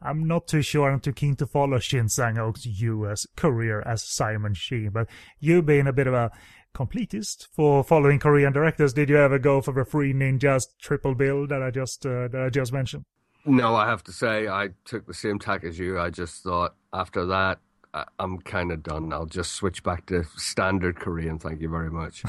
I'm 0.00 0.26
not 0.26 0.46
too 0.46 0.62
sure 0.62 0.90
I'm 0.90 1.00
too 1.00 1.12
keen 1.12 1.36
to 1.36 1.46
follow 1.46 1.78
Shin 1.78 2.08
Sang-ok's 2.08 2.66
US 2.66 3.26
career 3.36 3.82
as 3.82 4.02
Simon 4.02 4.54
Sheen, 4.54 4.90
but 4.90 5.08
you 5.40 5.60
being 5.60 5.88
a 5.88 5.92
bit 5.92 6.06
of 6.06 6.14
a 6.14 6.30
completist 6.74 7.48
for 7.52 7.82
following 7.82 8.20
Korean 8.20 8.52
directors, 8.52 8.92
did 8.92 9.10
you 9.10 9.18
ever 9.18 9.38
go 9.38 9.60
for 9.60 9.74
the 9.74 9.84
Three 9.84 10.14
Ninjas 10.14 10.66
triple 10.80 11.14
bill 11.14 11.46
that 11.48 11.62
I 11.62 11.70
just 11.70 12.06
uh, 12.06 12.28
that 12.28 12.42
I 12.42 12.48
just 12.48 12.72
mentioned? 12.72 13.04
No, 13.44 13.74
I 13.74 13.86
have 13.86 14.04
to 14.04 14.12
say 14.12 14.48
I 14.48 14.68
took 14.84 15.06
the 15.06 15.14
same 15.14 15.38
tack 15.38 15.64
as 15.64 15.78
you. 15.78 15.98
I 15.98 16.10
just 16.10 16.42
thought 16.42 16.74
after 16.92 17.26
that 17.26 17.58
I'm 17.92 18.38
kind 18.38 18.70
of 18.70 18.84
done. 18.84 19.12
I'll 19.12 19.26
just 19.26 19.52
switch 19.52 19.82
back 19.82 20.06
to 20.06 20.22
standard 20.36 21.00
Korean. 21.00 21.40
Thank 21.40 21.60
you 21.60 21.68
very 21.68 21.90
much. 21.90 22.22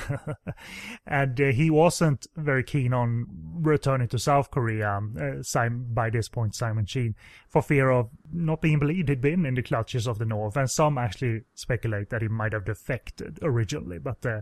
and 1.05 1.39
uh, 1.39 1.45
he 1.51 1.69
wasn't 1.69 2.25
very 2.35 2.63
keen 2.63 2.93
on 2.93 3.27
returning 3.61 4.07
to 4.07 4.17
South 4.17 4.49
Korea. 4.49 4.99
Uh, 5.19 5.43
Simon, 5.43 5.85
by 5.93 6.09
this 6.09 6.29
point, 6.29 6.55
Simon 6.55 6.87
Sheen, 6.87 7.15
for 7.47 7.61
fear 7.61 7.91
of 7.91 8.09
not 8.33 8.61
being 8.61 8.79
believed 8.79 9.09
he'd 9.09 9.21
been 9.21 9.45
in 9.45 9.53
the 9.53 9.61
clutches 9.61 10.07
of 10.07 10.17
the 10.17 10.25
North. 10.25 10.57
And 10.57 10.69
some 10.69 10.97
actually 10.97 11.41
speculate 11.53 12.09
that 12.09 12.23
he 12.23 12.27
might 12.27 12.53
have 12.53 12.65
defected 12.65 13.37
originally, 13.43 13.99
but 13.99 14.25
uh, 14.25 14.41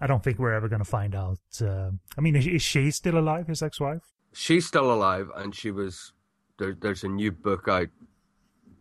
I 0.00 0.08
don't 0.08 0.24
think 0.24 0.40
we're 0.40 0.52
ever 0.52 0.68
going 0.68 0.82
to 0.82 0.84
find 0.84 1.14
out. 1.14 1.38
Uh, 1.60 1.90
I 2.18 2.20
mean, 2.20 2.34
is, 2.34 2.46
is 2.46 2.62
she 2.62 2.90
still 2.90 3.18
alive? 3.18 3.46
His 3.46 3.62
ex-wife? 3.62 4.02
She's 4.32 4.66
still 4.66 4.92
alive, 4.92 5.30
and 5.36 5.54
she 5.54 5.70
was. 5.70 6.12
There, 6.58 6.76
there's 6.78 7.04
a 7.04 7.08
new 7.08 7.30
book 7.30 7.68
out, 7.68 7.88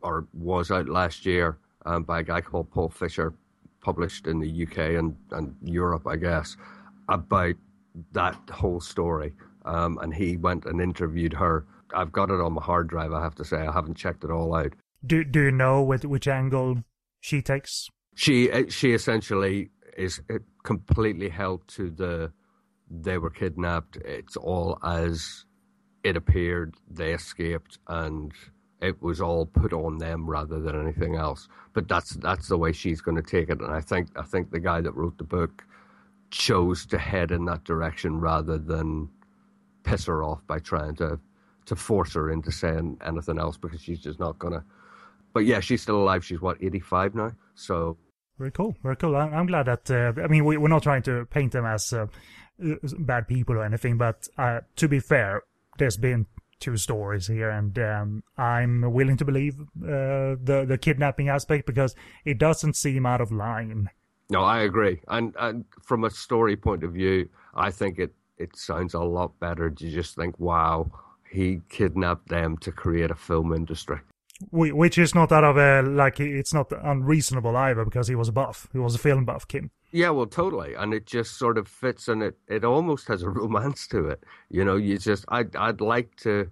or 0.01 0.27
was 0.33 0.71
out 0.71 0.89
last 0.89 1.25
year 1.25 1.59
um, 1.85 2.03
by 2.03 2.19
a 2.19 2.23
guy 2.23 2.41
called 2.41 2.69
Paul 2.71 2.89
Fischer, 2.89 3.33
published 3.81 4.27
in 4.27 4.39
the 4.39 4.63
UK 4.63 4.97
and, 4.99 5.15
and 5.31 5.55
Europe, 5.61 6.07
I 6.07 6.15
guess, 6.15 6.57
about 7.07 7.55
that 8.11 8.35
whole 8.51 8.79
story. 8.79 9.33
Um, 9.63 9.97
and 10.01 10.13
he 10.13 10.37
went 10.37 10.65
and 10.65 10.81
interviewed 10.81 11.33
her. 11.33 11.65
I've 11.93 12.11
got 12.11 12.29
it 12.29 12.39
on 12.41 12.53
my 12.53 12.61
hard 12.61 12.87
drive, 12.87 13.13
I 13.13 13.21
have 13.21 13.35
to 13.35 13.45
say. 13.45 13.57
I 13.57 13.71
haven't 13.71 13.95
checked 13.95 14.23
it 14.23 14.31
all 14.31 14.55
out. 14.55 14.73
Do 15.05 15.23
Do 15.23 15.43
you 15.43 15.51
know 15.51 15.81
with 15.83 16.03
which 16.05 16.27
angle 16.27 16.83
she 17.19 17.41
takes? 17.41 17.89
She 18.15 18.51
uh, 18.51 18.63
she 18.69 18.93
essentially 18.93 19.69
is 19.97 20.21
uh, 20.29 20.39
completely 20.63 21.29
held 21.29 21.67
to 21.69 21.89
the 21.89 22.31
they 22.89 23.17
were 23.17 23.29
kidnapped. 23.29 23.97
It's 23.97 24.37
all 24.37 24.77
as 24.83 25.45
it 26.03 26.15
appeared. 26.15 26.75
They 26.89 27.13
escaped, 27.13 27.77
and 27.87 28.31
it 28.85 29.01
was 29.01 29.21
all 29.21 29.45
put 29.45 29.73
on 29.73 29.97
them 29.97 30.29
rather 30.29 30.59
than 30.59 30.79
anything 30.79 31.15
else. 31.15 31.47
But 31.73 31.87
that's 31.87 32.11
that's 32.11 32.47
the 32.47 32.57
way 32.57 32.71
she's 32.71 33.01
going 33.01 33.17
to 33.17 33.23
take 33.23 33.49
it, 33.49 33.59
and 33.59 33.71
I 33.71 33.81
think 33.81 34.09
I 34.15 34.23
think 34.23 34.51
the 34.51 34.59
guy 34.59 34.81
that 34.81 34.93
wrote 34.93 35.17
the 35.17 35.23
book 35.23 35.63
chose 36.31 36.85
to 36.87 36.97
head 36.97 37.31
in 37.31 37.45
that 37.45 37.63
direction 37.63 38.19
rather 38.19 38.57
than 38.57 39.09
piss 39.83 40.05
her 40.05 40.23
off 40.23 40.45
by 40.47 40.59
trying 40.59 40.95
to 40.95 41.19
to 41.65 41.75
force 41.75 42.13
her 42.13 42.29
into 42.31 42.51
saying 42.51 42.97
anything 43.05 43.39
else 43.39 43.57
because 43.57 43.81
she's 43.81 43.99
just 43.99 44.19
not 44.19 44.37
gonna. 44.39 44.63
But 45.33 45.45
yeah, 45.45 45.59
she's 45.59 45.81
still 45.81 46.01
alive. 46.01 46.23
She's 46.23 46.41
what 46.41 46.57
eighty 46.61 46.79
five 46.79 47.15
now, 47.15 47.31
so. 47.55 47.97
Very 48.37 48.51
cool, 48.51 48.75
very 48.83 48.97
cool. 48.97 49.15
I'm 49.15 49.45
glad 49.45 49.67
that. 49.67 49.89
Uh, 49.89 50.21
I 50.21 50.27
mean, 50.27 50.43
we, 50.43 50.57
are 50.57 50.67
not 50.67 50.83
trying 50.83 51.03
to 51.03 51.25
paint 51.27 51.53
them 51.53 51.65
as 51.65 51.93
uh, 51.93 52.07
bad 52.99 53.29
people 53.29 53.55
or 53.55 53.63
anything, 53.63 53.97
but 53.97 54.27
uh, 54.37 54.59
to 54.75 54.89
be 54.89 54.99
fair, 54.99 55.43
there's 55.77 55.95
been 55.95 56.25
two 56.59 56.77
stories 56.77 57.27
here, 57.27 57.49
and 57.49 57.77
um, 57.79 58.23
I'm 58.37 58.93
willing 58.93 59.17
to 59.17 59.25
believe 59.25 59.59
uh, 59.59 60.35
the 60.41 60.65
the 60.67 60.77
kidnapping 60.77 61.29
aspect 61.29 61.65
because 61.65 61.95
it 62.23 62.37
doesn't 62.37 62.75
seem 62.75 63.05
out 63.05 63.21
of 63.21 63.31
line. 63.31 63.89
No, 64.29 64.41
I 64.41 64.61
agree, 64.61 65.01
and, 65.07 65.35
and 65.39 65.65
from 65.81 66.03
a 66.03 66.09
story 66.09 66.55
point 66.55 66.83
of 66.83 66.93
view, 66.93 67.29
I 67.53 67.71
think 67.71 67.99
it 67.99 68.13
it 68.37 68.55
sounds 68.57 68.93
a 68.93 68.99
lot 68.99 69.39
better 69.39 69.69
to 69.69 69.91
just 69.91 70.15
think, 70.15 70.39
wow, 70.39 70.91
he 71.29 71.61
kidnapped 71.69 72.29
them 72.29 72.57
to 72.57 72.71
create 72.71 73.11
a 73.11 73.15
film 73.15 73.53
industry. 73.53 73.99
Which 74.51 74.97
is 74.97 75.15
not 75.15 75.31
out 75.31 75.45
of 75.45 75.55
a 75.57 75.81
like 75.81 76.19
it's 76.19 76.53
not 76.53 76.71
unreasonable 76.71 77.55
either 77.55 77.85
because 77.85 78.09
he 78.09 78.15
was 78.15 78.27
a 78.27 78.33
buff. 78.33 78.67
He 78.73 78.79
was 78.79 78.95
a 78.95 78.99
film 78.99 79.23
buff, 79.23 79.47
Kim. 79.47 79.71
Yeah, 79.95 80.09
well, 80.09 80.25
totally, 80.25 80.73
and 80.73 80.93
it 80.93 81.05
just 81.05 81.37
sort 81.37 81.57
of 81.57 81.69
fits, 81.69 82.09
and 82.09 82.21
it 82.21 82.37
it 82.49 82.65
almost 82.65 83.07
has 83.07 83.23
a 83.23 83.29
romance 83.41 83.87
to 83.87 84.09
it. 84.09 84.21
You 84.49 84.65
know, 84.65 84.75
you 84.75 84.97
just 84.97 85.23
I'd 85.29 85.55
I'd 85.55 85.79
like 85.79 86.17
to, 86.17 86.51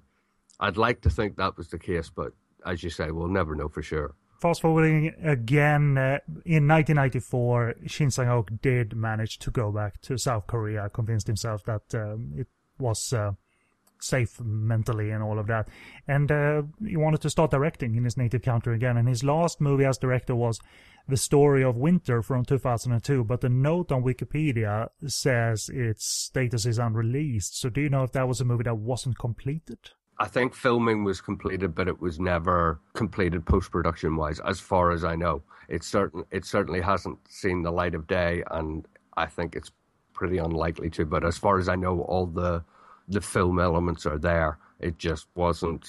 I'd 0.61 0.77
like 0.77 1.01
to 1.01 1.09
think 1.09 1.35
that 1.35 1.57
was 1.57 1.67
the 1.67 1.77
case, 1.77 2.09
but 2.09 2.31
as 2.65 2.83
you 2.83 2.89
say, 2.89 3.11
we'll 3.11 3.27
never 3.27 3.53
know 3.53 3.67
for 3.67 3.81
sure. 3.81 4.15
Fast 4.39 4.61
forwarding 4.61 5.13
again, 5.21 5.97
uh, 5.97 6.19
in 6.45 6.69
1994, 6.69 7.75
Shin 7.85 8.11
Sang-ok 8.11 8.55
did 8.61 8.95
manage 8.95 9.39
to 9.39 9.51
go 9.51 9.73
back 9.73 9.99
to 10.03 10.17
South 10.17 10.47
Korea, 10.47 10.89
convinced 10.89 11.27
himself 11.27 11.65
that 11.65 11.93
um, 11.95 12.31
it 12.37 12.47
was 12.79 13.11
uh, 13.11 13.33
safe 14.03 14.39
mentally 14.41 15.11
and 15.11 15.23
all 15.23 15.39
of 15.39 15.47
that. 15.47 15.67
And 16.07 16.31
uh, 16.31 16.63
he 16.85 16.97
wanted 16.97 17.21
to 17.21 17.29
start 17.29 17.51
directing 17.51 17.95
in 17.95 18.03
his 18.03 18.17
native 18.17 18.41
country 18.41 18.75
again. 18.75 18.97
And 18.97 19.07
his 19.07 19.23
last 19.23 19.61
movie 19.61 19.85
as 19.85 19.97
director 19.97 20.35
was 20.35 20.59
The 21.07 21.17
Story 21.17 21.63
of 21.63 21.77
Winter 21.77 22.21
from 22.21 22.45
2002. 22.45 23.23
But 23.23 23.41
the 23.41 23.49
note 23.49 23.91
on 23.91 24.03
Wikipedia 24.03 24.89
says 25.07 25.69
its 25.73 26.05
status 26.05 26.65
is 26.65 26.79
unreleased. 26.79 27.59
So 27.59 27.69
do 27.69 27.81
you 27.81 27.89
know 27.89 28.03
if 28.03 28.11
that 28.11 28.27
was 28.27 28.41
a 28.41 28.45
movie 28.45 28.63
that 28.63 28.77
wasn't 28.77 29.17
completed? 29.17 29.91
I 30.19 30.27
think 30.27 30.53
filming 30.53 31.03
was 31.03 31.21
completed, 31.21 31.73
but 31.73 31.87
it 31.87 31.99
was 31.99 32.19
never 32.19 32.79
completed 32.93 33.45
post 33.45 33.71
production 33.71 34.15
wise, 34.15 34.39
as 34.41 34.59
far 34.59 34.91
as 34.91 35.03
I 35.03 35.15
know. 35.15 35.41
It 35.67 35.83
certain 35.83 36.23
it 36.29 36.45
certainly 36.45 36.81
hasn't 36.81 37.19
seen 37.29 37.63
the 37.63 37.71
light 37.71 37.95
of 37.95 38.05
day, 38.05 38.43
and 38.51 38.87
I 39.17 39.25
think 39.25 39.55
it's 39.55 39.71
pretty 40.13 40.37
unlikely 40.37 40.89
to. 40.91 41.05
But 41.05 41.25
as 41.25 41.37
far 41.37 41.57
as 41.57 41.67
I 41.67 41.75
know, 41.75 42.01
all 42.01 42.27
the 42.27 42.63
the 43.07 43.21
film 43.21 43.59
elements 43.59 44.05
are 44.05 44.17
there. 44.17 44.57
It 44.79 44.97
just 44.97 45.27
wasn't 45.35 45.85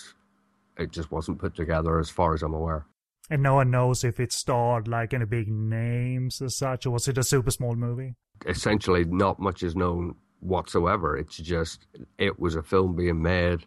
it 0.77 0.90
just 0.90 1.11
wasn't 1.11 1.38
put 1.38 1.55
together 1.55 1.98
as 1.98 2.11
far 2.11 2.35
as 2.35 2.42
I'm 2.42 2.55
aware. 2.55 2.87
And 3.31 3.42
no 3.42 3.55
one 3.55 3.70
knows 3.70 4.05
if 4.05 4.20
it 4.20 4.33
starred 4.33 4.88
like 4.88 5.14
any 5.14 5.24
big 5.24 5.48
names 5.48 6.42
as 6.42 6.57
such, 6.57 6.85
or 6.85 6.90
was 6.90 7.09
it 7.09 7.16
a 7.16 7.22
super 7.22 7.50
small 7.50 7.74
movie? 7.74 8.14
Essentially, 8.46 9.05
not 9.05 9.38
much 9.38 9.62
is 9.62 9.74
known 9.74 10.16
whatsoever. 10.40 11.16
It's 11.16 11.38
just 11.38 11.87
it 12.18 12.38
was 12.38 12.55
a 12.55 12.62
film 12.62 12.94
being 12.94 13.22
made, 13.22 13.64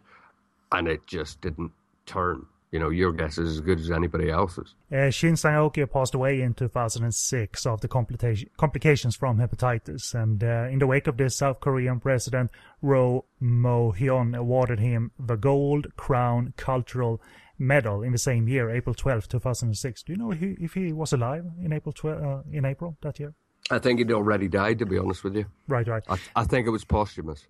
and 0.70 0.86
it 0.86 1.06
just 1.06 1.40
didn't 1.40 1.72
turn. 2.06 2.46
You 2.70 2.78
know, 2.78 2.90
your 2.90 3.12
guess 3.12 3.38
is 3.38 3.50
as 3.50 3.60
good 3.60 3.80
as 3.80 3.90
anybody 3.90 4.30
else's. 4.30 4.74
Uh, 4.92 5.08
Shin 5.10 5.36
Sang-ok 5.36 5.86
passed 5.86 6.14
away 6.14 6.42
in 6.42 6.52
2006 6.52 7.66
of 7.66 7.80
the 7.80 7.88
complica- 7.88 8.46
complications 8.58 9.16
from 9.16 9.38
hepatitis, 9.38 10.14
and 10.14 10.44
uh, 10.44 10.68
in 10.70 10.78
the 10.78 10.86
wake 10.86 11.06
of 11.06 11.16
this, 11.16 11.36
South 11.36 11.60
Korean 11.60 11.98
President 11.98 12.50
Roh 12.82 13.24
Moo-hyun 13.40 14.36
awarded 14.36 14.80
him 14.80 15.12
the 15.18 15.36
Gold 15.36 15.96
Crown 15.96 16.52
Cultural 16.56 17.22
Medal 17.58 18.02
in 18.02 18.12
the 18.12 18.18
same 18.18 18.48
year, 18.48 18.70
April 18.70 18.94
12, 18.94 19.28
2006. 19.28 20.02
Do 20.02 20.12
you 20.12 20.18
know 20.18 20.30
if 20.32 20.38
he, 20.38 20.56
if 20.60 20.74
he 20.74 20.92
was 20.92 21.12
alive 21.12 21.44
in 21.62 21.72
April 21.72 21.92
12, 21.92 22.22
uh, 22.22 22.42
in 22.52 22.64
April 22.64 22.96
that 23.00 23.18
year? 23.18 23.34
I 23.70 23.78
think 23.78 23.98
he'd 23.98 24.12
already 24.12 24.48
died, 24.48 24.78
to 24.78 24.86
be 24.86 24.98
honest 24.98 25.24
with 25.24 25.36
you. 25.36 25.46
Right, 25.66 25.86
right. 25.86 26.02
I, 26.08 26.18
I 26.36 26.44
think 26.44 26.66
it 26.66 26.70
was 26.70 26.84
posthumous. 26.84 27.46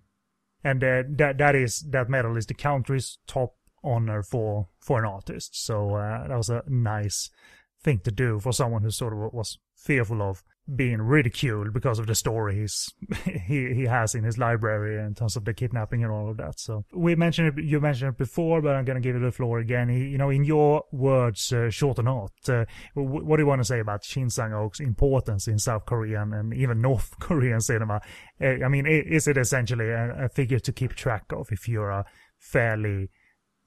And 0.63 0.83
uh, 0.83 1.03
that 1.11 1.37
that 1.37 1.55
is 1.55 1.79
that 1.89 2.09
medal 2.09 2.35
is 2.35 2.45
the 2.45 2.53
country's 2.53 3.17
top 3.27 3.55
honor 3.83 4.23
for 4.23 4.67
for 4.79 4.99
an 4.99 5.05
artist. 5.05 5.63
So 5.63 5.95
uh, 5.95 6.27
that 6.27 6.37
was 6.37 6.49
a 6.49 6.63
nice 6.67 7.29
thing 7.81 7.99
to 7.99 8.11
do 8.11 8.39
for 8.39 8.51
someone 8.51 8.83
who 8.83 8.91
sort 8.91 9.13
of 9.13 9.33
was 9.33 9.57
fearful 9.75 10.21
of 10.21 10.43
being 10.75 11.01
ridiculed 11.01 11.73
because 11.73 11.99
of 11.99 12.05
the 12.07 12.13
stories 12.13 12.93
he 13.25 13.73
he 13.73 13.83
has 13.85 14.13
in 14.13 14.23
his 14.23 14.37
library 14.37 15.03
in 15.03 15.15
terms 15.15 15.35
of 15.35 15.45
the 15.45 15.53
kidnapping 15.53 16.03
and 16.03 16.11
all 16.11 16.29
of 16.29 16.37
that. 16.37 16.59
So 16.59 16.85
we 16.93 17.15
mentioned 17.15 17.57
it, 17.57 17.63
you 17.63 17.79
mentioned 17.79 18.09
it 18.09 18.17
before, 18.17 18.61
but 18.61 18.75
I'm 18.75 18.85
going 18.85 19.01
to 19.01 19.07
give 19.07 19.15
it 19.15 19.19
the 19.19 19.31
floor 19.31 19.59
again. 19.59 19.89
He, 19.89 20.09
you 20.09 20.17
know, 20.17 20.29
in 20.29 20.43
your 20.43 20.83
words, 20.91 21.51
uh, 21.51 21.69
short 21.69 21.99
or 21.99 22.03
not, 22.03 22.31
uh, 22.47 22.65
w- 22.95 23.25
what 23.25 23.37
do 23.37 23.43
you 23.43 23.47
want 23.47 23.61
to 23.61 23.65
say 23.65 23.79
about 23.79 24.03
Shin 24.03 24.29
Sang-ok's 24.29 24.79
importance 24.79 25.47
in 25.47 25.57
South 25.57 25.85
Korean 25.85 26.33
and 26.33 26.53
even 26.53 26.81
North 26.89 27.17
Korean 27.19 27.61
cinema? 27.61 28.01
Uh, 28.41 28.63
I 28.63 28.67
mean, 28.67 28.85
is 28.85 29.27
it 29.27 29.37
essentially 29.37 29.89
a, 29.89 30.25
a 30.25 30.29
figure 30.29 30.59
to 30.59 30.71
keep 30.71 30.93
track 30.93 31.25
of 31.31 31.47
if 31.51 31.67
you're 31.67 31.89
a 31.89 32.05
fairly 32.37 33.09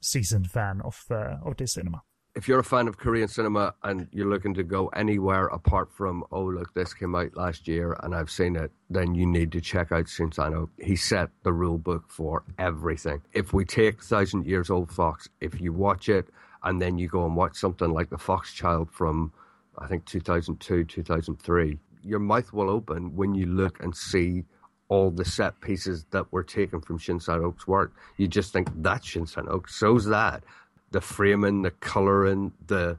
seasoned 0.03 0.50
fan 0.50 0.80
of 0.84 1.05
uh, 1.11 1.36
of 1.44 1.57
this 1.57 1.72
cinema. 1.74 2.03
if 2.34 2.48
you're 2.48 2.61
a 2.61 2.64
fan 2.64 2.88
of 2.88 2.96
Korean 2.96 3.28
cinema 3.28 3.74
and 3.82 4.09
you're 4.11 4.28
looking 4.30 4.55
to 4.55 4.62
go 4.62 4.88
anywhere 4.88 5.46
apart 5.48 5.92
from, 5.92 6.24
oh, 6.32 6.44
look, 6.44 6.72
this 6.72 6.94
came 6.94 7.14
out 7.14 7.36
last 7.36 7.68
year 7.68 7.94
and 8.03 8.14
I've 8.14 8.30
seen 8.30 8.57
it, 8.57 8.70
then 8.88 9.14
you 9.14 9.26
need 9.26 9.53
to 9.53 9.61
check 9.61 9.92
out 9.92 10.09
Shin 10.09 10.32
Sang-ok. 10.32 10.72
He 10.82 10.96
set 10.96 11.28
the 11.42 11.53
rule 11.53 11.76
book 11.76 12.05
for 12.09 12.42
everything. 12.59 13.20
If 13.34 13.53
we 13.53 13.66
take 13.66 14.03
Thousand 14.03 14.46
Years 14.46 14.70
Old 14.70 14.90
Fox, 14.90 15.28
if 15.42 15.61
you 15.61 15.74
watch 15.74 16.09
it 16.09 16.28
and 16.62 16.80
then 16.80 16.96
you 16.96 17.07
go 17.07 17.26
and 17.26 17.36
watch 17.36 17.57
something 17.57 17.92
like 17.92 18.09
The 18.09 18.16
Fox 18.18 18.55
Child 18.55 18.90
from, 18.90 19.32
I 19.78 19.86
think, 19.86 20.07
2002, 20.07 20.84
2003, 20.84 21.78
your 22.03 22.18
mouth 22.18 22.50
will 22.55 22.70
open 22.70 23.14
when 23.14 23.34
you 23.34 23.44
look 23.46 23.82
and 23.82 23.94
see 23.94 24.44
all 24.89 25.11
the 25.11 25.24
set 25.24 25.61
pieces 25.61 26.05
that 26.11 26.30
were 26.33 26.43
taken 26.43 26.80
from 26.80 26.99
Shin 26.99 27.20
Sang-ok's 27.20 27.66
work. 27.66 27.93
You 28.16 28.28
just 28.28 28.53
think 28.53 28.68
that's 28.83 29.07
Shin 29.07 29.26
Sang-ok. 29.26 29.66
So's 29.68 30.07
that 30.07 30.45
the 30.93 31.01
framing, 31.01 31.62
the 31.62 31.70
colouring, 31.70 32.53
the 32.66 32.99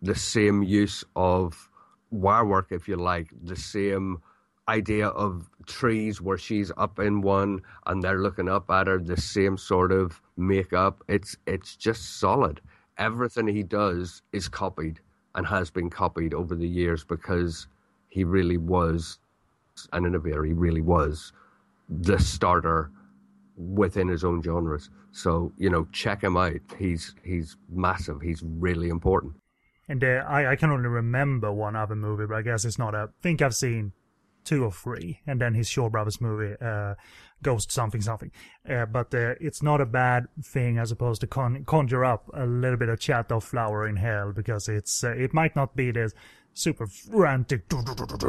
the 0.00 0.14
same 0.14 0.62
use 0.62 1.04
of 1.14 1.70
wire 2.10 2.44
work, 2.44 2.68
if 2.70 2.88
you 2.88 2.96
like, 2.96 3.28
the 3.44 3.56
same 3.56 4.20
idea 4.68 5.08
of 5.08 5.48
trees 5.66 6.20
where 6.20 6.38
she's 6.38 6.72
up 6.76 6.98
in 6.98 7.20
one 7.20 7.60
and 7.86 8.02
they're 8.02 8.20
looking 8.20 8.48
up 8.48 8.70
at 8.70 8.86
her, 8.86 8.98
the 8.98 9.16
same 9.16 9.56
sort 9.56 9.92
of 9.92 10.20
makeup. 10.36 11.02
It's 11.08 11.36
it's 11.46 11.76
just 11.76 12.20
solid. 12.20 12.60
Everything 12.98 13.48
he 13.48 13.62
does 13.62 14.22
is 14.32 14.48
copied 14.48 15.00
and 15.34 15.46
has 15.46 15.70
been 15.70 15.90
copied 15.90 16.34
over 16.34 16.54
the 16.54 16.68
years 16.68 17.04
because 17.04 17.66
he 18.08 18.22
really 18.24 18.58
was 18.58 19.18
an 19.92 20.04
innovator. 20.04 20.44
He 20.44 20.52
really 20.52 20.80
was 20.80 21.32
the 21.88 22.18
starter 22.18 22.90
within 23.56 24.08
his 24.08 24.24
own 24.24 24.42
genres. 24.42 24.90
So 25.12 25.52
you 25.56 25.70
know, 25.70 25.86
check 25.92 26.22
him 26.22 26.36
out. 26.36 26.60
He's 26.78 27.14
he's 27.24 27.56
massive. 27.70 28.20
He's 28.20 28.42
really 28.42 28.88
important. 28.88 29.34
And 29.88 30.02
uh, 30.02 30.24
I 30.28 30.52
I 30.52 30.56
can 30.56 30.70
only 30.70 30.88
remember 30.88 31.52
one 31.52 31.76
other 31.76 31.94
movie, 31.94 32.26
but 32.26 32.36
I 32.36 32.42
guess 32.42 32.64
it's 32.64 32.78
not 32.78 32.94
a. 32.94 33.10
Think 33.20 33.42
I've 33.42 33.54
seen 33.54 33.92
two 34.44 34.64
or 34.64 34.72
three, 34.72 35.20
and 35.26 35.40
then 35.40 35.54
his 35.54 35.68
Shaw 35.68 35.88
Brothers 35.88 36.20
movie, 36.20 36.54
uh, 36.60 36.94
Ghost 37.42 37.72
something 37.72 38.00
something. 38.00 38.30
Uh, 38.68 38.86
but 38.86 39.14
uh, 39.14 39.34
it's 39.40 39.62
not 39.62 39.80
a 39.80 39.86
bad 39.86 40.26
thing 40.42 40.78
as 40.78 40.92
opposed 40.92 41.20
to 41.22 41.26
con- 41.26 41.64
conjure 41.64 42.04
up 42.04 42.30
a 42.34 42.46
little 42.46 42.76
bit 42.76 42.88
of 42.88 43.00
chat 43.00 43.32
of 43.32 43.44
Flower 43.44 43.86
in 43.86 43.96
Hell 43.96 44.32
because 44.32 44.68
it's 44.68 45.02
uh, 45.02 45.10
it 45.10 45.34
might 45.34 45.56
not 45.56 45.74
be 45.76 45.90
this 45.90 46.12
super 46.54 46.86
frantic 46.86 47.68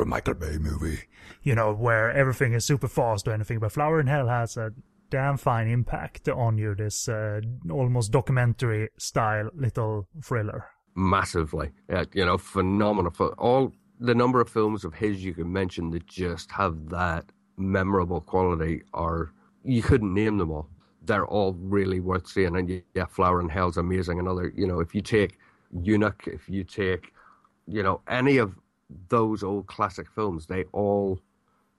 Michael 0.05 0.33
Bay 0.35 0.57
movie, 0.57 0.99
you 1.43 1.55
know, 1.55 1.73
where 1.73 2.11
everything 2.11 2.53
is 2.53 2.65
super 2.65 2.87
fast 2.87 3.27
or 3.27 3.33
anything. 3.33 3.59
But 3.59 3.71
Flower 3.71 3.99
in 3.99 4.07
Hell 4.07 4.27
has 4.27 4.57
a 4.57 4.71
damn 5.09 5.37
fine 5.37 5.67
impact 5.67 6.27
on 6.29 6.57
you. 6.57 6.75
This 6.75 7.07
uh, 7.07 7.41
almost 7.69 8.11
documentary 8.11 8.89
style 8.97 9.49
little 9.55 10.07
thriller. 10.23 10.65
Massively, 10.95 11.71
you 12.13 12.25
know, 12.25 12.37
phenomenal. 12.37 13.11
For 13.11 13.33
all 13.33 13.73
the 13.99 14.15
number 14.15 14.41
of 14.41 14.49
films 14.49 14.83
of 14.83 14.93
his 14.93 15.23
you 15.23 15.33
can 15.33 15.51
mention 15.51 15.89
that 15.91 16.05
just 16.07 16.51
have 16.51 16.89
that 16.89 17.25
memorable 17.57 18.21
quality, 18.21 18.83
are 18.93 19.31
you 19.63 19.81
couldn't 19.81 20.13
name 20.13 20.37
them 20.37 20.51
all. 20.51 20.69
They're 21.01 21.25
all 21.25 21.53
really 21.53 21.99
worth 21.99 22.27
seeing. 22.27 22.55
And 22.55 22.81
yeah, 22.93 23.05
Flower 23.05 23.41
in 23.41 23.49
Hell's 23.49 23.77
amazing. 23.77 24.19
Another, 24.19 24.53
you 24.55 24.67
know, 24.67 24.79
if 24.79 24.95
you 24.95 25.01
take 25.01 25.37
Eunuch, 25.81 26.27
if 26.27 26.49
you 26.49 26.63
take, 26.63 27.12
you 27.67 27.83
know, 27.83 28.01
any 28.07 28.37
of 28.37 28.55
those 29.09 29.43
old 29.43 29.67
classic 29.67 30.07
films, 30.09 30.47
they 30.47 30.65
all 30.71 31.19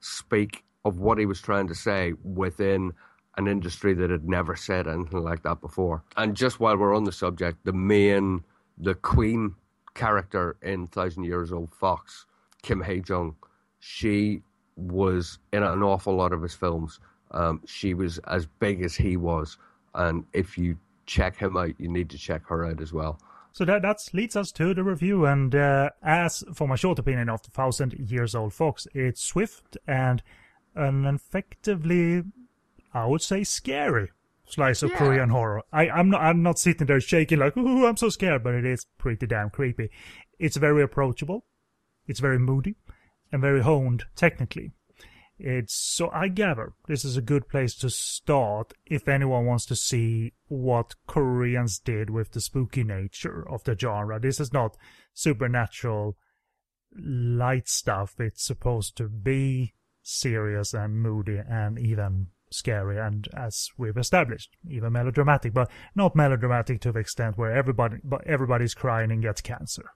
speak 0.01 0.64
of 0.85 0.99
what 0.99 1.18
he 1.18 1.26
was 1.26 1.41
trying 1.41 1.66
to 1.68 1.74
say 1.74 2.12
within 2.22 2.93
an 3.37 3.49
industry 3.49 3.95
that 3.95 4.11
had 4.11 4.28
never 4.28 4.55
said 4.55 4.87
anything 4.87 5.22
like 5.22 5.43
that 5.43 5.61
before. 5.61 6.03
And 6.16 6.37
just 6.37 6.61
while 6.61 6.76
we're 6.76 6.95
on 6.95 7.05
the 7.05 7.12
subject, 7.12 7.64
the 7.64 7.72
main, 7.72 8.45
the 8.78 8.95
queen 8.95 9.55
character 9.95 10.57
in 10.62 10.87
Thousand 10.89 11.24
Years 11.24 11.53
Old 11.53 11.72
Fox, 11.74 12.26
Kim 12.62 12.80
Hae 12.82 13.03
Jung, 13.07 13.35
she 13.80 14.43
was 14.76 15.39
in 15.53 15.62
an 15.62 15.82
awful 15.82 16.14
lot 16.14 16.32
of 16.32 16.43
his 16.43 16.55
films. 16.55 17.01
Um, 17.30 17.61
she 17.66 17.95
was 17.95 18.18
as 18.26 18.47
big 18.47 18.82
as 18.82 18.95
he 18.95 19.16
was, 19.16 19.59
and 19.95 20.24
if 20.32 20.57
you 20.57 20.76
check 21.07 21.37
him 21.37 21.57
out, 21.57 21.72
you 21.78 21.89
need 21.89 22.11
to 22.11 22.18
check 22.18 22.47
her 22.47 22.64
out 22.64 22.80
as 22.80 22.93
well. 22.93 23.18
So 23.55 23.64
that 23.66 23.82
that 23.82 24.00
leads 24.12 24.34
us 24.34 24.50
to 24.52 24.74
the 24.74 24.82
review, 24.82 25.26
and 25.26 25.55
uh, 25.55 25.90
as 26.02 26.42
for 26.55 26.66
my 26.66 26.74
short 26.74 26.98
opinion 26.98 27.28
of 27.28 27.40
the 27.42 27.52
Thousand 27.52 27.92
Years 27.92 28.34
Old 28.34 28.52
Fox, 28.52 28.88
it's 28.92 29.22
swift 29.22 29.76
and 29.86 30.24
an 30.74 31.05
effectively 31.07 32.24
I 32.92 33.07
would 33.07 33.22
say 33.22 33.44
scary 33.44 34.11
slice 34.44 34.82
of 34.82 34.90
yeah. 34.90 34.96
Korean 34.96 35.28
horror. 35.28 35.62
I, 35.72 35.88
I'm 35.88 36.11
not 36.11 36.20
I'm 36.20 36.42
not 36.42 36.59
sitting 36.59 36.88
there 36.88 37.00
shaking 37.00 37.38
like, 37.38 37.57
ooh, 37.57 37.86
I'm 37.86 37.96
so 37.96 38.09
scared, 38.09 38.42
but 38.42 38.55
it 38.55 38.66
is 38.66 38.86
pretty 38.98 39.28
damn 39.28 39.50
creepy. 39.50 39.88
It's 40.40 40.57
very 40.57 40.82
approachable, 40.82 41.44
it's 42.09 42.18
very 42.18 42.40
moody, 42.40 42.74
and 43.30 43.40
very 43.40 43.62
honed 43.62 44.07
technically. 44.16 44.72
It's 45.39 45.74
so 45.74 46.11
I 46.12 46.28
gather 46.28 46.74
this 46.87 47.05
is 47.05 47.16
a 47.16 47.22
good 47.22 47.49
place 47.49 47.74
to 47.76 47.91
start 47.91 48.72
if 48.87 49.09
anyone 49.09 49.47
wants 49.47 49.66
to 49.66 49.76
see 49.76 50.32
what 50.47 50.95
Koreans 51.07 51.78
did 51.78 52.09
with 52.09 52.32
the 52.32 52.41
spooky 52.41 52.85
nature 52.85 53.45
of 53.49 53.64
the 53.64 53.76
genre. 53.76 54.20
This 54.20 54.39
is 54.39 54.53
not 54.53 54.76
supernatural 55.12 56.16
light 56.97 57.68
stuff. 57.68 58.20
It's 58.20 58.45
supposed 58.45 58.97
to 58.99 59.09
be 59.09 59.74
serious 60.03 60.72
and 60.72 61.01
moody 61.01 61.41
and 61.49 61.78
even 61.78 62.28
scary 62.51 62.99
and, 62.99 63.26
as 63.35 63.70
we've 63.76 63.97
established, 63.97 64.57
even 64.68 64.93
melodramatic, 64.93 65.53
but 65.53 65.68
not 65.97 66.14
melodramatic 66.14 66.80
to 66.82 66.93
the 66.93 67.01
extent 67.01 67.37
where 67.37 67.51
everybody, 67.51 67.97
but 68.05 68.24
everybody's 68.26 68.74
crying 68.74 69.11
and 69.11 69.22
gets 69.22 69.41
cancer. 69.41 69.91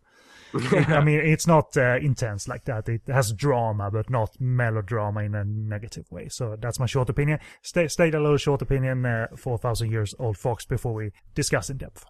I 0.73 1.03
mean, 1.03 1.21
it's 1.21 1.47
not 1.47 1.77
uh, 1.77 1.97
intense 1.97 2.49
like 2.49 2.65
that. 2.65 2.89
It 2.89 3.03
has 3.09 3.33
drama, 3.33 3.91
but 3.91 4.11
not 4.11 4.41
melodrama 4.41 5.21
in 5.21 5.35
a 5.35 5.45
negative 5.45 6.11
way. 6.11 6.29
So 6.29 6.57
that's 6.61 6.79
my 6.79 6.87
short 6.87 7.09
opinion. 7.09 7.39
Stay, 7.63 7.89
stay 7.89 8.11
a 8.11 8.21
little 8.21 8.37
short 8.37 8.63
opinion, 8.63 9.05
uh, 9.05 9.29
4,000 9.37 9.91
years 9.91 10.15
old 10.19 10.37
Fox 10.37 10.65
before 10.65 10.95
we 10.95 11.11
discuss 11.35 11.71
in 11.71 11.77
depth. 11.77 12.05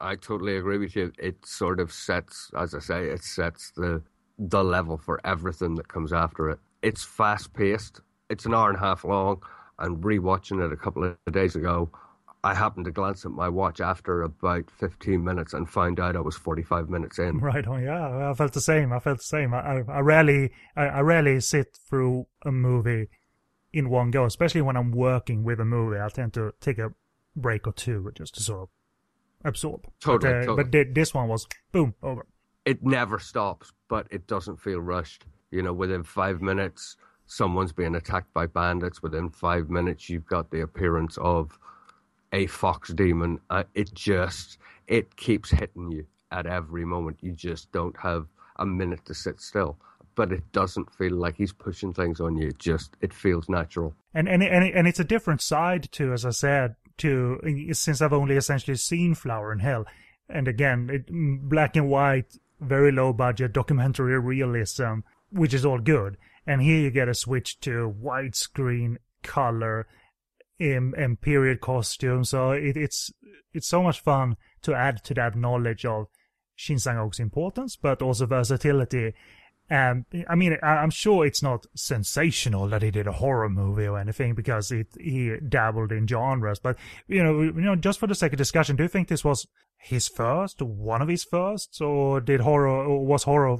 I 0.00 0.16
totally 0.16 0.56
agree 0.56 0.78
with 0.78 0.96
you. 0.96 1.12
It 1.18 1.46
sort 1.46 1.78
of 1.78 1.92
sets, 1.92 2.50
as 2.58 2.74
I 2.74 2.80
say, 2.80 3.06
it 3.06 3.22
sets 3.22 3.70
the 3.76 4.02
the 4.42 4.64
level 4.64 4.96
for 4.96 5.20
everything 5.22 5.74
that 5.74 5.86
comes 5.86 6.14
after 6.14 6.48
it. 6.48 6.58
It's 6.82 7.04
fast 7.04 7.52
paced 7.52 8.00
it's 8.30 8.46
an 8.46 8.54
hour 8.54 8.68
and 8.68 8.78
a 8.78 8.80
half 8.80 9.04
long. 9.04 9.42
And 9.78 10.02
rewatching 10.02 10.64
it 10.64 10.72
a 10.72 10.76
couple 10.76 11.04
of 11.04 11.32
days 11.32 11.56
ago, 11.56 11.90
I 12.42 12.54
happened 12.54 12.86
to 12.86 12.90
glance 12.90 13.24
at 13.26 13.32
my 13.32 13.48
watch 13.48 13.80
after 13.80 14.22
about 14.22 14.70
15 14.70 15.22
minutes 15.22 15.52
and 15.52 15.68
found 15.68 16.00
out 16.00 16.16
I 16.16 16.20
was 16.20 16.36
45 16.36 16.88
minutes 16.88 17.18
in. 17.18 17.38
Right. 17.50 17.66
Oh, 17.66 17.76
yeah. 17.76 18.30
I 18.30 18.34
felt 18.34 18.52
the 18.54 18.60
same. 18.60 18.92
I 18.92 18.98
felt 18.98 19.18
the 19.18 19.24
same. 19.24 19.52
I, 19.52 19.82
I 19.88 20.00
rarely, 20.00 20.50
I, 20.76 20.86
I 20.86 21.00
rarely 21.00 21.40
sit 21.40 21.76
through 21.88 22.26
a 22.44 22.50
movie 22.50 23.08
in 23.72 23.90
one 23.90 24.10
go, 24.10 24.24
especially 24.24 24.62
when 24.62 24.76
I'm 24.76 24.92
working 24.92 25.44
with 25.44 25.60
a 25.60 25.64
movie. 25.64 26.00
I 26.00 26.08
tend 26.08 26.32
to 26.34 26.52
take 26.60 26.78
a 26.78 26.92
break 27.36 27.66
or 27.66 27.72
two 27.72 28.10
just 28.14 28.34
to 28.36 28.42
sort 28.42 28.62
of 28.62 28.68
absorb. 29.44 29.86
Totally. 30.00 30.32
But, 30.32 30.38
uh, 30.38 30.46
totally. 30.46 30.84
but 30.84 30.94
this 30.94 31.12
one 31.12 31.28
was 31.28 31.46
boom 31.72 31.94
over. 32.02 32.26
It 32.64 32.82
never 32.82 33.18
stops, 33.18 33.72
but 33.88 34.06
it 34.10 34.26
doesn't 34.26 34.60
feel 34.60 34.80
rushed. 34.80 35.24
You 35.50 35.62
know, 35.62 35.72
within 35.72 36.04
five 36.04 36.40
minutes, 36.40 36.96
someone's 37.26 37.72
being 37.72 37.94
attacked 37.94 38.32
by 38.32 38.46
bandits. 38.46 39.02
Within 39.02 39.30
five 39.30 39.70
minutes, 39.70 40.08
you've 40.08 40.26
got 40.26 40.50
the 40.50 40.60
appearance 40.60 41.18
of 41.18 41.58
a 42.32 42.46
fox 42.46 42.92
demon. 42.92 43.40
Uh, 43.50 43.64
it 43.74 43.92
just 43.94 44.58
it 44.86 45.16
keeps 45.16 45.50
hitting 45.50 45.90
you 45.90 46.06
at 46.30 46.46
every 46.46 46.84
moment. 46.84 47.18
You 47.20 47.32
just 47.32 47.72
don't 47.72 47.96
have 47.98 48.26
a 48.56 48.66
minute 48.66 49.04
to 49.06 49.14
sit 49.14 49.40
still. 49.40 49.78
But 50.16 50.32
it 50.32 50.52
doesn't 50.52 50.92
feel 50.92 51.14
like 51.14 51.36
he's 51.36 51.52
pushing 51.52 51.94
things 51.94 52.20
on 52.20 52.36
you. 52.36 52.48
It 52.48 52.58
just 52.58 52.96
it 53.00 53.14
feels 53.14 53.48
natural. 53.48 53.94
And 54.12 54.28
and 54.28 54.42
and, 54.42 54.64
and 54.64 54.86
it's 54.88 55.00
a 55.00 55.04
different 55.04 55.40
side 55.40 55.90
to, 55.92 56.12
as 56.12 56.26
I 56.26 56.30
said, 56.30 56.76
to 56.98 57.40
since 57.72 58.02
I've 58.02 58.12
only 58.12 58.36
essentially 58.36 58.76
seen 58.76 59.14
Flower 59.14 59.52
in 59.52 59.60
Hell, 59.60 59.86
and 60.28 60.48
again, 60.48 60.90
it, 60.92 61.06
black 61.48 61.76
and 61.76 61.88
white, 61.88 62.36
very 62.60 62.92
low 62.92 63.12
budget 63.12 63.52
documentary 63.52 64.18
realism, 64.18 65.00
which 65.30 65.54
is 65.54 65.64
all 65.64 65.78
good 65.78 66.16
and 66.46 66.62
here 66.62 66.80
you 66.80 66.90
get 66.90 67.08
a 67.08 67.14
switch 67.14 67.60
to 67.60 67.94
widescreen 68.02 68.96
color 69.22 69.86
in, 70.60 71.16
period 71.16 71.60
costume. 71.60 72.24
So 72.24 72.52
it, 72.52 72.76
it's 72.76 73.10
it's 73.52 73.66
so 73.66 73.82
much 73.82 74.00
fun 74.00 74.36
to 74.62 74.74
add 74.74 75.02
to 75.04 75.14
that 75.14 75.34
knowledge 75.34 75.84
of 75.84 76.06
Shin 76.54 76.78
Sang-ok's 76.78 77.18
importance, 77.18 77.76
but 77.76 78.02
also 78.02 78.26
versatility. 78.26 79.14
And 79.68 80.04
I 80.28 80.34
mean, 80.34 80.58
I'm 80.62 80.90
sure 80.90 81.24
it's 81.24 81.42
not 81.42 81.66
sensational 81.74 82.68
that 82.68 82.82
he 82.82 82.90
did 82.90 83.06
a 83.06 83.12
horror 83.12 83.48
movie 83.48 83.86
or 83.86 83.98
anything 83.98 84.34
because 84.34 84.70
it, 84.72 84.88
he 84.98 85.36
dabbled 85.48 85.92
in 85.92 86.06
genres. 86.06 86.58
But 86.58 86.76
you 87.08 87.22
know, 87.22 87.40
you 87.40 87.52
know, 87.52 87.76
just 87.76 87.98
for 87.98 88.06
the 88.06 88.14
sake 88.14 88.32
of 88.32 88.38
discussion, 88.38 88.76
do 88.76 88.82
you 88.82 88.88
think 88.88 89.08
this 89.08 89.24
was 89.24 89.46
his 89.78 90.08
first, 90.08 90.60
one 90.60 91.00
of 91.00 91.08
his 91.08 91.24
first, 91.24 91.80
or 91.80 92.20
did 92.20 92.40
horror, 92.40 92.68
or 92.68 93.06
was 93.06 93.22
horror 93.22 93.58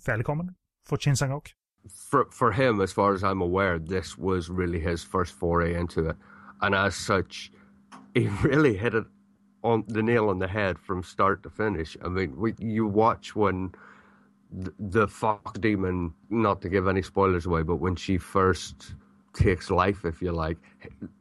fairly 0.00 0.24
common 0.24 0.56
for 0.84 1.00
Shin 1.00 1.16
Sang-ok? 1.16 1.52
for 1.88 2.26
for 2.30 2.52
him, 2.52 2.80
as 2.80 2.92
far 2.92 3.14
as 3.14 3.24
I'm 3.24 3.40
aware, 3.40 3.78
this 3.78 4.16
was 4.16 4.48
really 4.48 4.80
his 4.80 5.02
first 5.02 5.32
foray 5.32 5.74
into 5.74 6.10
it, 6.10 6.16
and 6.62 6.74
as 6.74 6.94
such, 6.94 7.52
he 8.14 8.28
really 8.42 8.76
hit 8.76 8.94
it 8.94 9.04
on 9.62 9.84
the 9.88 10.02
nail 10.02 10.28
on 10.28 10.38
the 10.38 10.48
head 10.48 10.78
from 10.78 11.02
start 11.02 11.42
to 11.42 11.50
finish. 11.50 11.96
I 12.04 12.08
mean, 12.08 12.36
we, 12.36 12.54
you 12.58 12.86
watch 12.86 13.36
when 13.36 13.72
the, 14.50 14.72
the 14.78 15.08
fox 15.08 15.58
demon, 15.58 16.12
not 16.30 16.60
to 16.62 16.68
give 16.68 16.88
any 16.88 17.02
spoilers 17.02 17.46
away, 17.46 17.62
but 17.62 17.76
when 17.76 17.94
she 17.94 18.18
first 18.18 18.94
takes 19.34 19.70
life, 19.70 20.04
if 20.04 20.20
you 20.20 20.32
like, 20.32 20.58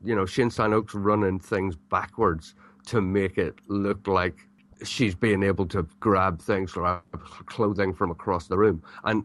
you 0.04 0.16
know, 0.16 0.26
Shin 0.26 0.50
Sang 0.50 0.74
Ok's 0.74 0.96
running 0.96 1.40
things 1.40 1.76
backwards 1.76 2.56
to 2.88 3.00
make 3.00 3.38
it 3.38 3.56
look 3.68 4.08
like 4.08 4.48
she's 4.84 5.14
being 5.14 5.44
able 5.44 5.68
to 5.68 5.84
grab 6.00 6.42
things, 6.42 6.72
grab 6.72 7.02
clothing 7.46 7.94
from 7.94 8.10
across 8.10 8.48
the 8.48 8.58
room. 8.58 8.82
And 9.04 9.24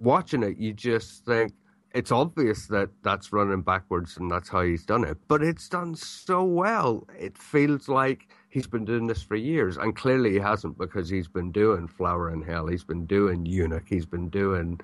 watching 0.00 0.42
it, 0.42 0.58
you 0.58 0.72
just 0.72 1.24
think 1.24 1.52
it's 1.96 2.12
obvious 2.12 2.66
that 2.66 2.90
that's 3.02 3.32
running 3.32 3.62
backwards 3.62 4.18
and 4.18 4.30
that's 4.30 4.50
how 4.50 4.60
he's 4.60 4.84
done 4.84 5.02
it. 5.02 5.16
But 5.28 5.42
it's 5.42 5.66
done 5.66 5.94
so 5.94 6.44
well. 6.44 7.06
It 7.18 7.38
feels 7.38 7.88
like 7.88 8.28
he's 8.50 8.66
been 8.66 8.84
doing 8.84 9.06
this 9.06 9.22
for 9.22 9.34
years. 9.34 9.78
And 9.78 9.96
clearly 9.96 10.32
he 10.32 10.38
hasn't 10.38 10.76
because 10.76 11.08
he's 11.08 11.26
been 11.26 11.52
doing 11.52 11.88
Flower 11.88 12.30
in 12.30 12.42
Hell, 12.42 12.66
he's 12.66 12.84
been 12.84 13.06
doing 13.06 13.46
Eunuch, 13.46 13.88
he's 13.88 14.04
been 14.04 14.28
doing 14.28 14.78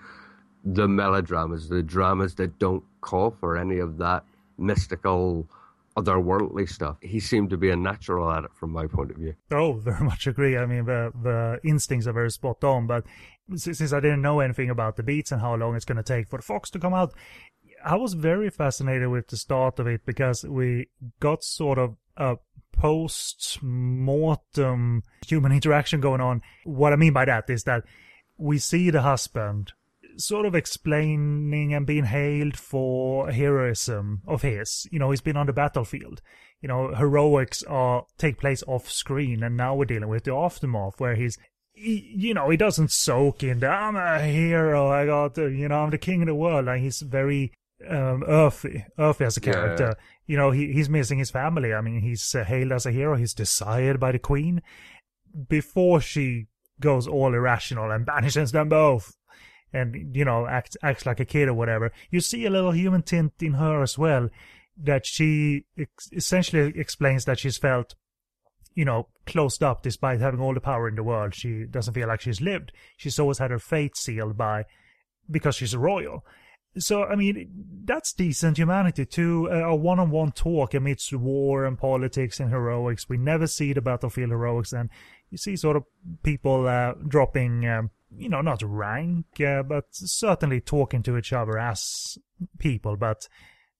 the 0.64 0.88
melodramas, 0.88 1.68
the 1.68 1.82
dramas 1.82 2.36
that 2.36 2.58
don't 2.58 2.84
call 3.02 3.30
for 3.30 3.58
any 3.58 3.78
of 3.78 3.98
that 3.98 4.24
mystical 4.56 5.46
otherworldly 5.96 6.68
stuff. 6.68 6.96
He 7.02 7.20
seemed 7.20 7.50
to 7.50 7.56
be 7.56 7.70
a 7.70 7.76
natural 7.76 8.30
at 8.30 8.44
it 8.44 8.50
from 8.54 8.70
my 8.70 8.86
point 8.86 9.10
of 9.10 9.18
view. 9.18 9.34
Oh, 9.50 9.74
very 9.74 10.02
much 10.02 10.26
agree. 10.26 10.56
I 10.56 10.66
mean, 10.66 10.86
the 10.86 11.12
the 11.22 11.60
instincts 11.62 12.06
are 12.06 12.12
very 12.12 12.30
spot 12.30 12.64
on. 12.64 12.86
But 12.86 13.04
since 13.56 13.92
I 13.92 14.00
didn't 14.00 14.22
know 14.22 14.40
anything 14.40 14.70
about 14.70 14.96
the 14.96 15.02
beats 15.02 15.32
and 15.32 15.40
how 15.40 15.54
long 15.54 15.76
it's 15.76 15.84
going 15.84 15.96
to 15.96 16.02
take 16.02 16.28
for 16.28 16.38
the 16.38 16.42
Fox 16.42 16.70
to 16.70 16.78
come 16.78 16.94
out, 16.94 17.12
I 17.84 17.96
was 17.96 18.14
very 18.14 18.50
fascinated 18.50 19.08
with 19.08 19.28
the 19.28 19.36
start 19.36 19.78
of 19.78 19.86
it 19.86 20.06
because 20.06 20.44
we 20.44 20.88
got 21.20 21.44
sort 21.44 21.78
of 21.78 21.96
a 22.16 22.36
post-mortem 22.72 25.02
human 25.26 25.52
interaction 25.52 26.00
going 26.00 26.20
on. 26.20 26.42
What 26.64 26.92
I 26.92 26.96
mean 26.96 27.12
by 27.12 27.26
that 27.26 27.48
is 27.50 27.64
that 27.64 27.84
we 28.36 28.58
see 28.58 28.90
the 28.90 29.02
husband 29.02 29.72
sort 30.16 30.46
of 30.46 30.54
explaining 30.54 31.74
and 31.74 31.86
being 31.86 32.04
hailed 32.04 32.56
for 32.56 33.30
heroism 33.30 34.22
of 34.26 34.42
his. 34.42 34.86
You 34.90 34.98
know, 34.98 35.10
he's 35.10 35.20
been 35.20 35.36
on 35.36 35.46
the 35.46 35.52
battlefield. 35.52 36.20
You 36.60 36.68
know, 36.68 36.94
heroics 36.94 37.62
are 37.64 38.04
take 38.18 38.38
place 38.38 38.62
off 38.66 38.90
screen, 38.90 39.42
and 39.42 39.56
now 39.56 39.74
we're 39.74 39.86
dealing 39.86 40.08
with 40.08 40.24
the 40.24 40.34
aftermath 40.34 41.00
where 41.00 41.14
he's 41.14 41.36
he, 41.36 41.42
you 41.74 42.34
know, 42.34 42.50
he 42.50 42.56
doesn't 42.56 42.90
soak 42.90 43.42
in 43.42 43.60
the, 43.60 43.68
I'm 43.68 43.96
a 43.96 44.22
hero, 44.22 44.88
I 44.88 45.06
got, 45.06 45.34
the, 45.34 45.44
you 45.46 45.68
know, 45.68 45.80
I'm 45.80 45.90
the 45.90 45.98
king 45.98 46.22
of 46.22 46.26
the 46.26 46.34
world. 46.34 46.66
Like, 46.66 46.80
he's 46.80 47.00
very 47.00 47.52
um, 47.88 48.24
earthy, 48.26 48.84
earthy 48.98 49.24
as 49.24 49.36
a 49.36 49.40
character. 49.40 49.96
Yeah. 49.96 50.04
You 50.26 50.36
know, 50.36 50.50
he, 50.50 50.72
he's 50.72 50.88
missing 50.88 51.18
his 51.18 51.30
family. 51.30 51.72
I 51.72 51.80
mean, 51.80 52.00
he's 52.00 52.34
uh, 52.34 52.44
hailed 52.44 52.72
as 52.72 52.86
a 52.86 52.92
hero. 52.92 53.16
He's 53.16 53.34
desired 53.34 53.98
by 53.98 54.12
the 54.12 54.18
queen 54.18 54.62
before 55.48 56.00
she 56.00 56.46
goes 56.80 57.06
all 57.06 57.34
irrational 57.34 57.90
and 57.90 58.04
banishes 58.04 58.52
them 58.52 58.68
both 58.68 59.16
and 59.72 60.14
you 60.14 60.24
know 60.24 60.46
acts 60.46 60.76
acts 60.82 61.06
like 61.06 61.20
a 61.20 61.24
kid 61.24 61.48
or 61.48 61.54
whatever. 61.54 61.92
You 62.10 62.20
see 62.20 62.44
a 62.44 62.50
little 62.50 62.72
human 62.72 63.02
tint 63.02 63.32
in 63.40 63.54
her 63.54 63.82
as 63.82 63.96
well, 63.96 64.28
that 64.76 65.06
she 65.06 65.64
ex- 65.78 66.10
essentially 66.12 66.78
explains 66.78 67.24
that 67.24 67.38
she's 67.38 67.56
felt, 67.56 67.94
you 68.74 68.84
know, 68.84 69.08
closed 69.26 69.62
up 69.62 69.82
despite 69.82 70.20
having 70.20 70.40
all 70.40 70.54
the 70.54 70.60
power 70.60 70.88
in 70.88 70.94
the 70.94 71.02
world. 71.02 71.34
She 71.34 71.64
doesn't 71.64 71.94
feel 71.94 72.08
like 72.08 72.20
she's 72.20 72.40
lived. 72.40 72.72
She's 72.96 73.18
always 73.18 73.38
had 73.38 73.50
her 73.50 73.58
fate 73.58 73.96
sealed 73.96 74.36
by 74.36 74.64
because 75.30 75.56
she's 75.56 75.74
a 75.74 75.78
royal. 75.78 76.24
So 76.78 77.04
I 77.04 77.16
mean, 77.16 77.50
that's 77.84 78.12
decent 78.14 78.56
humanity 78.56 79.04
too. 79.04 79.48
Uh, 79.50 79.68
a 79.68 79.76
one-on-one 79.76 80.32
talk 80.32 80.72
amidst 80.72 81.12
war 81.12 81.66
and 81.66 81.78
politics 81.78 82.40
and 82.40 82.50
heroics. 82.50 83.08
We 83.08 83.18
never 83.18 83.46
see 83.46 83.72
the 83.72 83.82
battlefield 83.82 84.30
heroics, 84.30 84.72
and 84.72 84.88
you 85.30 85.36
see 85.36 85.56
sort 85.56 85.76
of 85.76 85.84
people 86.22 86.66
uh, 86.66 86.94
dropping. 87.06 87.66
Um, 87.66 87.90
you 88.16 88.28
know, 88.28 88.40
not 88.40 88.62
rank, 88.62 89.26
uh, 89.40 89.62
but 89.62 89.86
certainly 89.90 90.60
talking 90.60 91.02
to 91.02 91.16
each 91.16 91.32
other 91.32 91.58
as 91.58 92.18
people. 92.58 92.96
But 92.96 93.26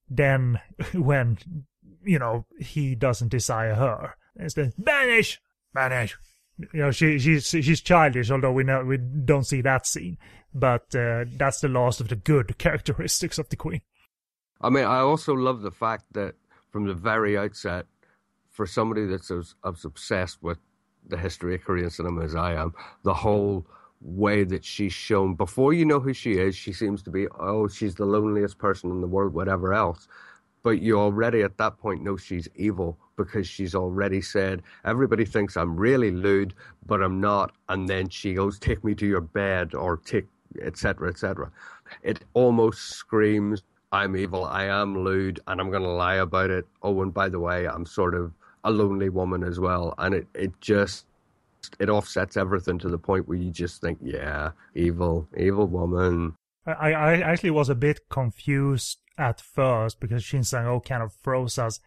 then 0.09 0.61
when, 0.95 1.39
you 2.05 2.19
know, 2.19 2.47
he 2.59 2.95
doesn't 2.95 3.29
desire 3.29 3.75
her, 3.75 4.15
it's 4.37 4.55
the 4.55 4.73
banish, 4.79 5.41
banish. 5.73 6.17
You 6.59 6.81
know, 6.81 6.91
she, 6.91 7.19
she's, 7.19 7.49
she's 7.49 7.81
childish, 7.81 8.31
although 8.31 8.53
we 8.53 8.65
know, 8.65 8.85
we 8.85 8.99
don't 8.99 9.47
see 9.47 9.63
that 9.63 9.87
scene. 9.87 10.19
But, 10.55 10.95
uh, 10.95 11.25
that's 11.29 11.61
the 11.61 11.69
last 11.69 12.01
of 12.01 12.09
the 12.09 12.17
good 12.17 12.59
characteristics 12.59 13.39
of 13.39 13.49
the 13.49 13.57
queen. 13.57 13.81
I 14.61 14.71
mean, 14.71 14.85
I 14.85 14.99
also 14.99 15.33
love 15.33 15.63
the 15.63 15.71
fact 15.71 16.05
that 16.13 16.35
from 16.71 16.87
the 16.87 16.95
very 16.95 17.37
outset, 17.37 17.87
for 18.51 18.67
somebody 18.67 19.07
that's 19.07 19.31
as, 19.31 19.55
as 19.65 19.85
obsessed 19.85 20.43
with 20.43 20.59
the 21.09 21.17
history 21.17 21.55
of 21.55 21.65
Korean 21.65 21.91
cinema 21.91 22.23
as 22.23 22.35
I 22.35 22.55
am, 22.55 22.75
the 23.03 23.15
whole 23.15 23.67
way 24.03 24.45
that 24.45 24.65
she's 24.65 24.93
shown 24.93 25.35
before 25.35 25.73
you 25.73 25.85
know 25.85 26.01
who 26.01 26.13
she 26.13 26.33
is 26.33 26.57
she 26.57 26.73
seems 26.73 27.03
to 27.03 27.11
be 27.11 27.29
oh 27.39 27.69
she's 27.69 27.95
the 27.95 28.05
loneliest 28.05 28.59
person 28.59 28.91
in 28.91 29.01
the 29.01 29.07
world 29.07 29.33
whatever 29.33 29.73
else 29.73 30.09
but 30.65 30.81
you 30.83 30.99
already 30.99 31.43
at 31.43 31.57
that 31.57 31.79
point 31.79 32.03
know 32.03 32.17
she's 32.17 32.49
evil 32.57 32.99
because 33.17 33.47
she's 33.47 33.75
already 33.75 34.21
said 34.21 34.63
everybody 34.85 35.25
thinks 35.25 35.57
i'm 35.57 35.77
really 35.77 36.11
lewd 36.11 36.55
but 36.87 37.03
i'm 37.03 37.21
not 37.21 37.53
and 37.69 37.89
then 37.89 38.09
she 38.09 38.35
goes 38.35 38.59
take 38.59 38.83
me 38.85 38.95
to 38.95 39.07
your 39.07 39.21
bed 39.21 39.75
or 39.75 39.97
take 39.99 40.27
etc 40.63 41.09
etc 41.09 41.51
it 42.03 42.21
almost 42.35 42.91
screams 42.91 43.63
i'm 43.93 44.17
evil 44.17 44.45
i 44.45 44.65
am 44.65 45.05
lewd 45.05 45.41
and 45.47 45.61
i'm 45.61 45.71
going 45.71 45.83
to 45.83 45.89
lie 45.89 46.17
about 46.17 46.51
it 46.51 46.67
oh 46.83 47.03
and 47.03 47.13
by 47.15 47.29
the 47.29 47.41
way 47.41 47.67
i'm 47.67 47.87
sort 47.87 48.15
of 48.15 48.33
a 48.65 48.71
lonely 48.71 49.09
woman 49.09 49.43
as 49.43 49.59
well 49.59 49.95
and 49.99 50.15
it, 50.15 50.27
it 50.35 50.53
just 50.61 51.07
it 51.79 51.89
offsets 51.89 52.37
everything 52.37 52.79
to 52.79 52.89
the 52.89 52.99
point 52.99 53.29
where 53.29 53.39
you 53.39 53.51
just 53.51 53.81
think, 53.81 53.99
yeah, 54.03 54.53
evil, 54.75 55.29
evil 55.37 55.67
woman. 55.67 56.35
I, 56.67 56.93
I 56.93 57.13
actually 57.21 57.51
was 57.51 57.69
a 57.69 57.75
bit 57.75 58.09
confused 58.09 58.99
at 59.19 59.41
first 59.41 60.01
because 60.01 60.25
Shin 60.25 60.45
Sang-ok 60.45 60.89
kind 60.89 61.03
of 61.03 61.13
throws 61.13 61.59
us 61.59 61.81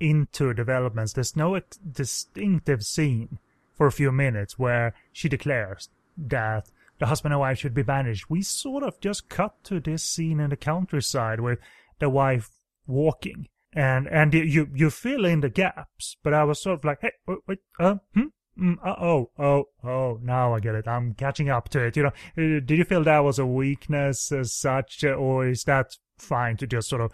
into 0.00 0.54
developments. 0.54 1.12
There's 1.12 1.36
no 1.36 1.60
distinctive 1.90 2.84
scene 2.84 3.38
for 3.74 3.86
a 3.86 3.92
few 3.92 4.12
minutes 4.12 4.58
where 4.58 4.94
she 5.12 5.28
declares 5.28 5.88
that 6.16 6.70
the 6.98 7.06
husband 7.06 7.32
and 7.32 7.40
wife 7.40 7.58
should 7.58 7.74
be 7.74 7.82
banished. 7.82 8.28
We 8.28 8.42
sort 8.42 8.82
of 8.82 9.00
just 9.00 9.28
cut 9.28 9.62
to 9.64 9.80
this 9.80 10.02
scene 10.02 10.40
in 10.40 10.50
the 10.50 10.56
countryside 10.56 11.40
with 11.40 11.58
the 11.98 12.10
wife 12.10 12.50
walking. 12.86 13.48
And 13.72 14.08
and 14.08 14.32
you 14.32 14.68
you 14.74 14.90
fill 14.90 15.24
in 15.26 15.40
the 15.40 15.50
gaps, 15.50 16.16
but 16.22 16.32
I 16.32 16.42
was 16.44 16.62
sort 16.62 16.78
of 16.78 16.84
like, 16.84 17.00
hey, 17.02 17.12
wait, 17.26 17.38
wait 17.46 17.58
uh, 17.78 17.96
hmm, 18.14 18.28
Mm, 18.58 18.76
oh, 18.84 19.30
oh, 19.38 19.66
oh, 19.84 20.18
now 20.20 20.52
I 20.52 20.58
get 20.58 20.74
it. 20.74 20.88
I'm 20.88 21.14
catching 21.14 21.48
up 21.48 21.68
to 21.70 21.84
it. 21.84 21.96
You 21.96 22.04
know, 22.04 22.08
uh, 22.08 22.60
did 22.60 22.70
you 22.70 22.84
feel 22.84 23.04
that 23.04 23.20
was 23.20 23.38
a 23.38 23.46
weakness 23.46 24.32
as 24.32 24.52
such, 24.52 25.04
uh, 25.04 25.10
or 25.10 25.46
is 25.46 25.62
that 25.64 25.96
fine 26.18 26.56
to 26.56 26.66
just 26.66 26.88
sort 26.88 27.02
of 27.02 27.12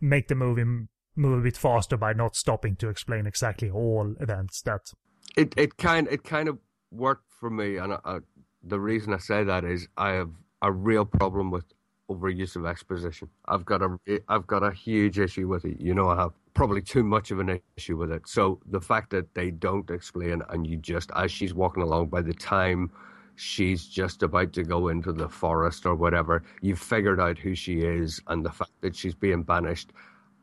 make 0.00 0.28
the 0.28 0.34
movie 0.34 0.86
move 1.16 1.40
a 1.40 1.42
bit 1.42 1.56
faster 1.56 1.96
by 1.96 2.12
not 2.12 2.36
stopping 2.36 2.76
to 2.76 2.88
explain 2.88 3.26
exactly 3.26 3.70
all 3.70 4.14
events 4.20 4.62
that? 4.62 4.92
It 5.36 5.54
it 5.56 5.76
kind 5.76 6.08
it 6.10 6.24
kind 6.24 6.48
of 6.48 6.58
worked 6.90 7.30
for 7.30 7.50
me, 7.50 7.76
and 7.76 7.94
I, 7.94 7.98
I, 8.04 8.18
the 8.62 8.80
reason 8.80 9.12
I 9.12 9.18
say 9.18 9.44
that 9.44 9.64
is 9.64 9.88
I 9.96 10.10
have 10.10 10.30
a 10.60 10.70
real 10.70 11.04
problem 11.04 11.50
with 11.50 11.64
overuse 12.10 12.56
of 12.56 12.66
exposition. 12.66 13.28
I've 13.46 13.64
got 13.64 13.82
a 13.82 13.98
I've 14.28 14.46
got 14.46 14.62
a 14.62 14.72
huge 14.72 15.18
issue 15.18 15.48
with 15.48 15.64
it. 15.64 15.80
You 15.80 15.94
know, 15.94 16.08
I 16.08 16.16
have 16.16 16.32
probably 16.54 16.82
too 16.82 17.02
much 17.02 17.30
of 17.30 17.38
an 17.40 17.60
issue 17.76 17.96
with 17.96 18.12
it. 18.12 18.28
So 18.28 18.60
the 18.66 18.80
fact 18.80 19.10
that 19.10 19.34
they 19.34 19.50
don't 19.50 19.88
explain 19.90 20.42
and 20.50 20.66
you 20.66 20.76
just 20.76 21.10
as 21.16 21.32
she's 21.32 21.54
walking 21.54 21.82
along 21.82 22.08
by 22.08 22.20
the 22.20 22.34
time 22.34 22.90
she's 23.36 23.86
just 23.86 24.22
about 24.22 24.52
to 24.52 24.62
go 24.62 24.88
into 24.88 25.12
the 25.12 25.28
forest 25.28 25.86
or 25.86 25.94
whatever, 25.94 26.42
you've 26.60 26.78
figured 26.78 27.20
out 27.20 27.38
who 27.38 27.54
she 27.54 27.80
is 27.80 28.20
and 28.26 28.44
the 28.44 28.50
fact 28.50 28.72
that 28.82 28.94
she's 28.94 29.14
being 29.14 29.42
banished. 29.42 29.92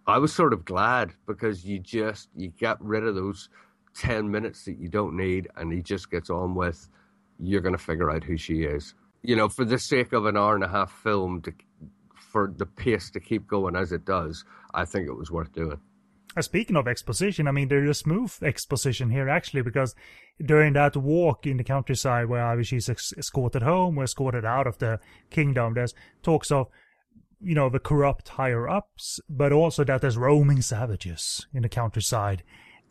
I 0.09 0.17
was 0.17 0.33
sort 0.33 0.53
of 0.53 0.65
glad 0.65 1.13
because 1.25 1.65
you 1.65 1.79
just 1.79 2.29
you 2.35 2.49
get 2.49 2.77
rid 2.81 3.03
of 3.03 3.15
those 3.15 3.49
10 3.95 4.29
minutes 4.29 4.65
that 4.65 4.77
you 4.77 4.87
don't 4.87 5.17
need 5.17 5.47
and 5.55 5.71
he 5.73 5.81
just 5.81 6.11
gets 6.11 6.29
on 6.29 6.55
with 6.55 6.87
you're 7.39 7.61
going 7.61 7.75
to 7.75 7.83
figure 7.83 8.11
out 8.11 8.23
who 8.23 8.37
she 8.37 8.63
is 8.63 8.93
you 9.21 9.35
know, 9.35 9.49
for 9.49 9.65
the 9.65 9.77
sake 9.77 10.13
of 10.13 10.25
an 10.25 10.37
hour 10.37 10.55
and 10.55 10.63
a 10.63 10.67
half 10.67 10.91
film, 10.91 11.41
to, 11.41 11.53
for 12.13 12.53
the 12.55 12.65
pace 12.65 13.09
to 13.11 13.19
keep 13.19 13.47
going 13.47 13.75
as 13.75 13.91
it 13.91 14.05
does, 14.05 14.45
I 14.73 14.85
think 14.85 15.07
it 15.07 15.13
was 15.13 15.31
worth 15.31 15.51
doing. 15.51 15.79
Uh, 16.37 16.41
speaking 16.41 16.75
of 16.75 16.87
exposition, 16.87 17.47
I 17.47 17.51
mean, 17.51 17.67
there's 17.67 17.99
smooth 17.99 18.33
exposition 18.41 19.09
here 19.09 19.27
actually, 19.27 19.63
because 19.63 19.95
during 20.45 20.73
that 20.73 20.95
walk 20.95 21.47
in 21.47 21.57
the 21.57 21.63
countryside 21.63 22.29
where 22.29 22.63
she's 22.63 22.87
escorted 22.87 23.63
home, 23.63 23.97
or 23.97 24.03
escorted 24.03 24.45
out 24.45 24.67
of 24.67 24.77
the 24.77 24.99
kingdom, 25.29 25.73
there's 25.73 25.93
talks 26.21 26.51
of, 26.51 26.67
you 27.41 27.55
know, 27.55 27.69
the 27.69 27.79
corrupt 27.79 28.29
higher 28.29 28.67
ups, 28.67 29.19
but 29.29 29.51
also 29.51 29.83
that 29.83 30.01
there's 30.01 30.17
roaming 30.17 30.61
savages 30.61 31.45
in 31.53 31.63
the 31.63 31.69
countryside. 31.69 32.43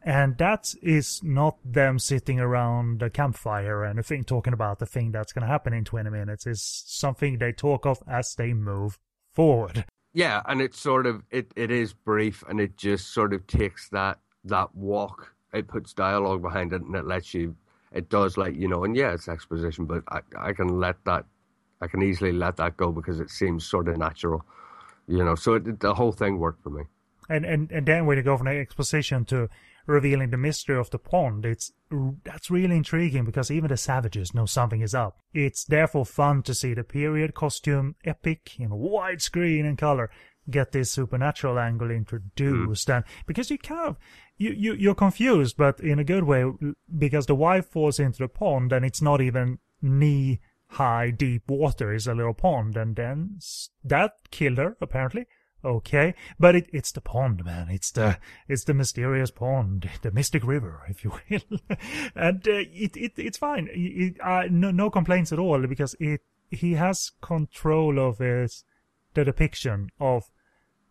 And 0.02 0.38
that 0.38 0.74
is 0.82 1.20
not 1.22 1.58
them 1.64 1.98
sitting 1.98 2.38
around 2.38 3.02
a 3.02 3.10
campfire 3.10 3.78
or 3.78 3.84
anything 3.84 4.24
talking 4.24 4.52
about 4.52 4.78
the 4.78 4.86
thing 4.86 5.10
that's 5.10 5.32
going 5.32 5.42
to 5.42 5.48
happen 5.48 5.72
in 5.72 5.84
20 5.84 6.08
minutes. 6.08 6.46
It's 6.46 6.84
something 6.86 7.38
they 7.38 7.52
talk 7.52 7.84
of 7.84 8.02
as 8.06 8.34
they 8.34 8.52
move 8.52 8.98
forward. 9.34 9.84
Yeah, 10.14 10.40
and 10.46 10.62
it's 10.62 10.80
sort 10.80 11.04
of 11.04 11.22
it, 11.30 11.52
it 11.54 11.70
is 11.70 11.92
brief 11.92 12.42
and 12.48 12.60
it 12.60 12.76
just 12.76 13.12
sort 13.12 13.34
of 13.34 13.46
takes 13.46 13.90
that 13.90 14.18
that 14.44 14.74
walk 14.74 15.34
it 15.52 15.68
puts 15.68 15.92
dialogue 15.92 16.42
behind 16.42 16.72
it 16.72 16.82
and 16.82 16.94
it 16.94 17.06
lets 17.06 17.34
you 17.34 17.56
it 17.92 18.08
does 18.08 18.36
let 18.36 18.54
you 18.56 18.68
know 18.68 18.84
and 18.84 18.96
yeah 18.96 19.12
it's 19.12 19.28
exposition 19.28 19.84
but 19.84 20.02
I, 20.08 20.20
I 20.36 20.52
can 20.52 20.80
let 20.80 21.04
that 21.04 21.24
I 21.80 21.86
can 21.86 22.02
easily 22.02 22.32
let 22.32 22.56
that 22.56 22.76
go 22.76 22.92
because 22.92 23.20
it 23.20 23.30
seems 23.30 23.66
sort 23.66 23.88
of 23.88 23.96
natural 23.98 24.44
you 25.06 25.24
know 25.24 25.34
so 25.34 25.54
it, 25.54 25.80
the 25.80 25.94
whole 25.94 26.12
thing 26.12 26.38
worked 26.38 26.62
for 26.62 26.70
me 26.70 26.84
and 27.28 27.44
and 27.44 27.70
and 27.70 27.86
then 27.86 28.06
when 28.06 28.16
you 28.16 28.22
go 28.22 28.36
from 28.36 28.48
exposition 28.48 29.24
to 29.26 29.48
revealing 29.88 30.30
the 30.30 30.36
mystery 30.36 30.76
of 30.76 30.90
the 30.90 30.98
pond, 30.98 31.44
it's 31.44 31.72
that's 32.22 32.50
really 32.50 32.76
intriguing 32.76 33.24
because 33.24 33.50
even 33.50 33.68
the 33.68 33.76
savages 33.76 34.34
know 34.34 34.46
something 34.46 34.82
is 34.82 34.94
up. 34.94 35.18
It's 35.32 35.64
therefore 35.64 36.04
fun 36.06 36.42
to 36.42 36.54
see 36.54 36.74
the 36.74 36.84
period 36.84 37.34
costume 37.34 37.96
epic 38.04 38.60
in 38.60 38.70
widescreen 38.70 39.64
and 39.64 39.78
color 39.78 40.10
get 40.50 40.72
this 40.72 40.90
supernatural 40.90 41.58
angle 41.58 41.90
introduced, 41.90 42.88
mm. 42.88 42.96
and 42.96 43.04
because 43.26 43.50
you 43.50 43.58
kind 43.58 43.88
of 43.88 43.96
you, 44.36 44.50
you 44.50 44.74
you're 44.74 44.94
confused, 44.94 45.56
but 45.56 45.80
in 45.80 45.98
a 45.98 46.04
good 46.04 46.24
way 46.24 46.44
because 46.98 47.26
the 47.26 47.34
wife 47.34 47.66
falls 47.66 47.98
into 47.98 48.18
the 48.18 48.28
pond 48.28 48.72
and 48.72 48.84
it's 48.84 49.02
not 49.02 49.20
even 49.20 49.58
knee 49.80 50.40
high 50.70 51.10
deep 51.10 51.48
water; 51.48 51.92
is 51.92 52.06
a 52.06 52.14
little 52.14 52.34
pond, 52.34 52.76
and 52.76 52.96
then 52.96 53.38
that 53.84 54.30
killed 54.30 54.58
her 54.58 54.76
apparently. 54.80 55.26
Okay 55.64 56.14
but 56.38 56.54
it, 56.54 56.68
it's 56.72 56.92
the 56.92 57.00
pond 57.00 57.44
man. 57.44 57.68
It's 57.68 57.90
the 57.90 58.18
it's 58.46 58.64
the 58.64 58.74
mysterious 58.74 59.30
pond 59.30 59.90
the 60.02 60.12
mystic 60.12 60.46
river 60.46 60.82
if 60.88 61.02
you 61.02 61.12
will. 61.30 61.58
And 62.14 62.46
uh, 62.46 62.52
it, 62.52 62.96
it 62.96 63.12
it's 63.16 63.38
fine. 63.38 63.68
It, 63.72 64.16
uh, 64.22 64.44
no, 64.50 64.70
no 64.70 64.88
complaints 64.88 65.32
at 65.32 65.38
all 65.38 65.66
because 65.66 65.96
it 65.98 66.20
he 66.50 66.74
has 66.74 67.10
control 67.20 67.98
of 67.98 68.18
his 68.18 68.64
the 69.14 69.24
depiction 69.24 69.90
of 69.98 70.30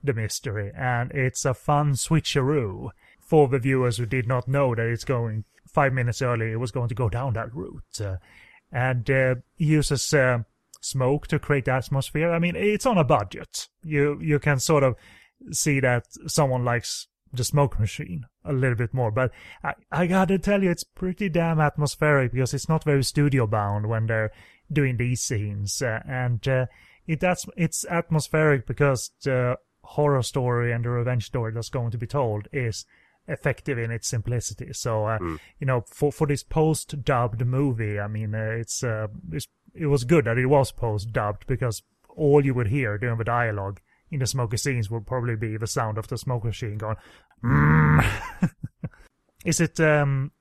the 0.03 0.13
mystery 0.13 0.71
and 0.77 1.11
it's 1.11 1.45
a 1.45 1.53
fun 1.53 1.93
switcheroo. 1.93 2.89
For 3.21 3.49
the 3.49 3.59
viewers 3.59 3.97
who 3.97 4.05
did 4.05 4.27
not 4.27 4.47
know 4.47 4.73
that 4.75 4.87
it's 4.87 5.03
going 5.03 5.43
five 5.65 5.93
minutes 5.93 6.21
early 6.21 6.51
it 6.51 6.59
was 6.59 6.71
going 6.71 6.89
to 6.89 6.95
go 6.95 7.09
down 7.09 7.33
that 7.33 7.53
route 7.53 8.01
uh, 8.01 8.15
and 8.71 9.09
uh, 9.09 9.35
uses 9.57 10.13
uh, 10.13 10.39
smoke 10.81 11.27
to 11.27 11.39
create 11.39 11.67
atmosphere. 11.67 12.31
I 12.31 12.39
mean, 12.39 12.55
it's 12.55 12.85
on 12.85 12.97
a 12.97 13.03
budget. 13.03 13.67
You 13.83 14.19
you 14.21 14.39
can 14.39 14.59
sort 14.59 14.83
of 14.83 14.95
see 15.51 15.79
that 15.79 16.05
someone 16.27 16.65
likes 16.65 17.07
the 17.33 17.43
smoke 17.43 17.79
machine 17.79 18.25
a 18.43 18.53
little 18.53 18.75
bit 18.75 18.93
more. 18.93 19.11
But 19.11 19.31
I, 19.63 19.73
I 19.91 20.07
gotta 20.07 20.39
tell 20.39 20.63
you, 20.63 20.71
it's 20.71 20.83
pretty 20.83 21.29
damn 21.29 21.59
atmospheric 21.59 22.31
because 22.31 22.53
it's 22.53 22.69
not 22.69 22.83
very 22.83 23.03
studio 23.03 23.47
bound 23.47 23.87
when 23.87 24.07
they're 24.07 24.31
doing 24.71 24.97
these 24.97 25.21
scenes, 25.21 25.81
uh, 25.81 26.01
and 26.07 26.45
uh, 26.47 26.65
it 27.05 27.19
that's 27.19 27.45
it's 27.55 27.85
atmospheric 27.85 28.65
because 28.67 29.11
the 29.23 29.57
horror 29.81 30.21
story 30.21 30.73
and 30.73 30.83
the 30.83 30.89
revenge 30.89 31.25
story 31.25 31.53
that's 31.53 31.69
going 31.69 31.91
to 31.91 31.97
be 31.97 32.07
told 32.07 32.47
is 32.51 32.85
effective 33.27 33.77
in 33.77 33.91
its 33.91 34.07
simplicity. 34.07 34.73
So, 34.73 35.05
uh, 35.05 35.19
mm. 35.19 35.39
you 35.59 35.67
know, 35.67 35.83
for 35.87 36.11
for 36.11 36.27
this 36.27 36.43
post 36.43 37.03
dubbed 37.03 37.45
movie, 37.45 37.99
I 37.99 38.07
mean, 38.07 38.33
uh, 38.33 38.55
it's 38.59 38.83
uh, 38.83 39.07
it's 39.31 39.47
it 39.73 39.87
was 39.87 40.03
good 40.03 40.25
that 40.25 40.37
it 40.37 40.47
was 40.47 40.71
post 40.71 41.11
dubbed 41.11 41.45
because 41.47 41.83
all 42.15 42.43
you 42.43 42.53
would 42.53 42.67
hear 42.67 42.97
during 42.97 43.17
the 43.17 43.23
dialogue 43.23 43.79
in 44.09 44.19
the 44.19 44.27
smoky 44.27 44.57
scenes 44.57 44.89
would 44.89 45.05
probably 45.05 45.35
be 45.35 45.57
the 45.57 45.67
sound 45.67 45.97
of 45.97 46.07
the 46.07 46.17
smoke 46.17 46.43
machine 46.43 46.77
going. 46.77 46.95
Mm. 47.43 48.05
Is 49.45 49.59
it 49.59 49.79
um, 49.79 50.31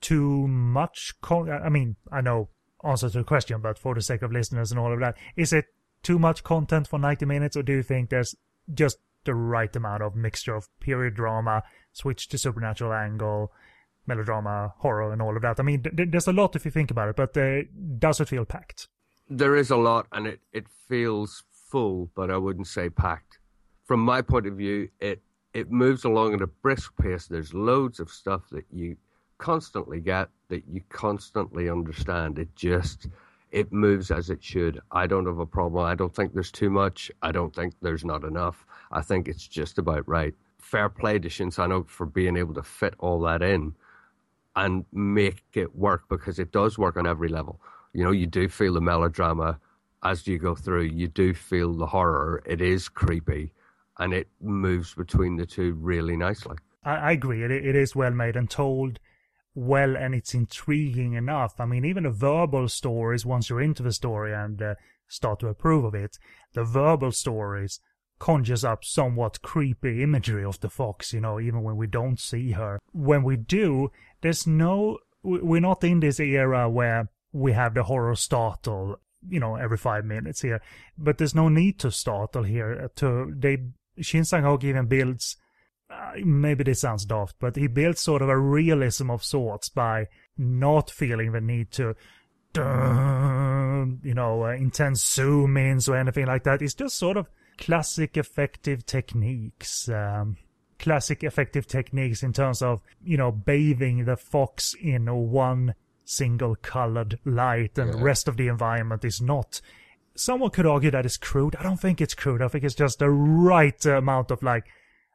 too 0.00 0.46
much? 0.46 1.14
Con- 1.20 1.50
I 1.50 1.68
mean, 1.68 1.96
I 2.12 2.20
know 2.20 2.50
answer 2.84 3.08
to 3.08 3.18
the 3.18 3.24
question, 3.24 3.60
but 3.60 3.78
for 3.78 3.94
the 3.94 4.02
sake 4.02 4.22
of 4.22 4.32
listeners 4.32 4.70
and 4.70 4.78
all 4.78 4.92
of 4.92 5.00
that, 5.00 5.16
is 5.36 5.52
it 5.52 5.66
too 6.02 6.18
much 6.18 6.44
content 6.44 6.86
for 6.86 6.98
90 6.98 7.24
minutes, 7.24 7.56
or 7.56 7.62
do 7.62 7.72
you 7.72 7.82
think 7.82 8.10
there's 8.10 8.34
just 8.72 8.98
the 9.24 9.34
right 9.34 9.74
amount 9.74 10.02
of 10.02 10.14
mixture 10.14 10.54
of 10.54 10.68
period 10.80 11.14
drama, 11.14 11.62
switch 11.94 12.28
to 12.28 12.36
supernatural 12.36 12.92
angle, 12.92 13.50
melodrama, 14.06 14.74
horror, 14.78 15.12
and 15.12 15.22
all 15.22 15.34
of 15.34 15.42
that. 15.42 15.58
I 15.58 15.62
mean, 15.62 15.82
th- 15.82 16.10
there's 16.10 16.26
a 16.26 16.32
lot 16.32 16.54
if 16.54 16.66
you 16.66 16.70
think 16.70 16.90
about 16.90 17.08
it, 17.08 17.16
but 17.16 17.34
uh, 17.36 17.62
does 17.98 18.20
it 18.20 18.28
feel 18.28 18.44
packed? 18.44 18.88
There 19.30 19.56
is 19.56 19.70
a 19.70 19.76
lot, 19.76 20.06
and 20.12 20.26
it, 20.26 20.40
it 20.52 20.66
feels 20.88 21.44
full, 21.50 22.10
but 22.14 22.30
I 22.30 22.36
wouldn't 22.36 22.66
say 22.66 22.90
packed. 22.90 23.38
From 23.84 24.00
my 24.00 24.20
point 24.20 24.46
of 24.46 24.54
view, 24.54 24.88
it 25.00 25.22
it 25.54 25.70
moves 25.70 26.04
along 26.04 26.34
at 26.34 26.42
a 26.42 26.46
brisk 26.48 26.92
pace. 27.00 27.26
There's 27.26 27.54
loads 27.54 28.00
of 28.00 28.10
stuff 28.10 28.42
that 28.50 28.64
you 28.70 28.96
constantly 29.38 30.00
get 30.00 30.28
that 30.48 30.64
you 30.68 30.82
constantly 30.88 31.68
understand. 31.70 32.38
It 32.38 32.54
just 32.56 33.08
it 33.50 33.72
moves 33.72 34.10
as 34.10 34.30
it 34.30 34.42
should. 34.42 34.80
I 34.90 35.06
don't 35.06 35.26
have 35.26 35.38
a 35.38 35.46
problem. 35.46 35.84
I 35.84 35.94
don't 35.94 36.14
think 36.14 36.34
there's 36.34 36.50
too 36.50 36.70
much. 36.70 37.10
I 37.22 37.30
don't 37.30 37.54
think 37.54 37.74
there's 37.80 38.04
not 38.04 38.24
enough. 38.24 38.66
I 38.90 39.00
think 39.00 39.28
it's 39.28 39.46
just 39.46 39.78
about 39.78 40.08
right. 40.08 40.34
Fair 40.74 40.88
play 40.88 41.20
to 41.20 41.28
Shin 41.28 41.52
Sang-ok 41.52 41.88
for 41.88 42.04
being 42.04 42.36
able 42.36 42.52
to 42.54 42.62
fit 42.64 42.94
all 42.98 43.20
that 43.20 43.42
in 43.42 43.76
and 44.56 44.84
make 44.92 45.44
it 45.52 45.76
work 45.76 46.08
because 46.08 46.40
it 46.40 46.50
does 46.50 46.76
work 46.76 46.96
on 46.96 47.06
every 47.06 47.28
level. 47.28 47.60
You 47.92 48.02
know, 48.02 48.10
you 48.10 48.26
do 48.26 48.48
feel 48.48 48.74
the 48.74 48.80
melodrama 48.80 49.60
as 50.02 50.26
you 50.26 50.36
go 50.36 50.56
through, 50.56 50.86
you 50.86 51.06
do 51.06 51.32
feel 51.32 51.74
the 51.74 51.86
horror. 51.86 52.42
It 52.44 52.60
is 52.60 52.88
creepy 52.88 53.52
and 54.00 54.12
it 54.12 54.26
moves 54.40 54.94
between 54.94 55.36
the 55.36 55.46
two 55.46 55.74
really 55.74 56.16
nicely. 56.16 56.56
I, 56.84 56.96
I 56.96 57.10
agree. 57.12 57.44
It, 57.44 57.52
it 57.52 57.76
is 57.76 57.94
well 57.94 58.10
made 58.10 58.34
and 58.34 58.50
told 58.50 58.98
well, 59.54 59.96
and 59.96 60.12
it's 60.12 60.34
intriguing 60.34 61.12
enough. 61.12 61.60
I 61.60 61.66
mean, 61.66 61.84
even 61.84 62.02
the 62.02 62.10
verbal 62.10 62.68
stories, 62.68 63.24
once 63.24 63.48
you're 63.48 63.60
into 63.60 63.84
the 63.84 63.92
story 63.92 64.34
and 64.34 64.60
uh, 64.60 64.74
start 65.06 65.38
to 65.38 65.46
approve 65.46 65.84
of 65.84 65.94
it, 65.94 66.18
the 66.52 66.64
verbal 66.64 67.12
stories 67.12 67.78
conjures 68.24 68.64
up 68.64 68.82
somewhat 68.82 69.42
creepy 69.42 70.02
imagery 70.02 70.42
of 70.42 70.58
the 70.60 70.70
fox, 70.70 71.12
you 71.12 71.20
know, 71.20 71.38
even 71.38 71.62
when 71.62 71.76
we 71.76 71.86
don't 71.86 72.18
see 72.18 72.52
her. 72.52 72.80
When 72.94 73.22
we 73.22 73.36
do, 73.36 73.90
there's 74.22 74.46
no, 74.46 74.96
we're 75.22 75.60
not 75.60 75.84
in 75.84 76.00
this 76.00 76.18
era 76.18 76.70
where 76.70 77.10
we 77.32 77.52
have 77.52 77.74
the 77.74 77.82
horror 77.82 78.16
startle, 78.16 78.96
you 79.28 79.38
know, 79.38 79.56
every 79.56 79.76
five 79.76 80.06
minutes 80.06 80.40
here, 80.40 80.62
but 80.96 81.18
there's 81.18 81.34
no 81.34 81.50
need 81.50 81.78
to 81.80 81.90
startle 81.90 82.44
here. 82.44 82.90
To 82.96 83.30
they, 83.36 83.58
Shin 84.00 84.24
Sang-ok 84.24 84.68
even 84.68 84.86
builds, 84.86 85.36
uh, 85.90 86.12
maybe 86.24 86.64
this 86.64 86.80
sounds 86.80 87.04
daft, 87.04 87.36
but 87.38 87.56
he 87.56 87.66
builds 87.66 88.00
sort 88.00 88.22
of 88.22 88.30
a 88.30 88.38
realism 88.38 89.10
of 89.10 89.22
sorts 89.22 89.68
by 89.68 90.06
not 90.38 90.90
feeling 90.90 91.32
the 91.32 91.42
need 91.42 91.72
to 91.72 91.94
you 92.56 94.14
know, 94.14 94.44
uh, 94.44 94.52
intense 94.52 95.04
zoom 95.04 95.58
ins 95.58 95.90
or 95.90 95.96
anything 95.96 96.24
like 96.24 96.44
that. 96.44 96.62
It's 96.62 96.72
just 96.72 96.96
sort 96.96 97.18
of 97.18 97.26
classic 97.58 98.16
effective 98.16 98.86
techniques. 98.86 99.88
Um, 99.88 100.36
classic 100.78 101.24
effective 101.24 101.66
techniques 101.66 102.22
in 102.22 102.32
terms 102.32 102.60
of, 102.60 102.82
you 103.02 103.16
know, 103.16 103.32
bathing 103.32 104.04
the 104.04 104.16
fox 104.16 104.74
in 104.80 105.06
one 105.30 105.74
single 106.04 106.54
colored 106.56 107.18
light 107.24 107.78
and 107.78 107.90
yeah. 107.90 107.96
the 107.96 108.02
rest 108.02 108.28
of 108.28 108.36
the 108.36 108.48
environment 108.48 109.04
is 109.04 109.20
not. 109.20 109.60
Someone 110.14 110.50
could 110.50 110.66
argue 110.66 110.90
that 110.90 111.06
it's 111.06 111.16
crude. 111.16 111.56
I 111.56 111.62
don't 111.62 111.80
think 111.80 112.00
it's 112.00 112.14
crude. 112.14 112.42
I 112.42 112.48
think 112.48 112.64
it's 112.64 112.74
just 112.74 112.98
the 112.98 113.10
right 113.10 113.84
amount 113.86 114.30
of 114.30 114.42
like, 114.42 114.66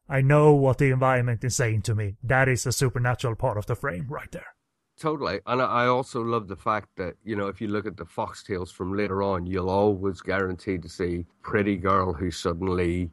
I 0.10 0.22
know 0.22 0.54
what 0.54 0.80
the 0.80 0.90
environment 0.90 1.44
is 1.44 1.56
saying 1.56 1.84
to 1.84 1.96
me. 1.96 2.16
That 2.24 2.50
is 2.50 2.66
a 2.66 2.72
supernatural 2.72 3.36
part 3.36 3.58
of 3.58 3.68
the 3.68 3.76
frame 3.76 4.08
right 4.10 4.32
there. 4.32 4.56
Totally. 5.00 5.40
And 5.48 5.62
I 5.62 5.86
also 5.86 6.22
love 6.22 6.50
the 6.50 6.58
fact 6.58 6.90
that, 6.98 7.16
you 7.24 7.38
know, 7.38 7.48
if 7.48 7.62
you 7.62 7.70
look 7.70 7.86
at 7.86 7.96
the 7.96 8.04
foxtails 8.06 8.70
from 8.70 8.94
later 8.94 9.24
on, 9.24 9.46
you'll 9.46 9.70
always 9.70 10.20
guarantee 10.20 10.78
to 10.78 10.90
see 10.90 11.26
pretty 11.42 11.78
girl 11.78 12.12
who 12.12 12.30
suddenly 12.30 13.10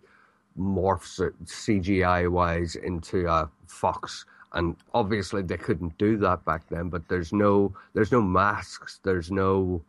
morphs 0.58 1.24
it 1.24 1.32
CGI 1.44 2.28
wise 2.28 2.74
into 2.74 3.28
a 3.28 3.48
fox. 3.68 4.24
And 4.52 4.74
obviously 4.94 5.42
they 5.42 5.58
couldn't 5.58 5.96
do 5.96 6.16
that 6.16 6.44
back 6.44 6.68
then, 6.68 6.88
but 6.88 7.06
there's 7.08 7.32
no 7.32 7.72
there's 7.94 8.10
no 8.10 8.20
masks, 8.20 8.98
there's 9.04 9.30
no 9.30 9.80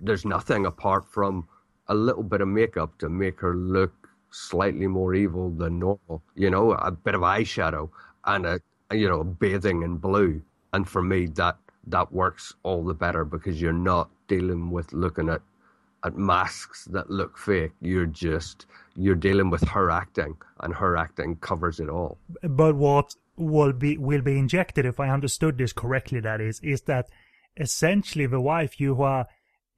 there's 0.00 0.24
nothing 0.24 0.64
apart 0.64 1.06
from 1.06 1.46
a 1.88 1.94
little 1.94 2.22
bit 2.22 2.40
of 2.40 2.48
makeup 2.48 2.96
to 2.98 3.10
make 3.10 3.40
her 3.40 3.54
look 3.54 4.08
slightly 4.30 4.86
more 4.86 5.14
evil 5.14 5.50
than 5.50 5.80
normal. 5.80 6.22
You 6.34 6.48
know, 6.48 6.72
a 6.72 6.90
bit 6.90 7.14
of 7.14 7.20
eyeshadow 7.20 7.90
and 8.24 8.46
a 8.46 8.60
you 8.90 9.08
know, 9.08 9.22
bathing 9.24 9.82
in 9.82 9.96
blue 9.96 10.40
and 10.76 10.88
for 10.88 11.02
me 11.02 11.26
that 11.26 11.56
that 11.86 12.12
works 12.12 12.54
all 12.62 12.84
the 12.84 12.94
better 12.94 13.24
because 13.24 13.60
you're 13.60 13.72
not 13.72 14.10
dealing 14.28 14.70
with 14.70 14.92
looking 14.92 15.28
at 15.28 15.40
at 16.04 16.16
masks 16.16 16.84
that 16.84 17.10
look 17.10 17.36
fake. 17.38 17.72
You're 17.80 18.06
just 18.06 18.66
you're 18.94 19.22
dealing 19.28 19.50
with 19.50 19.66
her 19.68 19.90
acting 19.90 20.36
and 20.60 20.74
her 20.74 20.96
acting 20.96 21.36
covers 21.36 21.80
it 21.80 21.88
all. 21.88 22.18
But 22.42 22.76
what 22.76 23.14
will 23.36 23.72
be 23.72 23.96
will 23.98 24.22
be 24.22 24.38
injected 24.38 24.86
if 24.86 24.98
i 24.98 25.10
understood 25.10 25.58
this 25.58 25.74
correctly 25.74 26.20
that 26.20 26.40
is 26.40 26.58
is 26.62 26.80
that 26.82 27.06
essentially 27.58 28.24
the 28.24 28.40
wife 28.40 28.78
yuhua 28.78 29.26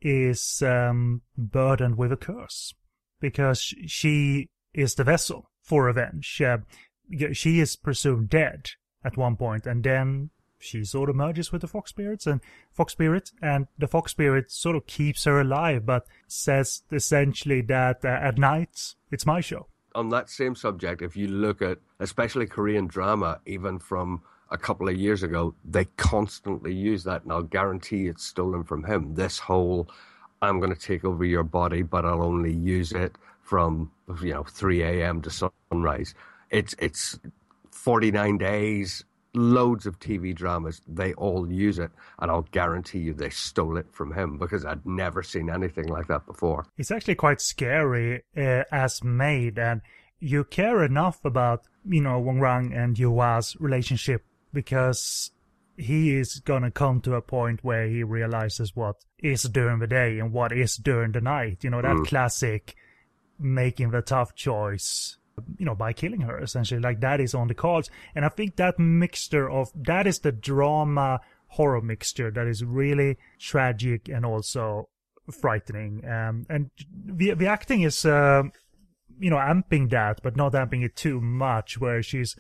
is 0.01 0.63
um, 0.63 1.23
burdened 1.37 1.97
with 1.99 2.13
a 2.13 2.17
curse 2.17 2.73
because 3.21 3.61
she 3.61 4.47
is 4.73 4.95
the 4.95 5.03
vessel 5.03 5.51
for 5.61 5.87
revenge. 5.87 6.41
Uh, 6.41 6.59
she 7.33 7.59
is 7.59 7.75
presumed 7.75 8.29
dead 8.29 8.61
at 9.05 9.17
one 9.17 9.35
point 9.35 9.67
and 9.67 9.83
then 9.83 10.31
she 10.59 10.85
sort 10.85 11.09
of 11.09 11.17
merges 11.17 11.53
with 11.53 11.61
the 11.61 11.69
fox 11.69 11.91
spirits 11.91 12.27
and 12.27 12.41
fox 12.73 12.93
spirit 12.93 13.31
and 13.41 13.67
the 13.79 13.89
fox 13.89 14.13
spirit 14.13 14.51
sort 14.51 14.77
of 14.77 14.87
keeps 14.87 15.25
her 15.25 15.41
alive 15.41 15.87
but 15.87 16.07
says 16.27 16.83
essentially 16.93 17.61
that 17.61 18.05
uh, 18.05 18.09
at 18.09 18.39
night 18.39 18.95
it's 19.11 19.27
my 19.27 19.41
show 19.41 19.67
on 19.95 20.09
that 20.09 20.29
same 20.29 20.55
subject 20.55 21.03
if 21.03 21.17
you 21.17 21.29
look 21.29 21.63
at 21.63 21.79
especially 22.01 22.47
korean 22.47 22.87
drama 22.87 23.41
even 23.47 23.79
from 23.79 24.23
a 24.51 24.59
couple 24.59 24.89
of 24.89 24.97
years 24.97 25.23
ago, 25.23 25.55
they 25.65 25.85
constantly 25.97 26.75
use 26.75 27.05
that, 27.05 27.23
and 27.23 27.33
I'll 27.33 27.43
guarantee 27.43 28.07
it's 28.07 28.25
stolen 28.25 28.65
from 28.65 28.85
him. 28.85 29.15
This 29.15 29.39
whole, 29.39 29.89
I'm 30.41 30.61
going 30.61 30.75
to 30.75 30.81
take 30.81 31.05
over 31.05 31.25
your 31.25 31.43
body, 31.43 31.83
but 31.83 32.05
I'll 32.05 32.23
only 32.23 32.53
use 32.53 32.93
it 32.93 33.17
from 33.43 33.91
you 34.23 34.35
know 34.35 34.45
3 34.45 34.83
a.m. 34.83 35.23
to 35.23 35.31
sunrise. 35.71 36.15
It's 36.51 36.75
it's 36.79 37.19
49 37.73 38.39
days, 38.39 39.05
loads 39.39 39.87
of 39.87 39.99
TV 39.99 40.35
dramas. 40.35 40.83
They 40.87 41.15
all 41.15 41.51
use 41.51 41.79
it, 41.79 41.91
and 42.19 42.31
I'll 42.31 42.49
guarantee 42.51 42.99
you 42.99 43.15
they 43.15 43.31
stole 43.31 43.77
it 43.77 43.87
from 43.93 44.13
him 44.13 44.39
because 44.39 44.65
I'd 44.65 44.85
never 44.85 45.23
seen 45.23 45.49
anything 45.49 45.87
like 45.87 46.09
that 46.09 46.27
before. 46.27 46.67
It's 46.77 46.91
actually 46.91 47.15
quite 47.15 47.41
scary 47.41 48.23
uh, 48.37 48.65
as 48.73 49.03
made, 49.03 49.59
and 49.59 49.81
you 50.19 50.45
care 50.45 50.83
enough 50.83 51.25
about 51.25 51.65
you 51.85 52.01
know 52.01 52.19
Wong 52.19 52.41
Rang 52.41 52.73
and 52.73 52.97
Yuhua's 52.97 53.57
relationship 53.61 54.25
because 54.53 55.31
he 55.77 56.17
is 56.17 56.41
gonna 56.41 56.73
come 56.73 57.01
to 57.03 57.15
a 57.15 57.23
point 57.23 57.63
where 57.63 57.87
he 57.87 58.03
realizes 58.03 58.75
what 58.75 58.97
is 59.21 59.45
during 59.45 59.79
the 59.79 59.87
day 59.87 60.19
and 60.19 60.33
what 60.33 60.53
is 60.53 60.77
during 60.77 61.13
the 61.13 61.21
night. 61.21 61.63
You 61.63 61.71
know 61.71 61.83
that 61.83 61.97
mm. 61.97 62.07
classic 62.07 62.75
making 63.39 63.93
the 63.93 64.03
tough 64.03 64.35
choice 64.35 65.18
you 65.59 65.67
know 65.67 65.75
by 65.75 65.93
killing 65.93 66.23
her 66.23 66.39
essentially. 66.39 66.81
Like 66.81 67.01
that 67.01 67.21
is 67.21 67.35
on 67.35 67.49
the 67.49 67.55
cards. 67.55 67.91
And 68.15 68.25
i 68.25 68.29
think 68.29 68.57
that 68.57 68.79
mixture 68.79 69.49
of 69.51 69.71
that 69.75 70.07
is 70.07 70.21
the 70.21 70.33
drama 70.33 71.21
horror 71.49 71.81
mixture 71.81 72.31
that 72.31 72.47
is 72.47 72.63
really 72.65 73.17
tragic 73.39 74.09
and 74.09 74.25
also 74.25 74.89
frightening. 75.31 76.05
Um, 76.09 76.47
and 76.49 76.71
the 76.91 77.35
the 77.35 77.47
acting 77.47 77.83
is 77.83 78.05
uh, 78.05 78.43
you 79.19 79.31
know 79.31 79.37
amping 79.37 79.91
that 79.91 80.21
but 80.23 80.37
not 80.37 80.53
amping 80.53 80.85
it 80.85 80.97
too 80.97 81.21
much 81.21 81.79
where 81.79 82.03
she's 82.03 82.37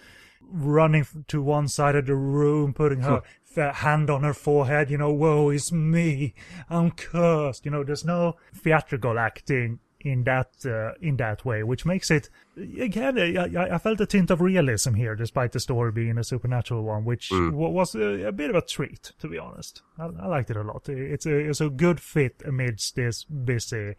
running 0.50 1.06
to 1.26 1.42
one 1.42 1.68
side 1.68 1.94
of 1.94 2.06
the 2.06 2.14
room, 2.14 2.72
putting 2.72 3.00
her 3.00 3.22
hand 3.56 4.08
on 4.08 4.22
her 4.22 4.34
forehead, 4.34 4.90
you 4.90 4.98
know, 4.98 5.12
woe 5.12 5.50
is 5.50 5.72
me, 5.72 6.34
I'm 6.70 6.90
cursed. 6.90 7.64
You 7.64 7.70
know, 7.70 7.84
there's 7.84 8.04
no 8.04 8.36
theatrical 8.54 9.18
acting 9.18 9.80
in 10.00 10.24
that 10.24 10.50
uh, 10.64 10.92
in 11.00 11.16
that 11.16 11.44
way, 11.44 11.62
which 11.62 11.84
makes 11.84 12.10
it 12.10 12.30
again. 12.56 13.18
I, 13.18 13.74
I, 13.74 13.78
felt 13.78 14.00
a 14.00 14.06
tint 14.06 14.30
of 14.30 14.40
realism 14.40 14.94
here, 14.94 15.16
despite 15.16 15.52
the 15.52 15.60
story 15.60 15.92
being 15.92 16.18
a 16.18 16.24
supernatural 16.24 16.82
one, 16.82 17.04
which 17.04 17.30
mm. 17.30 17.52
was 17.52 17.94
a, 17.94 18.28
a, 18.28 18.32
bit 18.32 18.50
of 18.50 18.56
a 18.56 18.62
treat, 18.62 19.12
to 19.20 19.28
be 19.28 19.38
honest. 19.38 19.82
I, 19.98 20.04
I 20.04 20.26
liked 20.26 20.50
it 20.50 20.56
a 20.56 20.62
lot. 20.62 20.88
It's 20.88 21.26
a 21.26 21.36
it's 21.36 21.60
a 21.60 21.68
good 21.68 22.00
fit 22.00 22.42
amidst 22.44 22.96
this 22.96 23.24
busy 23.24 23.94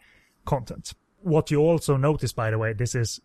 content. 0.46 0.94
What 1.22 1.52
you 1.52 1.60
also 1.60 1.98
notice, 1.98 2.32
by 2.32 2.52
the 2.52 2.58
way, 2.58 2.74
this 2.74 2.96
is 2.96 3.20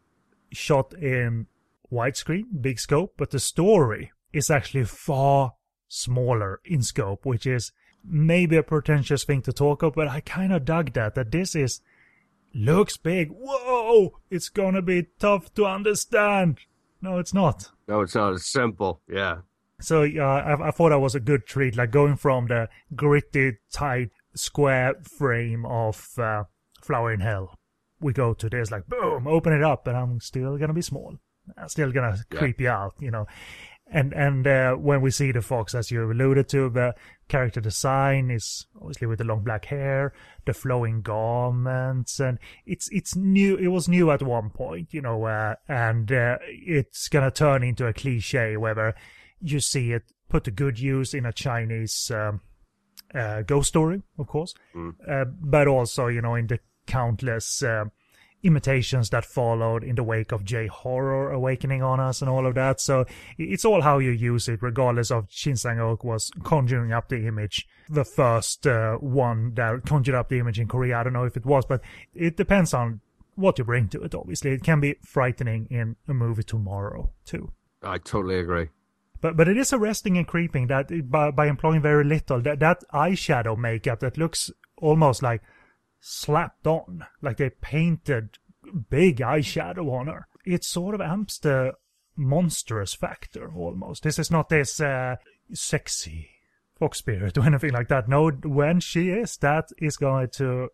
shot 0.50 0.94
in 0.94 1.46
widescreen, 1.92 2.44
big 2.60 2.80
scope, 2.80 3.14
but 3.16 3.30
the 3.30 3.38
story 3.38 4.12
is 4.32 4.50
actually 4.50 4.84
far 4.84 5.54
smaller 5.88 6.60
in 6.64 6.82
scope, 6.82 7.24
which 7.24 7.46
is 7.46 7.72
maybe 8.04 8.56
a 8.56 8.62
pretentious 8.62 9.24
thing 9.24 9.42
to 9.42 9.52
talk 9.52 9.82
of, 9.82 9.94
but 9.94 10.08
I 10.08 10.20
kind 10.20 10.52
of 10.52 10.64
dug 10.64 10.92
that, 10.92 11.14
that 11.14 11.30
this 11.30 11.54
is, 11.54 11.80
looks 12.54 12.96
big. 12.96 13.30
Whoa! 13.30 14.18
It's 14.30 14.48
gonna 14.48 14.82
be 14.82 15.08
tough 15.18 15.52
to 15.54 15.66
understand. 15.66 16.58
No, 17.02 17.18
it's 17.18 17.34
not. 17.34 17.70
No, 17.86 18.00
it's 18.00 18.14
not. 18.14 18.34
It's 18.34 18.50
simple. 18.50 19.00
Yeah. 19.08 19.38
So 19.80 20.04
uh, 20.04 20.22
I, 20.22 20.68
I 20.68 20.70
thought 20.70 20.90
that 20.90 21.00
was 21.00 21.14
a 21.14 21.20
good 21.20 21.46
treat, 21.46 21.76
like 21.76 21.90
going 21.90 22.16
from 22.16 22.46
the 22.46 22.68
gritty, 22.94 23.58
tight, 23.70 24.10
square 24.34 24.94
frame 25.02 25.66
of 25.66 26.18
uh, 26.18 26.44
Flower 26.80 27.12
in 27.12 27.20
Hell. 27.20 27.58
We 28.00 28.12
go 28.12 28.34
to 28.34 28.48
this, 28.48 28.70
like, 28.70 28.86
boom, 28.86 29.26
open 29.26 29.52
it 29.52 29.62
up, 29.62 29.86
and 29.86 29.96
I'm 29.96 30.20
still 30.20 30.56
gonna 30.56 30.74
be 30.74 30.82
small 30.82 31.18
I'm 31.56 31.68
still 31.68 31.92
gonna 31.92 32.18
yeah. 32.32 32.38
creep 32.38 32.60
you 32.60 32.68
out, 32.68 32.94
you 32.98 33.10
know. 33.10 33.26
And 33.86 34.12
and 34.14 34.46
uh, 34.46 34.74
when 34.74 35.00
we 35.02 35.10
see 35.10 35.30
the 35.32 35.42
fox, 35.42 35.74
as 35.74 35.90
you 35.90 36.10
alluded 36.10 36.48
to, 36.50 36.70
the 36.70 36.94
character 37.28 37.60
design 37.60 38.30
is 38.30 38.66
obviously 38.76 39.06
with 39.06 39.18
the 39.18 39.24
long 39.24 39.42
black 39.42 39.66
hair, 39.66 40.12
the 40.44 40.54
flowing 40.54 41.02
garments, 41.02 42.20
and 42.20 42.38
it's 42.66 42.88
it's 42.90 43.16
new. 43.16 43.56
It 43.56 43.68
was 43.68 43.88
new 43.88 44.10
at 44.10 44.22
one 44.22 44.50
point, 44.50 44.92
you 44.92 45.00
know, 45.00 45.24
uh, 45.24 45.54
and 45.68 46.10
uh, 46.10 46.38
it's 46.48 47.08
gonna 47.08 47.30
turn 47.30 47.62
into 47.62 47.86
a 47.86 47.92
cliche 47.92 48.56
whether 48.56 48.94
you 49.40 49.60
see 49.60 49.92
it 49.92 50.04
put 50.28 50.44
to 50.44 50.50
good 50.50 50.78
use 50.78 51.14
in 51.14 51.26
a 51.26 51.32
Chinese 51.32 52.10
um, 52.14 52.40
uh, 53.14 53.42
ghost 53.42 53.68
story, 53.68 54.02
of 54.18 54.26
course, 54.26 54.54
mm. 54.74 54.94
Uh, 55.08 55.24
but 55.40 55.68
also 55.68 56.08
you 56.08 56.20
know 56.20 56.34
in 56.34 56.46
the 56.46 56.58
countless 56.86 57.62
uh, 57.62 57.84
imitations 58.44 59.10
that 59.10 59.24
followed 59.24 59.82
in 59.82 59.96
the 59.96 60.02
wake 60.04 60.30
of 60.30 60.44
J 60.44 60.66
horror 60.66 61.32
awakening 61.32 61.82
on 61.82 61.98
us 61.98 62.20
and 62.20 62.30
all 62.30 62.46
of 62.46 62.54
that. 62.54 62.80
So 62.80 63.06
it's 63.38 63.64
all 63.64 63.82
how 63.82 63.98
you 63.98 64.10
use 64.10 64.48
it, 64.48 64.62
regardless 64.62 65.10
of 65.10 65.26
Shin 65.30 65.56
Sang-ok 65.56 66.06
was 66.06 66.30
conjuring 66.42 66.92
up 66.92 67.08
the 67.08 67.26
image, 67.26 67.66
the 67.88 68.04
first 68.04 68.66
uh, 68.66 68.96
one 68.96 69.54
that 69.54 69.84
conjured 69.86 70.14
up 70.14 70.28
the 70.28 70.38
image 70.38 70.60
in 70.60 70.68
Korea. 70.68 70.98
I 70.98 71.02
don't 71.02 71.12
know 71.12 71.24
if 71.24 71.36
it 71.36 71.46
was, 71.46 71.64
but 71.64 71.80
it 72.14 72.36
depends 72.36 72.74
on 72.74 73.00
what 73.34 73.58
you 73.58 73.64
bring 73.64 73.88
to 73.88 74.02
it. 74.02 74.14
Obviously, 74.14 74.52
it 74.52 74.62
can 74.62 74.80
be 74.80 74.96
frightening 75.02 75.66
in 75.70 75.96
a 76.06 76.14
movie 76.14 76.44
tomorrow 76.44 77.10
too. 77.24 77.52
I 77.82 77.98
totally 77.98 78.38
agree. 78.38 78.68
But 79.20 79.36
but 79.36 79.48
it 79.48 79.56
is 79.56 79.72
arresting 79.72 80.18
and 80.18 80.26
creeping 80.26 80.66
that 80.66 80.90
by 81.10 81.30
by 81.30 81.46
employing 81.46 81.80
very 81.80 82.04
little 82.04 82.42
that 82.42 82.60
that 82.60 82.84
eyeshadow 82.92 83.56
makeup 83.56 84.00
that 84.00 84.18
looks 84.18 84.50
almost 84.76 85.22
like 85.22 85.42
slapped 86.06 86.66
on, 86.66 87.06
like 87.22 87.38
they 87.38 87.48
painted 87.48 88.38
big 88.90 89.18
eyeshadow 89.18 89.90
on 89.90 90.06
her. 90.06 90.28
It 90.44 90.62
sort 90.62 90.94
of 90.94 91.00
amps 91.00 91.38
the 91.38 91.72
monstrous 92.14 92.92
factor 92.92 93.50
almost. 93.56 94.02
This 94.02 94.18
is 94.18 94.30
not 94.30 94.50
this 94.50 94.80
uh, 94.80 95.16
sexy 95.54 96.28
fox 96.78 96.98
spirit 96.98 97.38
or 97.38 97.46
anything 97.46 97.72
like 97.72 97.88
that. 97.88 98.06
No, 98.06 98.30
when 98.30 98.80
she 98.80 99.08
is, 99.08 99.38
that 99.38 99.70
is 99.78 99.96
going 99.96 100.28
to 100.34 100.68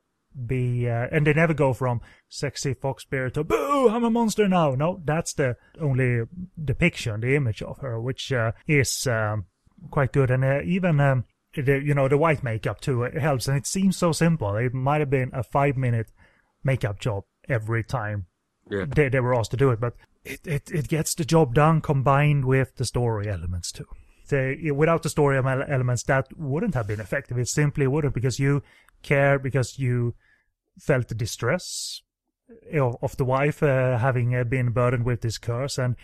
be, 0.46 0.88
uh, 0.88 1.06
and 1.12 1.24
they 1.26 1.32
never 1.32 1.54
go 1.54 1.74
from 1.74 2.00
sexy 2.28 2.74
fox 2.74 3.04
spirit 3.04 3.34
to 3.34 3.44
boo, 3.44 3.88
I'm 3.88 4.04
a 4.04 4.10
monster 4.10 4.48
now. 4.48 4.74
No, 4.74 5.00
that's 5.04 5.34
the 5.34 5.56
only 5.80 6.22
depiction, 6.62 7.20
the 7.20 7.36
image 7.36 7.62
of 7.62 7.78
her, 7.78 8.00
which 8.00 8.32
uh, 8.32 8.50
is 8.66 9.06
um, 9.06 9.44
quite 9.92 10.12
good. 10.12 10.32
And 10.32 10.44
uh, 10.44 10.62
even 10.64 10.98
um, 10.98 11.24
the, 11.54 11.82
you 11.84 11.94
know, 11.94 12.08
the 12.08 12.18
white 12.18 12.42
makeup 12.42 12.80
too 12.80 13.02
it 13.02 13.14
helps. 13.14 13.48
And 13.48 13.56
it 13.56 13.66
seems 13.66 13.96
so 13.96 14.12
simple. 14.12 14.56
It 14.56 14.74
might 14.74 15.00
have 15.00 15.10
been 15.10 15.30
a 15.32 15.42
five 15.42 15.76
minute 15.76 16.12
makeup 16.62 17.00
job 17.00 17.24
every 17.48 17.82
time 17.82 18.26
yeah. 18.70 18.84
they, 18.88 19.08
they 19.08 19.20
were 19.20 19.34
asked 19.34 19.50
to 19.52 19.56
do 19.56 19.70
it, 19.70 19.80
but 19.80 19.94
it, 20.24 20.46
it, 20.46 20.70
it 20.70 20.88
gets 20.88 21.14
the 21.14 21.24
job 21.24 21.54
done 21.54 21.80
combined 21.80 22.44
with 22.44 22.76
the 22.76 22.84
story 22.84 23.28
elements 23.28 23.72
too. 23.72 23.86
They, 24.28 24.70
without 24.70 25.02
the 25.02 25.08
story 25.08 25.36
elements, 25.36 26.04
that 26.04 26.28
wouldn't 26.36 26.74
have 26.74 26.86
been 26.86 27.00
effective. 27.00 27.36
It 27.36 27.48
simply 27.48 27.88
wouldn't 27.88 28.14
because 28.14 28.38
you 28.38 28.62
care, 29.02 29.40
because 29.40 29.78
you 29.78 30.14
felt 30.78 31.08
the 31.08 31.16
distress 31.16 32.02
of, 32.72 32.96
of 33.02 33.16
the 33.16 33.24
wife 33.24 33.60
uh, 33.60 33.98
having 33.98 34.36
uh, 34.36 34.44
been 34.44 34.70
burdened 34.70 35.04
with 35.04 35.22
this 35.22 35.36
curse, 35.36 35.78
and 35.78 35.96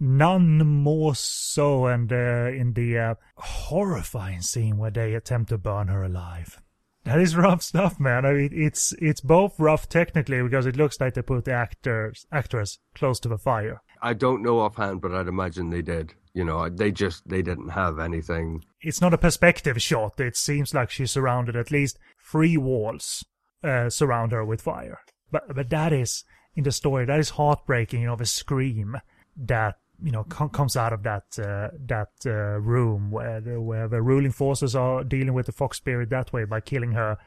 none 0.00 0.66
more 0.66 1.14
so 1.14 1.86
and 1.86 2.12
uh, 2.12 2.50
in 2.50 2.72
the 2.74 2.98
uh, 2.98 3.14
horrifying 3.36 4.42
scene 4.42 4.78
where 4.78 4.90
they 4.90 5.14
attempt 5.14 5.50
to 5.50 5.58
burn 5.58 5.88
her 5.88 6.02
alive. 6.02 6.60
That 7.04 7.20
is 7.20 7.36
rough 7.36 7.62
stuff, 7.62 7.98
man. 7.98 8.24
I 8.24 8.32
mean, 8.32 8.50
it's 8.52 8.94
it's 9.00 9.20
both 9.20 9.58
rough 9.58 9.88
technically 9.88 10.42
because 10.42 10.66
it 10.66 10.76
looks 10.76 11.00
like 11.00 11.14
they 11.14 11.22
put 11.22 11.44
the 11.44 11.52
actors 11.52 12.26
actress 12.30 12.78
close 12.94 13.18
to 13.20 13.28
the 13.28 13.38
fire. 13.38 13.82
I 14.00 14.14
don't 14.14 14.42
know 14.42 14.60
offhand, 14.60 15.00
but 15.00 15.12
I'd 15.12 15.28
imagine 15.28 15.70
they 15.70 15.82
did. 15.82 16.14
You 16.34 16.44
know, 16.44 16.68
they 16.68 16.92
just 16.92 17.28
they 17.28 17.42
didn't 17.42 17.70
have 17.70 17.98
anything. 17.98 18.64
It's 18.80 19.00
not 19.00 19.14
a 19.14 19.18
perspective 19.18 19.82
shot. 19.82 20.20
It 20.20 20.36
seems 20.36 20.74
like 20.74 20.90
she's 20.90 21.10
surrounded 21.10 21.56
at 21.56 21.70
least 21.70 21.98
three 22.20 22.56
walls 22.56 23.24
uh, 23.64 23.90
surround 23.90 24.32
her 24.32 24.44
with 24.44 24.62
fire. 24.62 25.00
But 25.30 25.54
but 25.54 25.70
that 25.70 25.92
is 25.92 26.24
in 26.54 26.64
the 26.64 26.72
story 26.72 27.04
that 27.04 27.20
is 27.20 27.30
heartbreaking. 27.30 28.02
You 28.02 28.08
know, 28.08 28.16
the 28.16 28.26
scream 28.26 28.96
that 29.36 29.76
you 30.02 30.10
know 30.10 30.24
com- 30.24 30.50
comes 30.50 30.76
out 30.76 30.92
of 30.92 31.02
that 31.02 31.24
uh, 31.38 31.68
that 31.86 32.10
uh, 32.26 32.58
room 32.60 33.10
where 33.10 33.40
the, 33.40 33.60
where 33.60 33.88
the 33.88 34.02
ruling 34.02 34.32
forces 34.32 34.74
are 34.74 35.04
dealing 35.04 35.34
with 35.34 35.46
the 35.46 35.52
fox 35.52 35.76
spirit 35.76 36.10
that 36.10 36.32
way 36.32 36.44
by 36.44 36.60
killing 36.60 36.92
her 36.92 37.18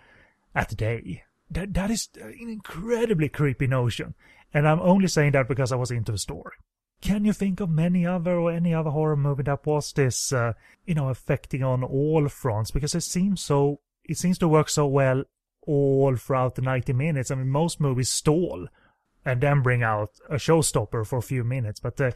at 0.53 0.75
day. 0.75 1.23
That 1.49 1.73
that 1.73 1.91
is 1.91 2.09
an 2.21 2.49
incredibly 2.49 3.29
creepy 3.29 3.67
notion, 3.67 4.15
and 4.53 4.67
I'm 4.67 4.79
only 4.81 5.07
saying 5.07 5.31
that 5.33 5.47
because 5.47 5.71
I 5.71 5.75
was 5.75 5.91
into 5.91 6.11
the 6.11 6.17
story. 6.17 6.53
Can 7.01 7.25
you 7.25 7.33
think 7.33 7.59
of 7.59 7.69
many 7.69 8.05
other 8.05 8.39
or 8.39 8.51
any 8.51 8.73
other 8.73 8.89
horror 8.89 9.17
movie 9.17 9.43
that 9.43 9.65
was 9.65 9.91
this, 9.93 10.33
uh, 10.33 10.53
you 10.85 10.95
know, 10.95 11.09
affecting 11.09 11.61
on 11.61 11.83
all 11.83 12.27
fronts? 12.29 12.71
Because 12.71 12.95
it 12.95 13.01
seems 13.01 13.41
so, 13.41 13.81
it 14.05 14.17
seems 14.17 14.39
to 14.39 14.47
work 14.47 14.69
so 14.69 14.87
well 14.87 15.23
all 15.67 16.15
throughout 16.15 16.55
the 16.55 16.61
90 16.61 16.93
minutes. 16.93 17.29
I 17.29 17.35
mean, 17.35 17.49
most 17.49 17.79
movies 17.79 18.09
stall 18.09 18.67
and 19.23 19.41
then 19.41 19.61
bring 19.61 19.83
out 19.83 20.11
a 20.29 20.35
showstopper 20.35 21.05
for 21.05 21.17
a 21.17 21.23
few 21.23 21.43
minutes, 21.43 21.79
but 21.79 21.99
uh, 21.99 22.11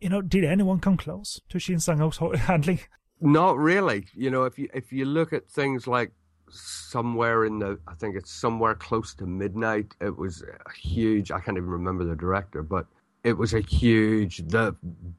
you 0.00 0.08
know, 0.08 0.22
did 0.22 0.44
anyone 0.44 0.80
come 0.80 0.96
close 0.96 1.40
to 1.48 1.58
Shin 1.58 1.80
Sang-ok's 1.80 2.18
handling? 2.40 2.80
Not 3.20 3.58
really. 3.58 4.06
You 4.14 4.30
know, 4.30 4.44
if 4.44 4.58
you 4.58 4.68
if 4.72 4.92
you 4.92 5.04
look 5.04 5.32
at 5.32 5.48
things 5.48 5.86
like 5.86 6.12
somewhere 6.50 7.44
in 7.44 7.58
the, 7.58 7.78
I 7.86 7.94
think 7.94 8.16
it's 8.16 8.32
somewhere 8.32 8.74
close 8.74 9.14
to 9.16 9.26
midnight. 9.26 9.94
It 10.00 10.16
was 10.16 10.42
a 10.42 10.78
huge. 10.78 11.30
I 11.30 11.40
can't 11.40 11.56
even 11.56 11.68
remember 11.68 12.04
the 12.04 12.16
director, 12.16 12.62
but 12.62 12.86
it 13.22 13.34
was 13.34 13.52
a 13.52 13.60
huge, 13.60 14.38
the 14.48 14.74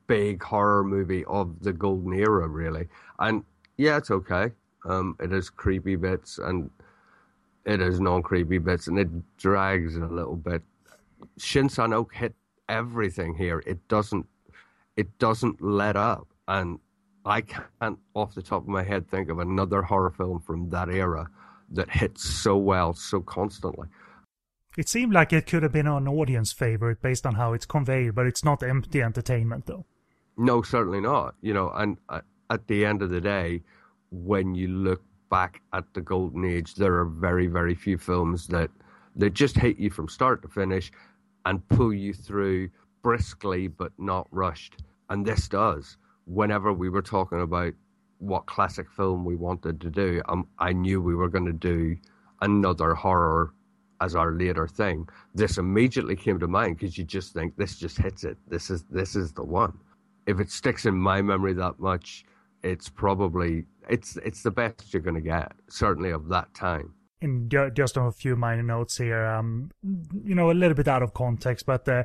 big 0.08 0.42
horror 0.42 0.84
movie 0.84 1.24
of 1.26 1.62
the 1.62 1.74
golden 1.74 2.14
era, 2.14 2.48
really. 2.48 2.88
And 3.20 3.44
yeah, 3.78 3.98
it's 3.98 4.10
okay. 4.10 4.52
Um, 4.86 5.16
it 5.20 5.32
has 5.32 5.50
creepy 5.52 5.96
bits 5.96 6.40
and 6.40 6.72
it 7.66 7.80
has 7.80 8.00
non-creepy 8.00 8.58
bits, 8.58 8.88
and 8.88 8.98
it 8.98 9.38
drags 9.38 9.96
a 9.96 10.06
little 10.06 10.36
bit. 10.36 10.64
Shin 11.38 11.70
hit 12.12 12.34
everything 12.68 13.36
here. 13.36 13.62
It 13.68 13.88
doesn't, 13.88 14.26
it 15.02 15.18
doesn't 15.18 15.60
let 15.64 15.96
up, 15.96 16.28
and 16.48 16.78
I 17.26 17.42
can't, 17.42 17.98
off 18.14 18.36
the 18.36 18.44
top 18.44 18.62
of 18.62 18.68
my 18.68 18.84
head, 18.84 19.10
think 19.10 19.30
of 19.30 19.40
another 19.40 19.82
horror 19.82 20.12
film 20.12 20.40
from 20.40 20.70
that 20.70 20.90
era 20.90 21.28
that 21.72 21.90
hits 21.90 22.24
so 22.24 22.56
well, 22.56 22.94
so 22.94 23.20
constantly. 23.20 23.88
It 24.78 24.88
seemed 24.88 25.12
like 25.12 25.34
it 25.34 25.48
could 25.48 25.64
have 25.64 25.72
been 25.72 25.88
an 25.88 26.08
audience 26.08 26.52
favorite 26.52 27.02
based 27.02 27.26
on 27.26 27.34
how 27.34 27.54
it's 27.54 27.66
conveyed, 27.66 28.14
but 28.14 28.28
it's 28.28 28.46
not 28.46 28.62
empty 28.62 29.02
entertainment, 29.02 29.66
though. 29.66 29.86
No, 30.38 30.62
certainly 30.62 31.02
not. 31.02 31.34
You 31.42 31.56
know, 31.56 31.72
and 31.72 31.98
uh, 32.08 32.22
at 32.52 32.68
the 32.68 32.86
end 32.86 33.02
of 33.02 33.10
the 33.10 33.22
day, 33.22 33.64
when 34.12 34.54
you 34.54 34.68
look 34.68 35.02
back 35.32 35.64
at 35.74 35.92
the 35.96 36.02
golden 36.02 36.46
age, 36.46 36.76
there 36.76 36.94
are 37.00 37.06
very, 37.06 37.48
very 37.48 37.74
few 37.74 37.98
films 37.98 38.48
that 38.50 38.70
that 39.16 39.34
just 39.34 39.58
hit 39.58 39.80
you 39.80 39.90
from 39.90 40.08
start 40.08 40.44
to 40.44 40.48
finish 40.48 40.92
and 41.46 41.68
pull 41.70 41.92
you 41.92 42.14
through 42.14 42.70
briskly 43.02 43.68
but 43.68 43.92
not 43.98 44.28
rushed. 44.30 44.84
And 45.12 45.26
this 45.26 45.50
does. 45.50 45.98
Whenever 46.26 46.72
we 46.72 46.88
were 46.88 47.02
talking 47.02 47.42
about 47.42 47.74
what 48.20 48.46
classic 48.46 48.90
film 48.90 49.26
we 49.26 49.36
wanted 49.36 49.82
to 49.82 49.90
do, 49.90 50.22
um, 50.30 50.48
I 50.58 50.72
knew 50.72 51.02
we 51.02 51.16
were 51.16 51.28
going 51.28 51.48
to 51.48 51.52
do 51.52 51.98
another 52.42 52.96
horror 52.96 53.54
as 54.00 54.16
our 54.16 54.32
later 54.32 54.70
thing. 54.70 55.10
This 55.36 55.58
immediately 55.58 56.16
came 56.16 56.40
to 56.40 56.48
mind 56.48 56.78
because 56.78 56.98
you 56.98 57.04
just 57.04 57.34
think 57.34 57.58
this 57.58 57.78
just 57.78 57.98
hits 57.98 58.24
it. 58.24 58.38
This 58.48 58.70
is 58.70 58.86
this 58.90 59.18
is 59.18 59.34
the 59.34 59.44
one. 59.44 59.78
If 60.28 60.40
it 60.40 60.50
sticks 60.50 60.86
in 60.86 60.96
my 60.96 61.22
memory 61.22 61.54
that 61.56 61.78
much, 61.78 62.24
it's 62.64 62.88
probably 62.88 63.66
it's 63.90 64.16
it's 64.24 64.44
the 64.44 64.52
best 64.52 64.94
you're 64.94 65.02
going 65.02 65.16
to 65.16 65.30
get, 65.36 65.52
certainly 65.68 66.12
of 66.12 66.30
that 66.30 66.54
time. 66.54 66.94
And 67.22 67.52
just 67.76 67.98
a 67.98 68.12
few 68.12 68.38
minor 68.38 68.64
notes 68.64 68.98
here, 68.98 69.26
um, 69.26 69.72
you 70.24 70.36
know, 70.36 70.52
a 70.52 70.54
little 70.54 70.74
bit 70.74 70.88
out 70.88 71.04
of 71.04 71.14
context, 71.14 71.66
but 71.66 71.88
uh, 71.88 72.04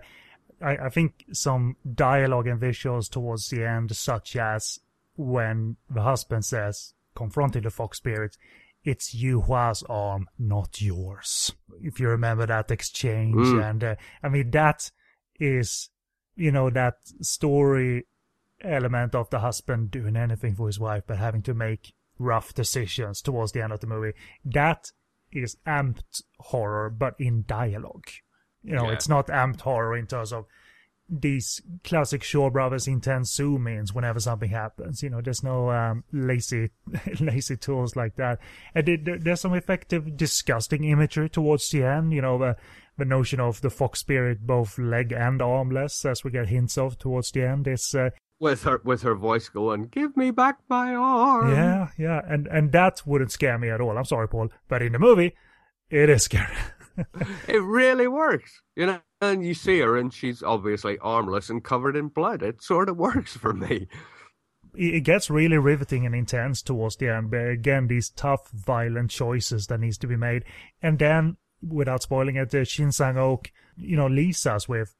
I, 0.60 0.76
I 0.76 0.88
think 0.88 1.24
some 1.32 1.76
dialogue 1.94 2.46
and 2.46 2.60
visuals 2.60 3.10
towards 3.10 3.48
the 3.48 3.64
end, 3.64 3.94
such 3.94 4.36
as 4.36 4.78
when 5.16 5.76
the 5.90 6.02
husband 6.02 6.44
says, 6.44 6.94
confronting 7.14 7.62
the 7.62 7.70
fox 7.70 7.98
spirit, 7.98 8.36
it's 8.84 9.14
Yuhua's 9.14 9.82
arm, 9.88 10.28
not 10.38 10.80
yours. 10.80 11.52
If 11.82 11.98
you 11.98 12.08
remember 12.08 12.46
that 12.46 12.70
exchange. 12.70 13.34
Mm. 13.34 13.70
And 13.70 13.84
uh, 13.84 13.94
I 14.22 14.28
mean, 14.28 14.50
that 14.52 14.90
is, 15.40 15.90
you 16.36 16.52
know, 16.52 16.70
that 16.70 16.94
story 17.20 18.06
element 18.62 19.14
of 19.14 19.28
the 19.30 19.40
husband 19.40 19.90
doing 19.90 20.16
anything 20.16 20.54
for 20.54 20.66
his 20.66 20.78
wife, 20.78 21.02
but 21.06 21.18
having 21.18 21.42
to 21.42 21.54
make 21.54 21.94
rough 22.18 22.54
decisions 22.54 23.20
towards 23.20 23.52
the 23.52 23.62
end 23.62 23.72
of 23.72 23.80
the 23.80 23.86
movie. 23.86 24.12
That 24.44 24.92
is 25.32 25.56
amped 25.66 26.22
horror, 26.38 26.88
but 26.88 27.14
in 27.18 27.44
dialogue. 27.46 28.08
You 28.66 28.74
know, 28.74 28.86
yeah. 28.86 28.92
it's 28.92 29.08
not 29.08 29.28
amped 29.28 29.60
horror 29.60 29.96
in 29.96 30.06
terms 30.06 30.32
of 30.32 30.46
these 31.08 31.62
classic 31.84 32.24
Shaw 32.24 32.50
Brothers 32.50 32.88
intense 32.88 33.32
zoom 33.32 33.68
ins 33.68 33.94
whenever 33.94 34.18
something 34.18 34.50
happens. 34.50 35.02
You 35.02 35.10
know, 35.10 35.20
there's 35.20 35.42
no 35.42 35.70
um, 35.70 36.02
lazy, 36.12 36.70
lazy 37.20 37.56
tools 37.56 37.94
like 37.94 38.16
that. 38.16 38.40
And 38.74 38.88
it, 38.88 39.24
there's 39.24 39.40
some 39.40 39.54
effective, 39.54 40.16
disgusting 40.16 40.84
imagery 40.84 41.28
towards 41.28 41.68
the 41.70 41.84
end. 41.84 42.12
You 42.12 42.22
know, 42.22 42.38
the 42.38 42.56
the 42.98 43.04
notion 43.04 43.40
of 43.40 43.60
the 43.60 43.70
fox 43.70 44.00
spirit 44.00 44.46
both 44.46 44.78
leg 44.78 45.12
and 45.12 45.40
armless, 45.42 46.04
as 46.04 46.24
we 46.24 46.30
get 46.30 46.48
hints 46.48 46.78
of 46.78 46.98
towards 46.98 47.30
the 47.30 47.42
end, 47.42 47.68
is 47.68 47.94
uh, 47.94 48.10
with 48.40 48.64
her 48.64 48.80
with 48.84 49.02
her 49.02 49.14
voice 49.14 49.48
going, 49.48 49.88
"Give 49.88 50.16
me 50.16 50.30
back 50.30 50.58
my 50.68 50.94
arm." 50.94 51.52
Yeah, 51.52 51.88
yeah, 51.98 52.20
and 52.26 52.46
and 52.48 52.72
that 52.72 53.02
wouldn't 53.06 53.32
scare 53.32 53.58
me 53.58 53.70
at 53.70 53.80
all. 53.80 53.96
I'm 53.96 54.04
sorry, 54.04 54.28
Paul, 54.28 54.48
but 54.68 54.82
in 54.82 54.92
the 54.92 54.98
movie, 54.98 55.34
it 55.88 56.08
is 56.08 56.24
scary. 56.24 56.56
it 57.48 57.62
really 57.62 58.08
works, 58.08 58.62
you 58.74 58.86
know. 58.86 59.00
And 59.20 59.44
you 59.44 59.54
see 59.54 59.80
her, 59.80 59.96
and 59.96 60.12
she's 60.12 60.42
obviously 60.42 60.98
armless 60.98 61.48
and 61.48 61.64
covered 61.64 61.96
in 61.96 62.08
blood. 62.08 62.42
It 62.42 62.62
sort 62.62 62.88
of 62.88 62.98
works 62.98 63.36
for 63.36 63.54
me. 63.54 63.88
It 64.74 65.04
gets 65.04 65.30
really 65.30 65.56
riveting 65.56 66.04
and 66.04 66.14
intense 66.14 66.60
towards 66.60 66.96
the 66.96 67.08
end. 67.08 67.30
But 67.30 67.48
again, 67.48 67.86
these 67.86 68.10
tough, 68.10 68.50
violent 68.50 69.10
choices 69.10 69.68
that 69.68 69.80
needs 69.80 69.96
to 69.98 70.06
be 70.06 70.16
made, 70.16 70.44
and 70.82 70.98
then, 70.98 71.38
without 71.66 72.02
spoiling 72.02 72.36
it, 72.36 72.68
Shin 72.68 72.92
Sang-ok, 72.92 73.50
you 73.78 73.96
know, 73.96 74.06
leaves 74.06 74.44
us 74.44 74.68
with 74.68 74.94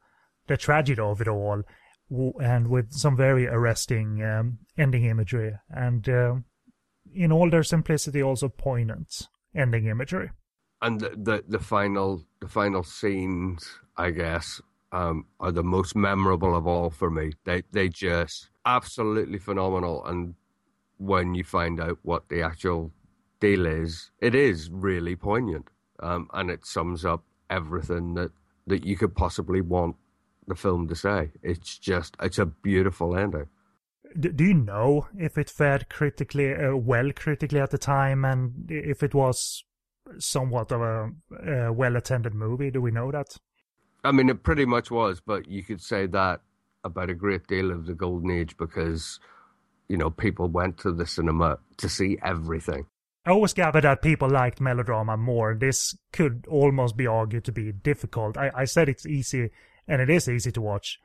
the 0.47 0.57
tragedy 0.57 1.01
of 1.01 1.21
it 1.21 1.29
all 1.29 1.63
and 2.11 2.69
with 2.69 2.93
some 2.93 3.17
very 3.17 3.47
arresting 3.47 4.23
um, 4.23 4.59
ending 4.79 5.05
imagery, 5.05 5.55
and 5.69 6.09
uh, 6.09 6.37
in 7.13 7.33
all 7.33 7.51
their 7.51 7.65
simplicity, 7.65 8.23
also 8.23 8.49
poignant 8.49 9.29
ending 9.55 9.87
imagery. 9.87 10.31
And 10.83 11.01
the 11.01 11.11
the, 11.11 11.45
the 11.49 11.59
final 11.59 12.25
the 12.41 12.49
final 12.49 12.83
scenes, 12.83 13.81
I 13.97 14.11
guess, 14.11 14.61
um, 14.93 15.27
are 15.41 15.53
the 15.53 15.63
most 15.63 15.97
memorable 15.97 16.55
of 16.55 16.67
all 16.67 16.91
for 16.91 17.11
me. 17.11 17.33
They 17.45 17.63
they 17.73 17.89
just 17.89 18.51
absolutely 18.65 19.39
phenomenal, 19.39 20.05
and 20.05 20.35
when 20.99 21.35
you 21.35 21.45
find 21.45 21.81
out 21.81 21.99
what 22.03 22.29
the 22.29 22.43
actual 22.43 22.93
deal 23.41 23.67
is, 23.67 24.11
it 24.21 24.35
is 24.35 24.71
really 24.71 25.17
poignant, 25.17 25.69
um, 26.01 26.29
and 26.33 26.51
it 26.51 26.67
sums 26.67 27.05
up 27.05 27.25
everything 27.51 28.15
that 28.15 28.33
that 28.67 28.85
you 28.85 28.97
could 28.97 29.15
possibly 29.15 29.61
want 29.61 29.97
the 30.47 30.55
film 30.55 30.89
to 30.89 30.95
say. 30.95 31.33
It's 31.43 31.79
just 31.79 32.17
it's 32.21 32.39
a 32.39 32.47
beautiful 32.47 33.17
ending. 33.17 33.49
Do 34.19 34.45
you 34.45 34.55
know 34.55 35.09
if 35.19 35.37
it 35.37 35.51
fared 35.51 35.89
critically 35.89 36.55
uh, 36.55 36.77
well 36.77 37.11
critically 37.13 37.61
at 37.61 37.71
the 37.71 37.79
time, 37.79 38.25
and 38.25 38.71
if 38.71 39.03
it 39.03 39.15
was 39.15 39.65
somewhat 40.19 40.73
of 40.73 40.81
a, 40.81 41.11
a 41.51 41.73
well 41.73 41.97
attended 41.97 42.35
movie? 42.35 42.71
Do 42.71 42.81
we 42.81 42.91
know 42.91 43.11
that? 43.11 43.37
I 44.05 44.13
mean, 44.13 44.29
it 44.29 44.43
pretty 44.43 44.65
much 44.65 44.91
was, 44.91 45.21
but 45.21 45.49
you 45.49 45.63
could 45.63 45.81
say 45.81 46.07
that 46.07 46.41
about 46.85 47.11
a 47.11 47.15
great 47.15 47.47
deal 47.47 47.71
of 47.71 47.87
the 47.87 47.95
golden 47.95 48.31
age 48.31 48.57
because 48.57 49.19
you 49.89 49.97
know 49.97 50.11
people 50.11 50.49
went 50.49 50.79
to 50.79 50.93
the 50.93 51.07
cinema 51.07 51.59
to 51.79 51.89
see 51.89 52.19
everything. 52.23 52.87
I 53.25 53.31
always 53.31 53.53
gather 53.53 53.81
that 53.81 54.03
people 54.03 54.31
liked 54.31 54.61
melodrama 54.61 55.17
more. 55.17 55.55
This 55.55 55.97
could 56.13 56.47
almost 56.49 56.97
be 56.97 57.09
argued 57.09 57.45
to 57.47 57.53
be 57.53 57.73
difficult. 57.73 58.37
I, 58.37 58.53
I 58.55 58.65
said 58.67 58.89
it's 58.89 59.05
easy 59.05 59.51
and 59.89 60.01
it 60.01 60.09
is 60.09 60.29
easy 60.29 60.53
to 60.53 60.61
watch. 60.61 61.01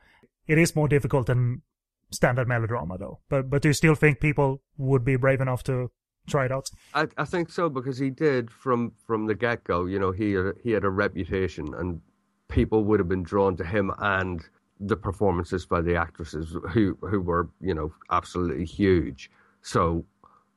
It 0.48 0.60
is 0.60 0.76
more 0.76 0.88
difficult 0.88 1.26
than 1.26 1.64
standard 2.12 2.48
melodrama, 2.48 2.98
though. 2.98 3.20
But 3.30 3.50
but 3.50 3.64
do 3.64 3.70
you 3.70 3.74
still 3.74 3.96
think 3.96 4.20
people 4.20 4.62
would 4.78 5.04
be 5.04 5.16
brave 5.16 5.42
enough 5.42 5.64
to 5.64 5.90
try 6.28 6.46
it 6.46 6.52
out? 6.52 6.70
I, 6.94 7.08
I 7.18 7.26
think 7.26 7.50
so 7.50 7.70
because 7.70 7.98
he 7.98 8.10
did 8.10 8.52
from 8.52 8.94
from 9.06 9.26
the 9.26 9.36
get 9.36 9.64
go. 9.64 9.86
You 9.86 10.00
know, 10.00 10.12
he 10.12 10.38
uh, 10.38 10.54
he 10.64 10.72
had 10.72 10.84
a 10.84 10.90
reputation, 10.90 11.74
and 11.74 12.02
people 12.48 12.84
would 12.86 13.00
have 13.00 13.10
been 13.10 13.24
drawn 13.24 13.56
to 13.58 13.66
him 13.66 13.92
and 14.00 14.42
the 14.80 14.98
performances 14.98 15.66
by 15.66 15.82
the 15.82 15.96
actresses 15.96 16.56
who 16.72 16.98
who 17.02 17.22
were 17.22 17.50
you 17.60 17.74
know 17.74 17.94
absolutely 18.10 18.66
huge. 18.66 19.32
So 19.62 20.04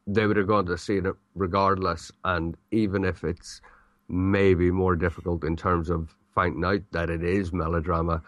they 0.07 0.27
would 0.27 0.37
have 0.37 0.47
gone 0.47 0.67
to 0.67 0.79
see 0.79 0.97
it 0.97 1.15
regardless, 1.35 2.13
and 2.25 2.57
even 2.71 3.05
if 3.05 3.25
it's 3.25 3.61
maybe 4.09 4.71
more 4.71 4.97
difficult 4.97 5.45
in 5.45 5.57
terms 5.57 5.89
of 5.89 6.15
finding 6.35 6.65
out 6.65 6.83
that 6.93 7.09
it 7.09 7.23
is 7.23 7.53
melodrama, 7.53 8.23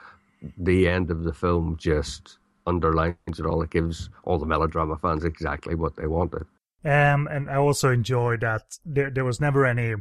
the 0.59 0.89
end 0.89 1.11
of 1.11 1.25
the 1.25 1.33
film 1.33 1.77
just 1.79 2.39
underlines 2.67 3.17
it 3.27 3.47
all. 3.47 3.63
It 3.63 3.71
gives 3.71 4.11
all 4.25 4.39
the 4.39 4.47
melodrama 4.47 4.97
fans 4.97 5.25
exactly 5.25 5.75
what 5.75 5.97
they 5.97 6.07
wanted. 6.07 6.47
Um, 6.87 7.27
and 7.27 7.51
I 7.51 7.57
also 7.57 7.91
enjoyed 7.91 8.43
that 8.43 8.63
there, 8.85 9.11
there 9.11 9.25
was 9.25 9.41
never 9.41 9.67
any 9.67 9.97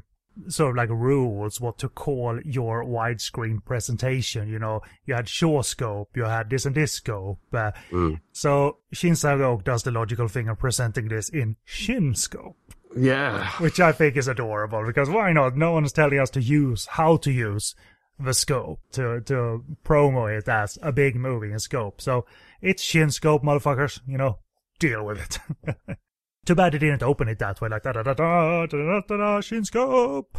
sort 0.49 0.71
of 0.71 0.75
like 0.75 0.89
rules 0.89 1.59
what 1.59 1.79
to 1.79 1.89
call 1.89 2.39
your 2.45 2.83
widescreen 2.83 3.65
presentation. 3.65 4.49
You 4.49 4.59
know, 4.59 4.81
you 5.07 5.15
had 5.15 5.27
Shaw 5.27 5.63
scope, 5.63 6.09
you 6.15 6.25
had 6.25 6.51
this 6.51 6.65
and 6.65 6.75
this 6.75 6.93
scope. 6.93 7.39
Uh, 7.51 7.71
mm. 7.89 8.19
So 8.33 8.77
Shin 8.91 9.15
Sang-ok 9.15 9.63
does 9.63 9.81
the 9.81 9.89
logical 9.89 10.27
thing 10.27 10.47
of 10.47 10.59
presenting 10.59 11.07
this 11.07 11.27
in 11.29 11.55
Shin 11.63 12.13
scope. 12.13 12.57
Yeah. 12.95 13.49
Which 13.57 13.79
I 13.79 13.91
think 13.91 14.15
is 14.15 14.27
adorable 14.27 14.85
because 14.85 15.09
why 15.09 15.33
not? 15.33 15.57
No 15.57 15.71
one 15.71 15.85
is 15.85 15.91
telling 15.91 16.19
us 16.19 16.29
to 16.31 16.41
use, 16.41 16.85
how 16.85 17.17
to 17.17 17.31
use 17.31 17.73
the 18.19 18.33
scope 18.33 18.79
to 18.91 19.21
to 19.21 19.63
promo 19.83 20.37
it 20.37 20.47
as 20.47 20.77
a 20.83 20.91
big 20.91 21.15
movie 21.15 21.51
in 21.51 21.59
scope. 21.59 21.99
So 21.99 22.25
it's 22.61 22.83
Shin 22.83 23.09
scope, 23.09 23.43
motherfuckers. 23.43 24.01
You 24.07 24.17
know, 24.17 24.37
deal 24.79 25.03
with 25.03 25.39
it. 25.49 25.97
Too 26.45 26.55
bad 26.55 26.73
they 26.73 26.77
didn't 26.77 27.03
open 27.03 27.27
it 27.27 27.39
that 27.39 27.59
way, 27.59 27.69
like 27.69 27.83
da 27.83 27.91
da 27.91 28.03
da 28.03 28.13
da 28.13 28.65
da 28.67 29.01
da 29.01 29.17
da 29.17 29.41
Shin 29.41 29.65
scope. 29.65 30.37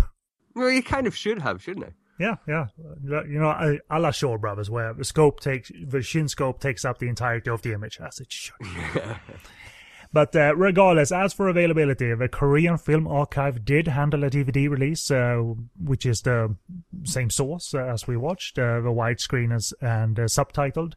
Well, 0.54 0.70
you 0.70 0.82
kind 0.82 1.06
of 1.06 1.16
should 1.16 1.42
have, 1.42 1.62
shouldn't 1.62 1.86
it? 1.86 1.94
Yeah, 2.18 2.36
yeah. 2.48 2.68
You 3.04 3.38
know, 3.38 3.78
a 3.90 4.00
la 4.00 4.10
Shaw 4.10 4.38
Brothers, 4.38 4.70
where 4.70 4.94
the 4.94 5.04
scope 5.04 5.40
takes 5.40 5.70
the 5.86 6.00
Shin 6.02 6.28
scope 6.28 6.60
takes 6.60 6.84
up 6.84 6.98
the 6.98 7.08
entirety 7.08 7.50
of 7.50 7.62
the 7.62 7.72
image, 7.72 7.98
as 8.00 8.20
it 8.20 8.32
should. 8.32 8.54
But 10.12 10.34
uh, 10.34 10.54
regardless, 10.56 11.12
as 11.12 11.34
for 11.34 11.48
availability, 11.48 12.14
the 12.14 12.28
Korean 12.28 12.78
Film 12.78 13.06
Archive 13.06 13.64
did 13.64 13.88
handle 13.88 14.24
a 14.24 14.30
DVD 14.30 14.66
release, 14.70 15.10
uh, 15.10 15.42
which 15.78 16.06
is 16.06 16.22
the 16.22 16.56
same 17.04 17.28
source 17.28 17.74
uh, 17.74 17.80
as 17.80 18.06
we 18.06 18.16
watched, 18.16 18.58
uh, 18.58 18.80
the 18.80 18.88
widescreen 18.88 19.52
and 19.82 20.18
uh, 20.18 20.22
subtitled 20.22 20.94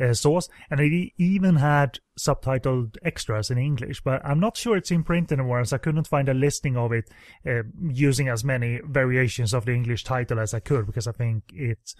uh, 0.00 0.12
source, 0.12 0.48
and 0.70 0.80
it 0.80 1.12
even 1.18 1.56
had 1.56 1.98
subtitled 2.18 2.96
extras 3.04 3.50
in 3.50 3.58
English. 3.58 4.02
But 4.02 4.24
I'm 4.24 4.40
not 4.40 4.56
sure 4.56 4.76
it's 4.76 4.90
in 4.90 5.04
print 5.04 5.32
anymore, 5.32 5.60
as 5.60 5.72
I 5.72 5.78
couldn't 5.78 6.08
find 6.08 6.28
a 6.28 6.34
listing 6.34 6.76
of 6.76 6.92
it 6.92 7.10
uh, 7.46 7.62
using 7.80 8.28
as 8.28 8.44
many 8.44 8.80
variations 8.84 9.54
of 9.54 9.64
the 9.64 9.72
English 9.72 10.04
title 10.04 10.38
as 10.38 10.54
I 10.54 10.60
could, 10.60 10.86
because 10.86 11.06
I 11.06 11.12
think 11.12 11.44
it 11.52 11.94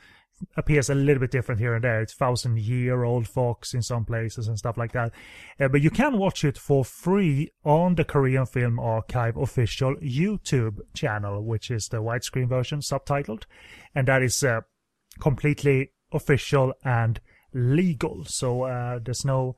appears 0.56 0.90
a 0.90 0.94
little 0.94 1.20
bit 1.20 1.30
different 1.30 1.60
here 1.60 1.74
and 1.74 1.84
there. 1.84 2.00
It's 2.00 2.14
thousand 2.14 2.58
year 2.58 3.04
old 3.04 3.28
fox 3.28 3.74
in 3.74 3.82
some 3.82 4.04
places 4.04 4.48
and 4.48 4.58
stuff 4.58 4.76
like 4.76 4.92
that. 4.92 5.12
Uh, 5.60 5.68
but 5.68 5.80
you 5.80 5.90
can 5.90 6.18
watch 6.18 6.44
it 6.44 6.58
for 6.58 6.84
free 6.84 7.50
on 7.64 7.94
the 7.94 8.04
Korean 8.04 8.46
Film 8.46 8.78
Archive 8.78 9.36
official 9.36 9.94
YouTube 9.96 10.78
channel, 10.94 11.44
which 11.44 11.70
is 11.70 11.88
the 11.88 11.98
widescreen 11.98 12.48
version 12.48 12.80
subtitled. 12.80 13.44
And 13.94 14.08
that 14.08 14.22
is 14.22 14.42
uh, 14.42 14.62
completely 15.20 15.92
official 16.12 16.72
and 16.84 17.20
legal. 17.54 18.24
So 18.24 18.62
uh, 18.62 18.98
there's 19.02 19.24
no, 19.24 19.56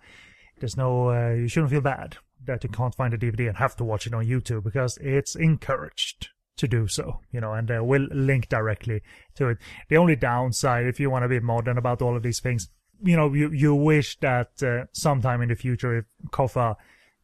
there's 0.61 0.77
no, 0.77 1.11
uh, 1.11 1.31
you 1.31 1.49
shouldn't 1.49 1.73
feel 1.73 1.81
bad 1.81 2.19
that 2.45 2.63
you 2.63 2.71
can't 2.71 2.95
find 2.95 3.13
a 3.15 3.19
DVD 3.19 3.49
and 3.49 3.57
have 3.57 3.77
to 3.77 3.85
watch 3.85 4.07
it 4.07 4.15
on 4.15 4.27
YouTube 4.27 4.65
because 4.65 4.99
it's 4.99 5.35
encouraged 5.35 6.29
to 6.57 6.69
do 6.69 6.87
so, 6.87 7.21
you 7.33 7.41
know, 7.41 7.53
and 7.53 7.71
uh, 7.71 7.83
we'll 7.83 8.07
link 8.11 8.49
directly 8.49 9.03
to 9.35 9.49
it. 9.49 9.59
The 9.89 9.97
only 9.97 10.17
downside, 10.17 10.87
if 10.87 10.99
you 10.99 11.11
want 11.11 11.25
to 11.25 11.29
be 11.29 11.41
modern 11.41 11.77
about 11.77 12.01
all 12.01 12.17
of 12.17 12.23
these 12.23 12.41
things, 12.41 12.69
you 13.03 13.17
know, 13.17 13.33
you, 13.35 13.51
you 13.51 13.75
wish 13.75 14.19
that 14.21 14.63
uh, 14.63 14.87
sometime 14.93 15.43
in 15.43 15.49
the 15.49 15.55
future, 15.55 15.99
if 15.99 16.05
KOFA 16.31 16.77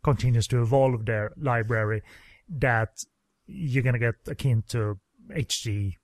continues 0.03 0.47
to 0.49 0.61
evolve 0.61 1.07
their 1.07 1.33
library, 1.37 2.03
that 2.49 3.05
you're 3.47 3.83
going 3.83 3.95
to 3.95 3.99
get 3.99 4.15
akin 4.27 4.65
to 4.69 4.99
HD 5.31 5.97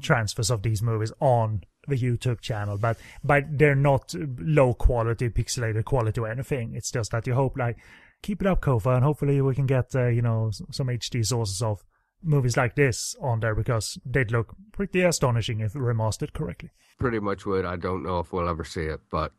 transfers 0.00 0.50
of 0.50 0.62
these 0.62 0.82
movies 0.82 1.12
on 1.20 1.62
the 1.86 1.96
YouTube 1.96 2.40
channel, 2.40 2.78
but 2.78 2.98
but 3.22 3.44
they're 3.50 3.74
not 3.74 4.14
low 4.38 4.74
quality, 4.74 5.28
pixelated 5.28 5.84
quality 5.84 6.20
or 6.20 6.28
anything. 6.28 6.74
It's 6.74 6.90
just 6.90 7.10
that 7.12 7.26
you 7.26 7.34
hope 7.34 7.56
like 7.56 7.76
keep 8.22 8.40
it 8.40 8.46
up, 8.46 8.60
KOFA, 8.60 8.96
and 8.96 9.04
hopefully 9.04 9.40
we 9.40 9.54
can 9.54 9.66
get 9.66 9.94
uh, 9.94 10.08
you 10.08 10.22
know 10.22 10.50
some 10.70 10.88
HD 10.88 11.24
sources 11.24 11.62
of 11.62 11.84
movies 12.22 12.56
like 12.56 12.74
this 12.74 13.14
on 13.20 13.40
there 13.40 13.54
because 13.54 13.98
they'd 14.04 14.32
look 14.32 14.54
pretty 14.72 15.02
astonishing 15.02 15.60
if 15.60 15.74
remastered 15.74 16.32
correctly. 16.32 16.70
Pretty 16.98 17.20
much 17.20 17.46
would. 17.46 17.64
I 17.64 17.76
don't 17.76 18.02
know 18.02 18.20
if 18.20 18.32
we'll 18.32 18.48
ever 18.48 18.64
see 18.64 18.82
it, 18.82 19.00
but 19.10 19.32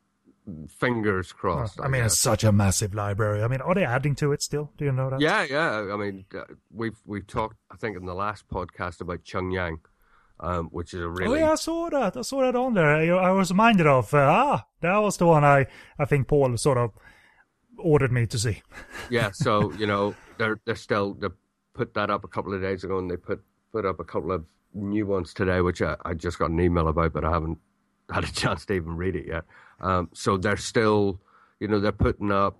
fingers 0.69 1.31
crossed. 1.31 1.79
I, 1.79 1.85
I 1.85 1.87
mean, 1.87 2.03
guess. 2.03 2.13
it's 2.13 2.21
such 2.21 2.43
a 2.43 2.51
massive 2.51 2.93
library. 2.93 3.43
I 3.43 3.47
mean, 3.47 3.61
are 3.61 3.73
they 3.73 3.83
adding 3.83 4.15
to 4.15 4.31
it 4.31 4.41
still? 4.41 4.71
Do 4.77 4.85
you 4.85 4.91
know 4.91 5.09
that? 5.09 5.19
Yeah, 5.19 5.45
yeah. 5.49 5.93
I 5.93 5.97
mean, 5.97 6.25
uh, 6.35 6.43
we've 6.71 6.97
we've 7.05 7.27
talked, 7.27 7.57
I 7.71 7.75
think, 7.75 7.97
in 7.97 8.05
the 8.05 8.13
last 8.13 8.47
podcast 8.47 9.01
about 9.01 9.23
Chunhyang 9.23 9.79
um, 10.39 10.67
which 10.67 10.93
is 10.93 11.01
a 11.01 11.07
really. 11.07 11.39
Oh 11.39 11.45
yeah, 11.45 11.51
I 11.51 11.55
saw 11.55 11.89
that. 11.89 12.17
I 12.17 12.21
saw 12.21 12.41
that 12.41 12.55
on 12.55 12.73
there. 12.73 12.87
I, 12.87 13.07
I 13.07 13.31
was 13.31 13.51
reminded 13.51 13.87
of. 13.87 14.13
Uh, 14.13 14.17
ah, 14.17 14.67
that 14.81 14.97
was 14.97 15.17
the 15.17 15.25
one 15.25 15.43
I 15.43 15.67
I 15.97 16.05
think 16.05 16.27
Paul 16.27 16.55
sort 16.57 16.77
of 16.77 16.91
ordered 17.77 18.11
me 18.11 18.25
to 18.27 18.39
see. 18.39 18.61
yeah, 19.09 19.31
so 19.31 19.71
you 19.73 19.87
know 19.87 20.15
they're 20.37 20.59
they're 20.65 20.75
still 20.75 21.13
they 21.13 21.27
put 21.73 21.93
that 21.93 22.09
up 22.09 22.23
a 22.23 22.27
couple 22.27 22.53
of 22.53 22.61
days 22.61 22.83
ago, 22.83 22.99
and 22.99 23.09
they 23.09 23.17
put 23.17 23.41
put 23.71 23.85
up 23.85 23.99
a 23.99 24.03
couple 24.03 24.31
of 24.31 24.45
new 24.73 25.05
ones 25.05 25.33
today, 25.33 25.61
which 25.61 25.81
I, 25.81 25.95
I 26.05 26.13
just 26.13 26.39
got 26.39 26.51
an 26.51 26.59
email 26.59 26.87
about, 26.87 27.13
but 27.13 27.25
I 27.25 27.31
haven't 27.31 27.57
had 28.09 28.23
a 28.23 28.31
chance 28.31 28.65
to 28.65 28.73
even 28.73 28.95
read 28.95 29.15
it 29.15 29.27
yet. 29.27 29.43
Um, 29.79 30.09
so 30.13 30.37
they're 30.37 30.57
still, 30.57 31.21
you 31.59 31.67
know, 31.67 31.79
they're 31.79 31.91
putting 31.91 32.31
up 32.31 32.59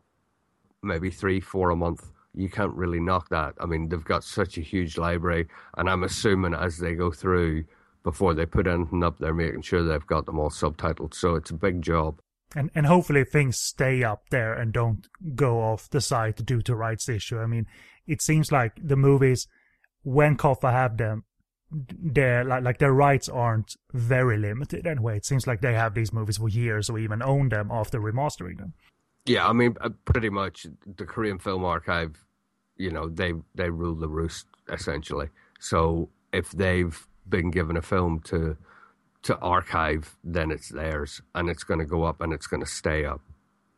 maybe 0.84 1.10
three, 1.10 1.40
four 1.40 1.70
a 1.70 1.76
month. 1.76 2.12
You 2.38 2.50
can't 2.50 2.74
really 2.74 3.00
knock 3.00 3.30
that. 3.30 3.56
I 3.60 3.66
mean, 3.66 3.90
they've 3.90 4.04
got 4.04 4.24
such 4.24 4.58
a 4.58 4.62
huge 4.62 4.98
library, 4.98 5.48
and 5.78 5.90
I'm 5.90 6.04
assuming 6.04 6.54
as 6.54 6.78
they 6.78 6.94
go 6.94 7.12
through 7.12 7.66
before 8.04 8.34
they 8.34 8.46
put 8.46 8.68
anything 8.68 9.04
up, 9.04 9.18
they're 9.18 9.34
making 9.34 9.64
sure 9.64 9.84
they've 9.84 10.06
got 10.06 10.26
them 10.26 10.40
all 10.40 10.50
subtitled. 10.50 11.14
So 11.14 11.36
it's 11.36 11.50
a 11.50 11.56
big 11.56 11.82
job. 11.82 12.20
And 12.56 12.72
and 12.74 12.86
hopefully 12.86 13.26
things 13.26 13.58
stay 13.60 14.04
up 14.04 14.30
there 14.30 14.54
and 14.54 14.72
don't 14.72 15.08
go 15.36 15.60
off 15.60 15.90
the 15.90 16.00
site 16.00 16.46
due 16.46 16.62
to 16.62 16.76
rights 16.76 17.10
issue. 17.10 17.40
I 17.40 17.48
mean, 17.48 17.66
it 18.06 18.22
seems 18.22 18.52
like 18.52 18.74
the 18.82 18.96
movies, 18.96 19.48
when 20.04 20.38
KOFA 20.38 20.72
have 20.72 20.96
them, 20.96 21.26
their 21.70 22.46
like 22.46 22.64
like 22.64 22.78
their 22.78 22.94
rights 22.94 23.28
aren't 23.28 23.76
very 23.94 24.38
limited 24.38 24.88
anyway. 24.88 25.18
It 25.18 25.26
seems 25.26 25.46
like 25.46 25.60
they 25.62 25.74
have 25.74 25.94
these 25.94 26.14
movies 26.14 26.38
for 26.38 26.48
years 26.48 26.90
or 26.90 26.98
even 26.98 27.22
own 27.22 27.50
them 27.50 27.70
after 27.72 28.00
remastering 28.00 28.58
them. 28.58 28.74
Yeah, 29.26 29.46
I 29.46 29.52
mean, 29.52 29.76
uh, 29.82 29.90
pretty 30.06 30.30
much 30.30 30.66
the 30.86 31.06
Korean 31.06 31.40
Film 31.40 31.66
Archive, 31.66 32.24
you 32.78 32.92
know, 32.92 33.10
they 33.10 33.34
they 33.56 33.70
rule 33.70 33.96
the 33.96 34.08
roost 34.08 34.46
essentially. 34.72 35.30
So 35.60 36.10
if 36.32 36.52
they've 36.52 37.08
been 37.28 37.52
given 37.52 37.78
a 37.78 37.82
film 37.82 38.20
to 38.26 38.58
to 39.24 39.38
archive, 39.40 40.18
then 40.24 40.52
it's 40.52 40.70
theirs 40.70 41.22
and 41.36 41.50
it's 41.50 41.64
going 41.64 41.80
to 41.80 41.86
go 41.86 42.04
up 42.04 42.22
and 42.22 42.32
it's 42.34 42.48
going 42.48 42.62
to 42.62 42.70
stay 42.70 43.06
up. 43.06 43.22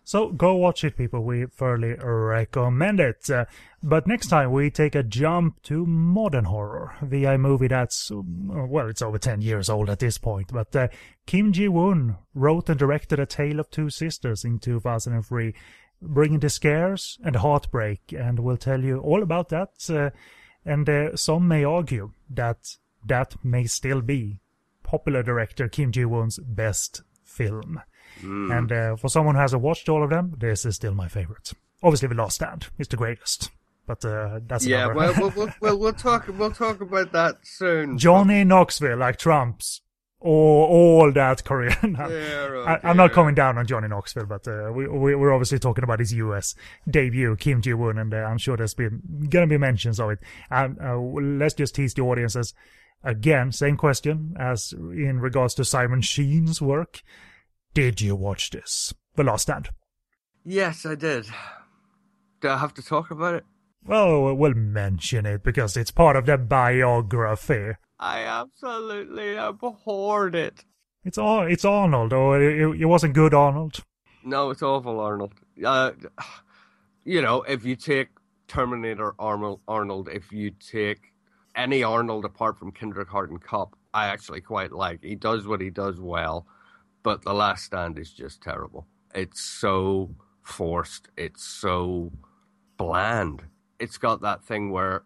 So 0.10 0.30
go 0.30 0.56
watch 0.56 0.84
it, 0.84 0.98
people. 0.98 1.24
We 1.24 1.46
thoroughly 1.46 1.94
recommend 1.94 3.00
it. 3.00 3.30
Uh, 3.30 3.46
but 3.84 4.08
next 4.08 4.30
time 4.30 4.52
we 4.52 4.72
take 4.72 4.96
a 4.96 5.04
jump 5.04 5.62
to 5.64 5.86
modern 5.86 6.46
horror, 6.46 6.96
the 7.00 7.38
movie 7.38 7.68
that's, 7.68 8.10
uh, 8.10 8.16
well, 8.24 8.90
it's 8.90 9.04
over 9.04 9.20
10 9.20 9.42
years 9.42 9.70
old 9.70 9.88
at 9.88 10.00
this 10.00 10.18
point. 10.18 10.52
But 10.52 10.76
uh, 10.76 10.88
Kim 11.28 11.54
Ji 11.54 11.68
Woon 11.68 12.18
wrote 12.34 12.70
and 12.70 12.80
directed 12.80 13.20
A 13.20 13.28
Tale 13.28 13.60
of 13.60 13.70
Two 13.70 13.92
Sisters 13.92 14.44
in 14.44 14.58
2003, 14.58 15.54
bringing 16.02 16.40
the 16.40 16.50
scares 16.50 17.18
and 17.24 17.36
heartbreak. 17.36 18.14
And 18.18 18.40
we'll 18.40 18.58
tell 18.58 18.84
you 18.84 19.00
all 19.00 19.24
about 19.24 19.50
that. 19.50 19.70
Uh, 19.90 20.10
and 20.66 20.88
uh, 20.90 21.16
some 21.16 21.48
may 21.48 21.64
argue 21.64 22.12
that 22.30 22.76
that 23.06 23.36
may 23.44 23.66
still 23.66 24.02
be 24.02 24.40
popular 24.84 25.24
director 25.24 25.68
Kim 25.68 25.92
Ji 25.92 26.06
Woon's 26.06 26.40
best 26.40 27.04
film. 27.24 27.82
Mm. 28.22 28.58
And 28.58 28.72
uh, 28.72 28.96
for 28.96 29.10
someone 29.10 29.36
who 29.36 29.42
hasn't 29.42 29.62
watched 29.62 29.88
all 29.88 30.04
of 30.04 30.10
them, 30.10 30.36
this 30.38 30.66
is 30.66 30.76
still 30.76 30.94
my 30.94 31.08
favorite. 31.08 31.54
Obviously, 31.82 32.10
The 32.10 32.16
Last 32.16 32.36
Stand 32.36 32.68
is 32.78 32.88
the 32.88 32.98
greatest, 32.98 33.52
but 33.86 34.04
uh, 34.04 34.40
that's 34.46 34.66
yeah. 34.66 34.88
well, 34.88 35.14
we'll, 35.18 35.54
we'll, 35.62 35.78
we'll 35.78 35.94
talk 36.08 36.28
we'll 36.28 36.52
talk 36.52 36.82
about 36.82 37.14
that 37.14 37.38
soon. 37.44 37.98
Johnny 37.98 38.44
Knoxville, 38.44 38.98
like 38.98 39.18
Trump's, 39.18 39.82
or 40.22 40.68
all 40.68 41.12
that 41.14 41.44
Korean. 41.44 41.96
I, 42.00 42.80
am 42.84 42.98
not 42.98 43.14
coming 43.14 43.36
down 43.36 43.58
on 43.58 43.66
Johnny 43.66 43.88
Knoxville, 43.88 44.26
but 44.26 44.48
uh, 44.48 44.72
we, 44.74 44.88
we 44.88 45.14
are 45.14 45.32
obviously 45.34 45.60
talking 45.60 45.84
about 45.84 46.00
his 46.00 46.14
U.S. 46.14 46.56
debut, 46.90 47.36
Kim 47.38 47.62
Ji 47.62 47.74
Woon, 47.74 47.98
and 47.98 48.14
uh, 48.14 48.18
I'm 48.18 48.38
sure 48.38 48.58
there's 48.58 48.74
been 48.74 49.02
gonna 49.30 49.48
be 49.48 49.58
mentions 49.58 50.00
of 50.00 50.12
it. 50.12 50.20
Um, 50.52 50.78
uh, 50.84 50.98
let's 50.98 51.54
just 51.54 51.76
tease 51.76 51.94
the 51.94 52.02
audiences 52.02 52.54
again. 53.04 53.52
Same 53.52 53.78
question 53.78 54.36
as 54.38 54.74
in 54.74 55.20
regards 55.20 55.54
to 55.56 55.66
Simon 55.66 56.02
Sheen's 56.02 56.62
work. 56.62 57.02
Did 57.74 58.02
you 58.02 58.16
watch 58.16 58.50
this? 58.50 58.94
The 59.16 59.24
Last 59.24 59.44
Stand. 59.44 59.70
Yes, 60.44 60.86
I 60.86 60.96
did. 60.96 61.28
Do 62.42 62.50
I 62.50 62.58
have 62.58 62.74
to 62.74 62.82
talk 62.82 63.12
about 63.12 63.36
it? 63.36 63.46
Well, 63.86 64.36
we'll 64.36 64.54
mention 64.54 65.26
it 65.26 65.44
because 65.44 65.78
it's 65.78 65.92
part 65.92 66.16
of 66.16 66.26
the 66.26 66.38
biography. 66.38 67.74
I 68.00 68.24
absolutely 68.24 69.36
abhorred 69.36 70.36
it. 70.36 70.64
It's 71.04 71.18
all 71.18 71.42
it's 71.42 71.66
Arnold, 71.66 72.14
or 72.14 72.42
it, 72.42 72.82
it 72.82 72.86
wasn't 72.86 73.14
good 73.14 73.34
Arnold. 73.34 73.84
No, 74.24 74.50
it's 74.50 74.62
awful 74.62 75.00
Arnold. 75.00 75.34
Uh, 75.64 75.92
you 77.04 77.22
know, 77.22 77.42
if 77.44 77.66
you 77.66 77.76
take 77.76 78.10
Terminator 78.48 79.16
Arnold, 79.20 79.62
Arnold, 79.68 80.10
if 80.10 80.32
you 80.32 80.52
take 80.52 81.14
any 81.56 81.84
Arnold 81.84 82.26
apart 82.26 82.58
from 82.58 82.72
Kindergarten 82.72 83.38
Cop, 83.38 83.76
I 83.94 84.08
actually 84.08 84.42
quite 84.42 84.72
like. 84.72 85.04
He 85.04 85.16
does 85.16 85.48
what 85.48 85.62
he 85.62 85.70
does 85.70 86.00
well 86.00 86.46
but 87.04 87.24
The 87.24 87.34
Last 87.34 87.66
Stand 87.66 87.98
is 87.98 88.12
just 88.12 88.42
terrible. 88.42 88.88
It's 89.14 89.42
so 89.42 90.16
forced. 90.42 91.10
It's 91.18 91.44
so 91.44 92.12
bland. 92.78 93.44
It's 93.80 93.98
got 93.98 94.22
that 94.22 94.44
thing 94.44 94.72
where 94.72 95.04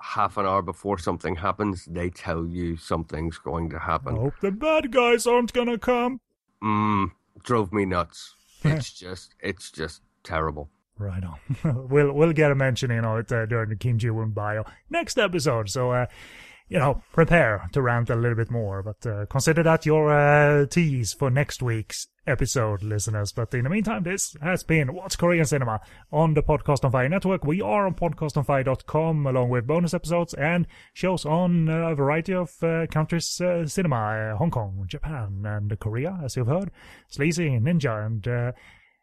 half 0.00 0.36
an 0.36 0.46
hour 0.46 0.62
before 0.62 0.98
something 0.98 1.36
happens, 1.36 1.84
they 1.86 2.10
tell 2.10 2.46
you 2.46 2.76
something's 2.76 3.38
going 3.38 3.70
to 3.70 3.78
happen. 3.78 4.16
I 4.16 4.20
hope 4.20 4.34
the 4.40 4.50
bad 4.50 4.92
guys 4.92 5.26
aren't 5.26 5.52
gonna 5.52 5.78
come. 5.78 6.20
Mm, 6.62 7.12
drove 7.42 7.72
me 7.72 7.84
nuts. 7.84 8.34
it's 8.64 8.92
just, 8.92 9.34
it's 9.40 9.70
just 9.70 10.02
terrible. 10.24 10.70
Right 10.98 11.22
on. 11.22 11.86
we'll 11.88 12.12
we'll 12.12 12.32
get 12.32 12.50
a 12.50 12.56
mention 12.56 12.90
in 12.90 13.04
on 13.04 13.20
it 13.20 13.30
uh, 13.30 13.46
during 13.46 13.68
the 13.68 13.76
Kim 13.76 13.98
Ji 13.98 14.10
Woon 14.10 14.30
bio 14.30 14.64
next 14.90 15.16
episode. 15.16 15.70
So 15.70 15.92
uh, 15.92 16.06
you 16.68 16.78
know, 16.78 17.02
prepare 17.12 17.68
to 17.72 17.82
rant 17.82 18.10
a 18.10 18.16
little 18.16 18.36
bit 18.36 18.50
more. 18.50 18.82
But 18.82 19.06
uh, 19.06 19.26
consider 19.26 19.62
that 19.62 19.86
your 19.86 20.12
uh, 20.12 20.66
tease 20.66 21.12
for 21.12 21.30
next 21.30 21.62
week's 21.62 22.08
episode, 22.26 22.82
listeners. 22.82 23.32
But 23.32 23.54
in 23.54 23.64
the 23.64 23.70
meantime, 23.70 24.02
this 24.02 24.36
has 24.42 24.62
been 24.62 24.94
What's 24.94 25.16
Korean 25.16 25.46
Cinema 25.46 25.80
on 26.12 26.34
the 26.34 26.42
Podcast 26.42 26.84
on 26.84 26.92
Fire 26.92 27.08
network. 27.08 27.44
We 27.44 27.62
are 27.62 27.86
on 27.86 27.94
podcastonfire.com 27.94 29.26
along 29.26 29.48
with 29.48 29.66
bonus 29.66 29.94
episodes 29.94 30.34
and 30.34 30.66
shows 30.92 31.24
on 31.24 31.68
a 31.68 31.94
variety 31.94 32.34
of 32.34 32.52
uh, 32.62 32.86
countries' 32.90 33.40
uh, 33.40 33.66
cinema, 33.66 33.96
uh, 34.34 34.36
Hong 34.36 34.50
Kong, 34.50 34.84
Japan, 34.86 35.42
and 35.44 35.78
Korea, 35.80 36.20
as 36.22 36.36
you've 36.36 36.48
heard, 36.48 36.70
Sleazy, 37.08 37.48
Ninja, 37.48 38.04
and 38.04 38.28
uh, 38.28 38.52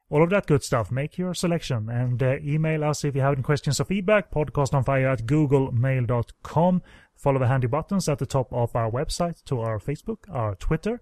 all 0.09 0.23
of 0.23 0.29
that 0.29 0.45
good 0.45 0.63
stuff. 0.63 0.91
Make 0.91 1.17
your 1.17 1.33
selection 1.33 1.89
and 1.89 2.21
uh, 2.21 2.37
email 2.43 2.83
us 2.83 3.03
if 3.03 3.15
you 3.15 3.21
have 3.21 3.33
any 3.33 3.41
questions 3.41 3.79
or 3.79 3.85
feedback. 3.85 4.31
Podcastonfire 4.31 5.11
at 5.11 5.25
googlemail.com. 5.25 6.81
Follow 7.15 7.39
the 7.39 7.47
handy 7.47 7.67
buttons 7.67 8.07
at 8.09 8.19
the 8.19 8.25
top 8.25 8.51
of 8.51 8.75
our 8.75 8.91
website 8.91 9.43
to 9.45 9.61
our 9.61 9.79
Facebook, 9.79 10.19
our 10.29 10.55
Twitter, 10.55 11.01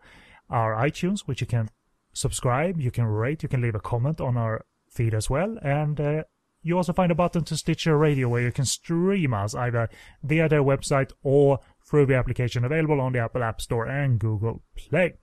our 0.50 0.76
iTunes, 0.76 1.22
which 1.22 1.42
you 1.42 1.48
can 1.48 1.70
subscribe, 2.14 2.80
you 2.80 2.92
can 2.92 3.06
rate, 3.06 3.44
you 3.44 3.50
can 3.50 3.62
leave 3.62 3.76
a 3.76 3.80
comment 3.80 4.22
on 4.22 4.38
our 4.38 4.66
feed 4.90 5.14
as 5.14 5.30
well. 5.30 5.58
And 5.62 6.00
uh, 6.00 6.24
you 6.62 6.78
also 6.78 6.94
find 6.94 7.12
a 7.12 7.16
button 7.16 7.44
to 7.46 7.58
Stitcher 7.58 7.98
Radio 7.98 8.30
where 8.30 8.42
you 8.42 8.52
can 8.52 8.66
stream 8.66 9.34
us 9.34 9.54
either 9.54 9.90
via 10.24 10.48
their 10.48 10.64
website 10.64 11.12
or 11.22 11.60
through 11.86 12.06
the 12.06 12.16
application 12.16 12.64
available 12.64 13.02
on 13.02 13.12
the 13.12 13.20
Apple 13.20 13.44
App 13.44 13.60
Store 13.60 13.86
and 13.86 14.20
Google 14.20 14.64
Play. 14.76 15.16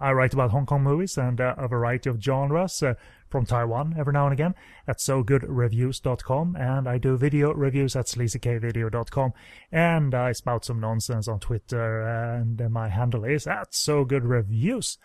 I 0.00 0.12
write 0.12 0.34
about 0.34 0.50
Hong 0.50 0.66
Kong 0.66 0.82
movies 0.82 1.16
and 1.16 1.40
uh, 1.40 1.54
a 1.56 1.68
variety 1.68 2.10
of 2.10 2.22
genres 2.22 2.82
uh, 2.82 2.94
from 3.28 3.46
Taiwan 3.46 3.94
every 3.98 4.12
now 4.12 4.26
and 4.26 4.32
again 4.32 4.54
at 4.86 4.98
sogoodreviews.com 4.98 6.56
and 6.56 6.88
I 6.88 6.98
do 6.98 7.16
video 7.16 7.52
reviews 7.52 7.96
at 7.96 8.06
sleazykvideo.com 8.06 9.32
and 9.72 10.14
I 10.14 10.32
spout 10.32 10.64
some 10.64 10.80
nonsense 10.80 11.28
on 11.28 11.40
Twitter 11.40 12.02
and 12.02 12.60
uh, 12.60 12.68
my 12.68 12.88
handle 12.88 13.24
is 13.24 13.46
at 13.46 13.72
sogoodreviews. 13.72 14.98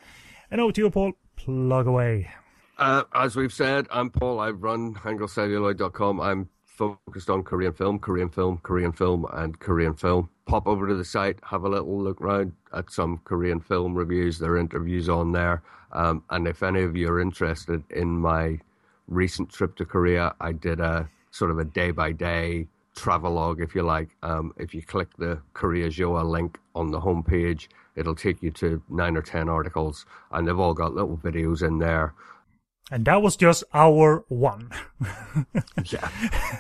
And 0.51 0.61
over 0.61 0.73
to 0.73 0.81
you, 0.81 0.89
Paul. 0.89 1.13
Plug 1.35 1.87
away. 1.87 2.29
Uh, 2.77 3.03
as 3.13 3.35
we've 3.35 3.53
said, 3.53 3.87
I'm 3.91 4.09
Paul. 4.09 4.39
I 4.39 4.51
run 4.51 4.95
hangulcelluloid.com. 4.95 6.19
I'm 6.19 6.49
focused 6.79 7.29
on 7.29 7.43
Korean 7.43 7.73
film, 7.73 7.99
Korean 7.99 8.29
film, 8.29 8.57
Korean 8.63 8.93
film, 8.93 9.25
and 9.33 9.59
Korean 9.59 9.93
film. 9.93 10.29
Pop 10.45 10.65
over 10.65 10.87
to 10.87 10.95
the 10.95 11.03
site, 11.03 11.37
have 11.43 11.65
a 11.65 11.69
little 11.69 12.01
look 12.01 12.21
around 12.21 12.53
at 12.73 12.89
some 12.89 13.19
Korean 13.25 13.59
film 13.59 13.95
reviews. 13.95 14.39
There 14.39 14.53
are 14.53 14.57
interviews 14.57 15.09
on 15.09 15.33
there. 15.33 15.61
Um, 15.91 16.23
and 16.29 16.47
if 16.47 16.63
any 16.63 16.81
of 16.83 16.95
you 16.95 17.09
are 17.09 17.19
interested 17.19 17.83
in 17.89 18.07
my 18.07 18.59
recent 19.09 19.49
trip 19.49 19.75
to 19.75 19.85
Korea, 19.85 20.33
I 20.39 20.53
did 20.53 20.79
a 20.79 21.09
sort 21.31 21.51
of 21.51 21.59
a 21.59 21.65
day 21.65 21.91
by 21.91 22.13
day 22.13 22.67
travelogue, 22.95 23.59
if 23.59 23.75
you 23.75 23.83
like. 23.83 24.15
Um, 24.23 24.53
if 24.55 24.73
you 24.73 24.81
click 24.81 25.09
the 25.17 25.41
Korea 25.53 25.89
Joa 25.89 26.23
link 26.23 26.59
on 26.75 26.91
the 26.91 27.01
homepage, 27.01 27.67
it'll 27.97 28.15
take 28.15 28.41
you 28.41 28.51
to 28.51 28.81
nine 28.87 29.17
or 29.17 29.21
ten 29.21 29.49
articles, 29.49 30.05
and 30.31 30.47
they've 30.47 30.57
all 30.57 30.73
got 30.73 30.95
little 30.95 31.17
videos 31.17 31.61
in 31.61 31.79
there 31.79 32.13
and 32.91 33.05
that 33.05 33.21
was 33.21 33.35
just 33.35 33.63
hour 33.73 34.25
one. 34.27 34.71
yeah. 35.85 36.09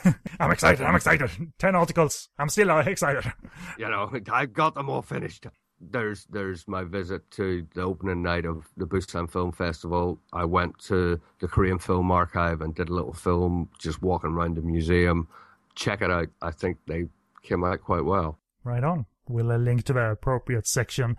I'm 0.39 0.51
excited. 0.51 0.85
I'm 0.85 0.95
excited. 0.95 1.29
10 1.57 1.75
articles. 1.75 2.29
I'm 2.37 2.49
still 2.49 2.69
excited. 2.79 3.31
You 3.77 3.89
know, 3.89 4.11
I 4.31 4.45
got 4.45 4.75
them 4.75 4.89
all 4.89 5.01
finished. 5.01 5.47
There's 5.81 6.25
there's 6.29 6.67
my 6.67 6.83
visit 6.83 7.31
to 7.31 7.65
the 7.73 7.83
opening 7.83 8.21
night 8.21 8.45
of 8.45 8.67
the 8.75 8.85
Busan 8.85 9.31
Film 9.31 9.53
Festival. 9.53 10.19
I 10.33 10.43
went 10.43 10.77
to 10.87 11.21
the 11.39 11.47
Korean 11.47 11.79
Film 11.79 12.11
Archive 12.11 12.59
and 12.59 12.75
did 12.75 12.89
a 12.89 12.93
little 12.93 13.13
film 13.13 13.69
just 13.79 14.01
walking 14.01 14.31
around 14.31 14.57
the 14.57 14.61
museum. 14.61 15.29
Check 15.75 16.01
it 16.01 16.11
out. 16.11 16.27
I 16.41 16.51
think 16.51 16.79
they 16.85 17.05
came 17.43 17.63
out 17.63 17.81
quite 17.81 18.03
well. 18.03 18.39
Right 18.65 18.83
on. 18.83 19.05
We'll 19.29 19.51
uh, 19.53 19.57
link 19.57 19.83
to 19.85 19.93
the 19.93 20.11
appropriate 20.11 20.67
section 20.67 21.15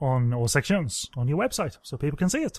on 0.00 0.34
all 0.34 0.48
sections 0.48 1.08
on 1.16 1.28
your 1.28 1.38
website 1.38 1.78
so 1.82 1.96
people 1.96 2.18
can 2.18 2.28
see 2.28 2.42
it. 2.42 2.58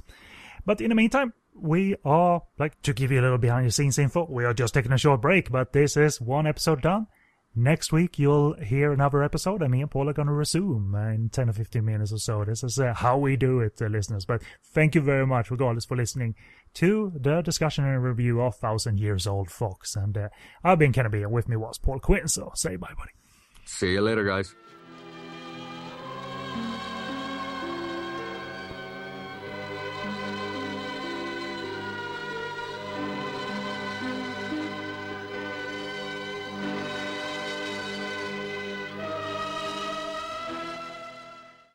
But 0.66 0.82
in 0.82 0.89
the 0.89 0.96
meantime, 0.96 1.34
we 1.56 1.95
are, 2.03 2.43
like, 2.60 2.82
to 2.84 2.93
give 2.93 3.12
you 3.12 3.20
a 3.20 3.24
little 3.24 3.38
behind 3.38 3.66
the 3.66 3.72
scenes 3.72 3.97
info, 3.97 4.28
we 4.30 4.45
are 4.45 4.53
just 4.53 4.74
taking 4.74 4.91
a 4.91 4.97
short 4.97 5.22
break, 5.22 5.51
but 5.51 5.74
this 5.74 5.97
is 5.97 6.20
one 6.20 6.47
episode 6.47 6.82
done. 6.82 7.08
Next 7.58 7.93
week, 7.93 8.20
you'll 8.20 8.56
hear 8.56 8.91
another 8.91 9.24
episode, 9.24 9.62
and 9.62 9.72
me 9.72 9.82
and 9.82 9.89
Paul 9.89 10.10
are 10.10 10.14
going 10.14 10.28
to 10.28 10.34
resume 10.34 10.93
in 10.93 11.30
10 11.30 11.49
or 11.49 11.53
15 11.53 11.86
minutes 11.86 12.12
or 12.12 12.18
so. 12.18 12.43
This 12.43 12.66
is 12.66 12.78
uh, 12.78 12.93
how 12.93 13.18
we 13.18 13.38
do 13.38 13.62
it, 13.62 13.82
uh, 13.82 13.86
listeners. 13.86 14.26
But 14.26 14.41
thank 14.74 14.93
you 14.93 14.99
very 14.99 15.26
much, 15.26 15.49
regardless, 15.49 15.86
for 15.86 15.95
listening 15.95 16.36
to 16.74 17.14
the 17.16 17.41
discussion 17.41 17.86
and 17.86 18.03
review 18.03 18.41
of 18.41 18.58
Thousand 18.58 18.99
Years 18.99 19.26
Old 19.26 19.49
Fox. 19.49 19.95
And 19.95 20.18
uh, 20.18 20.30
I've 20.66 20.80
been 20.80 20.91
Kenny 20.91 21.08
B, 21.08 21.22
and 21.22 21.32
with 21.32 21.47
me 21.47 21.56
was 21.56 21.78
Paul 21.78 21.99
Quinn, 21.99 22.28
so 22.28 22.51
say 22.56 22.76
bye, 22.76 22.93
buddy. 22.97 23.12
See 23.64 23.93
you 23.93 24.01
later, 24.01 24.26
guys. 24.26 24.53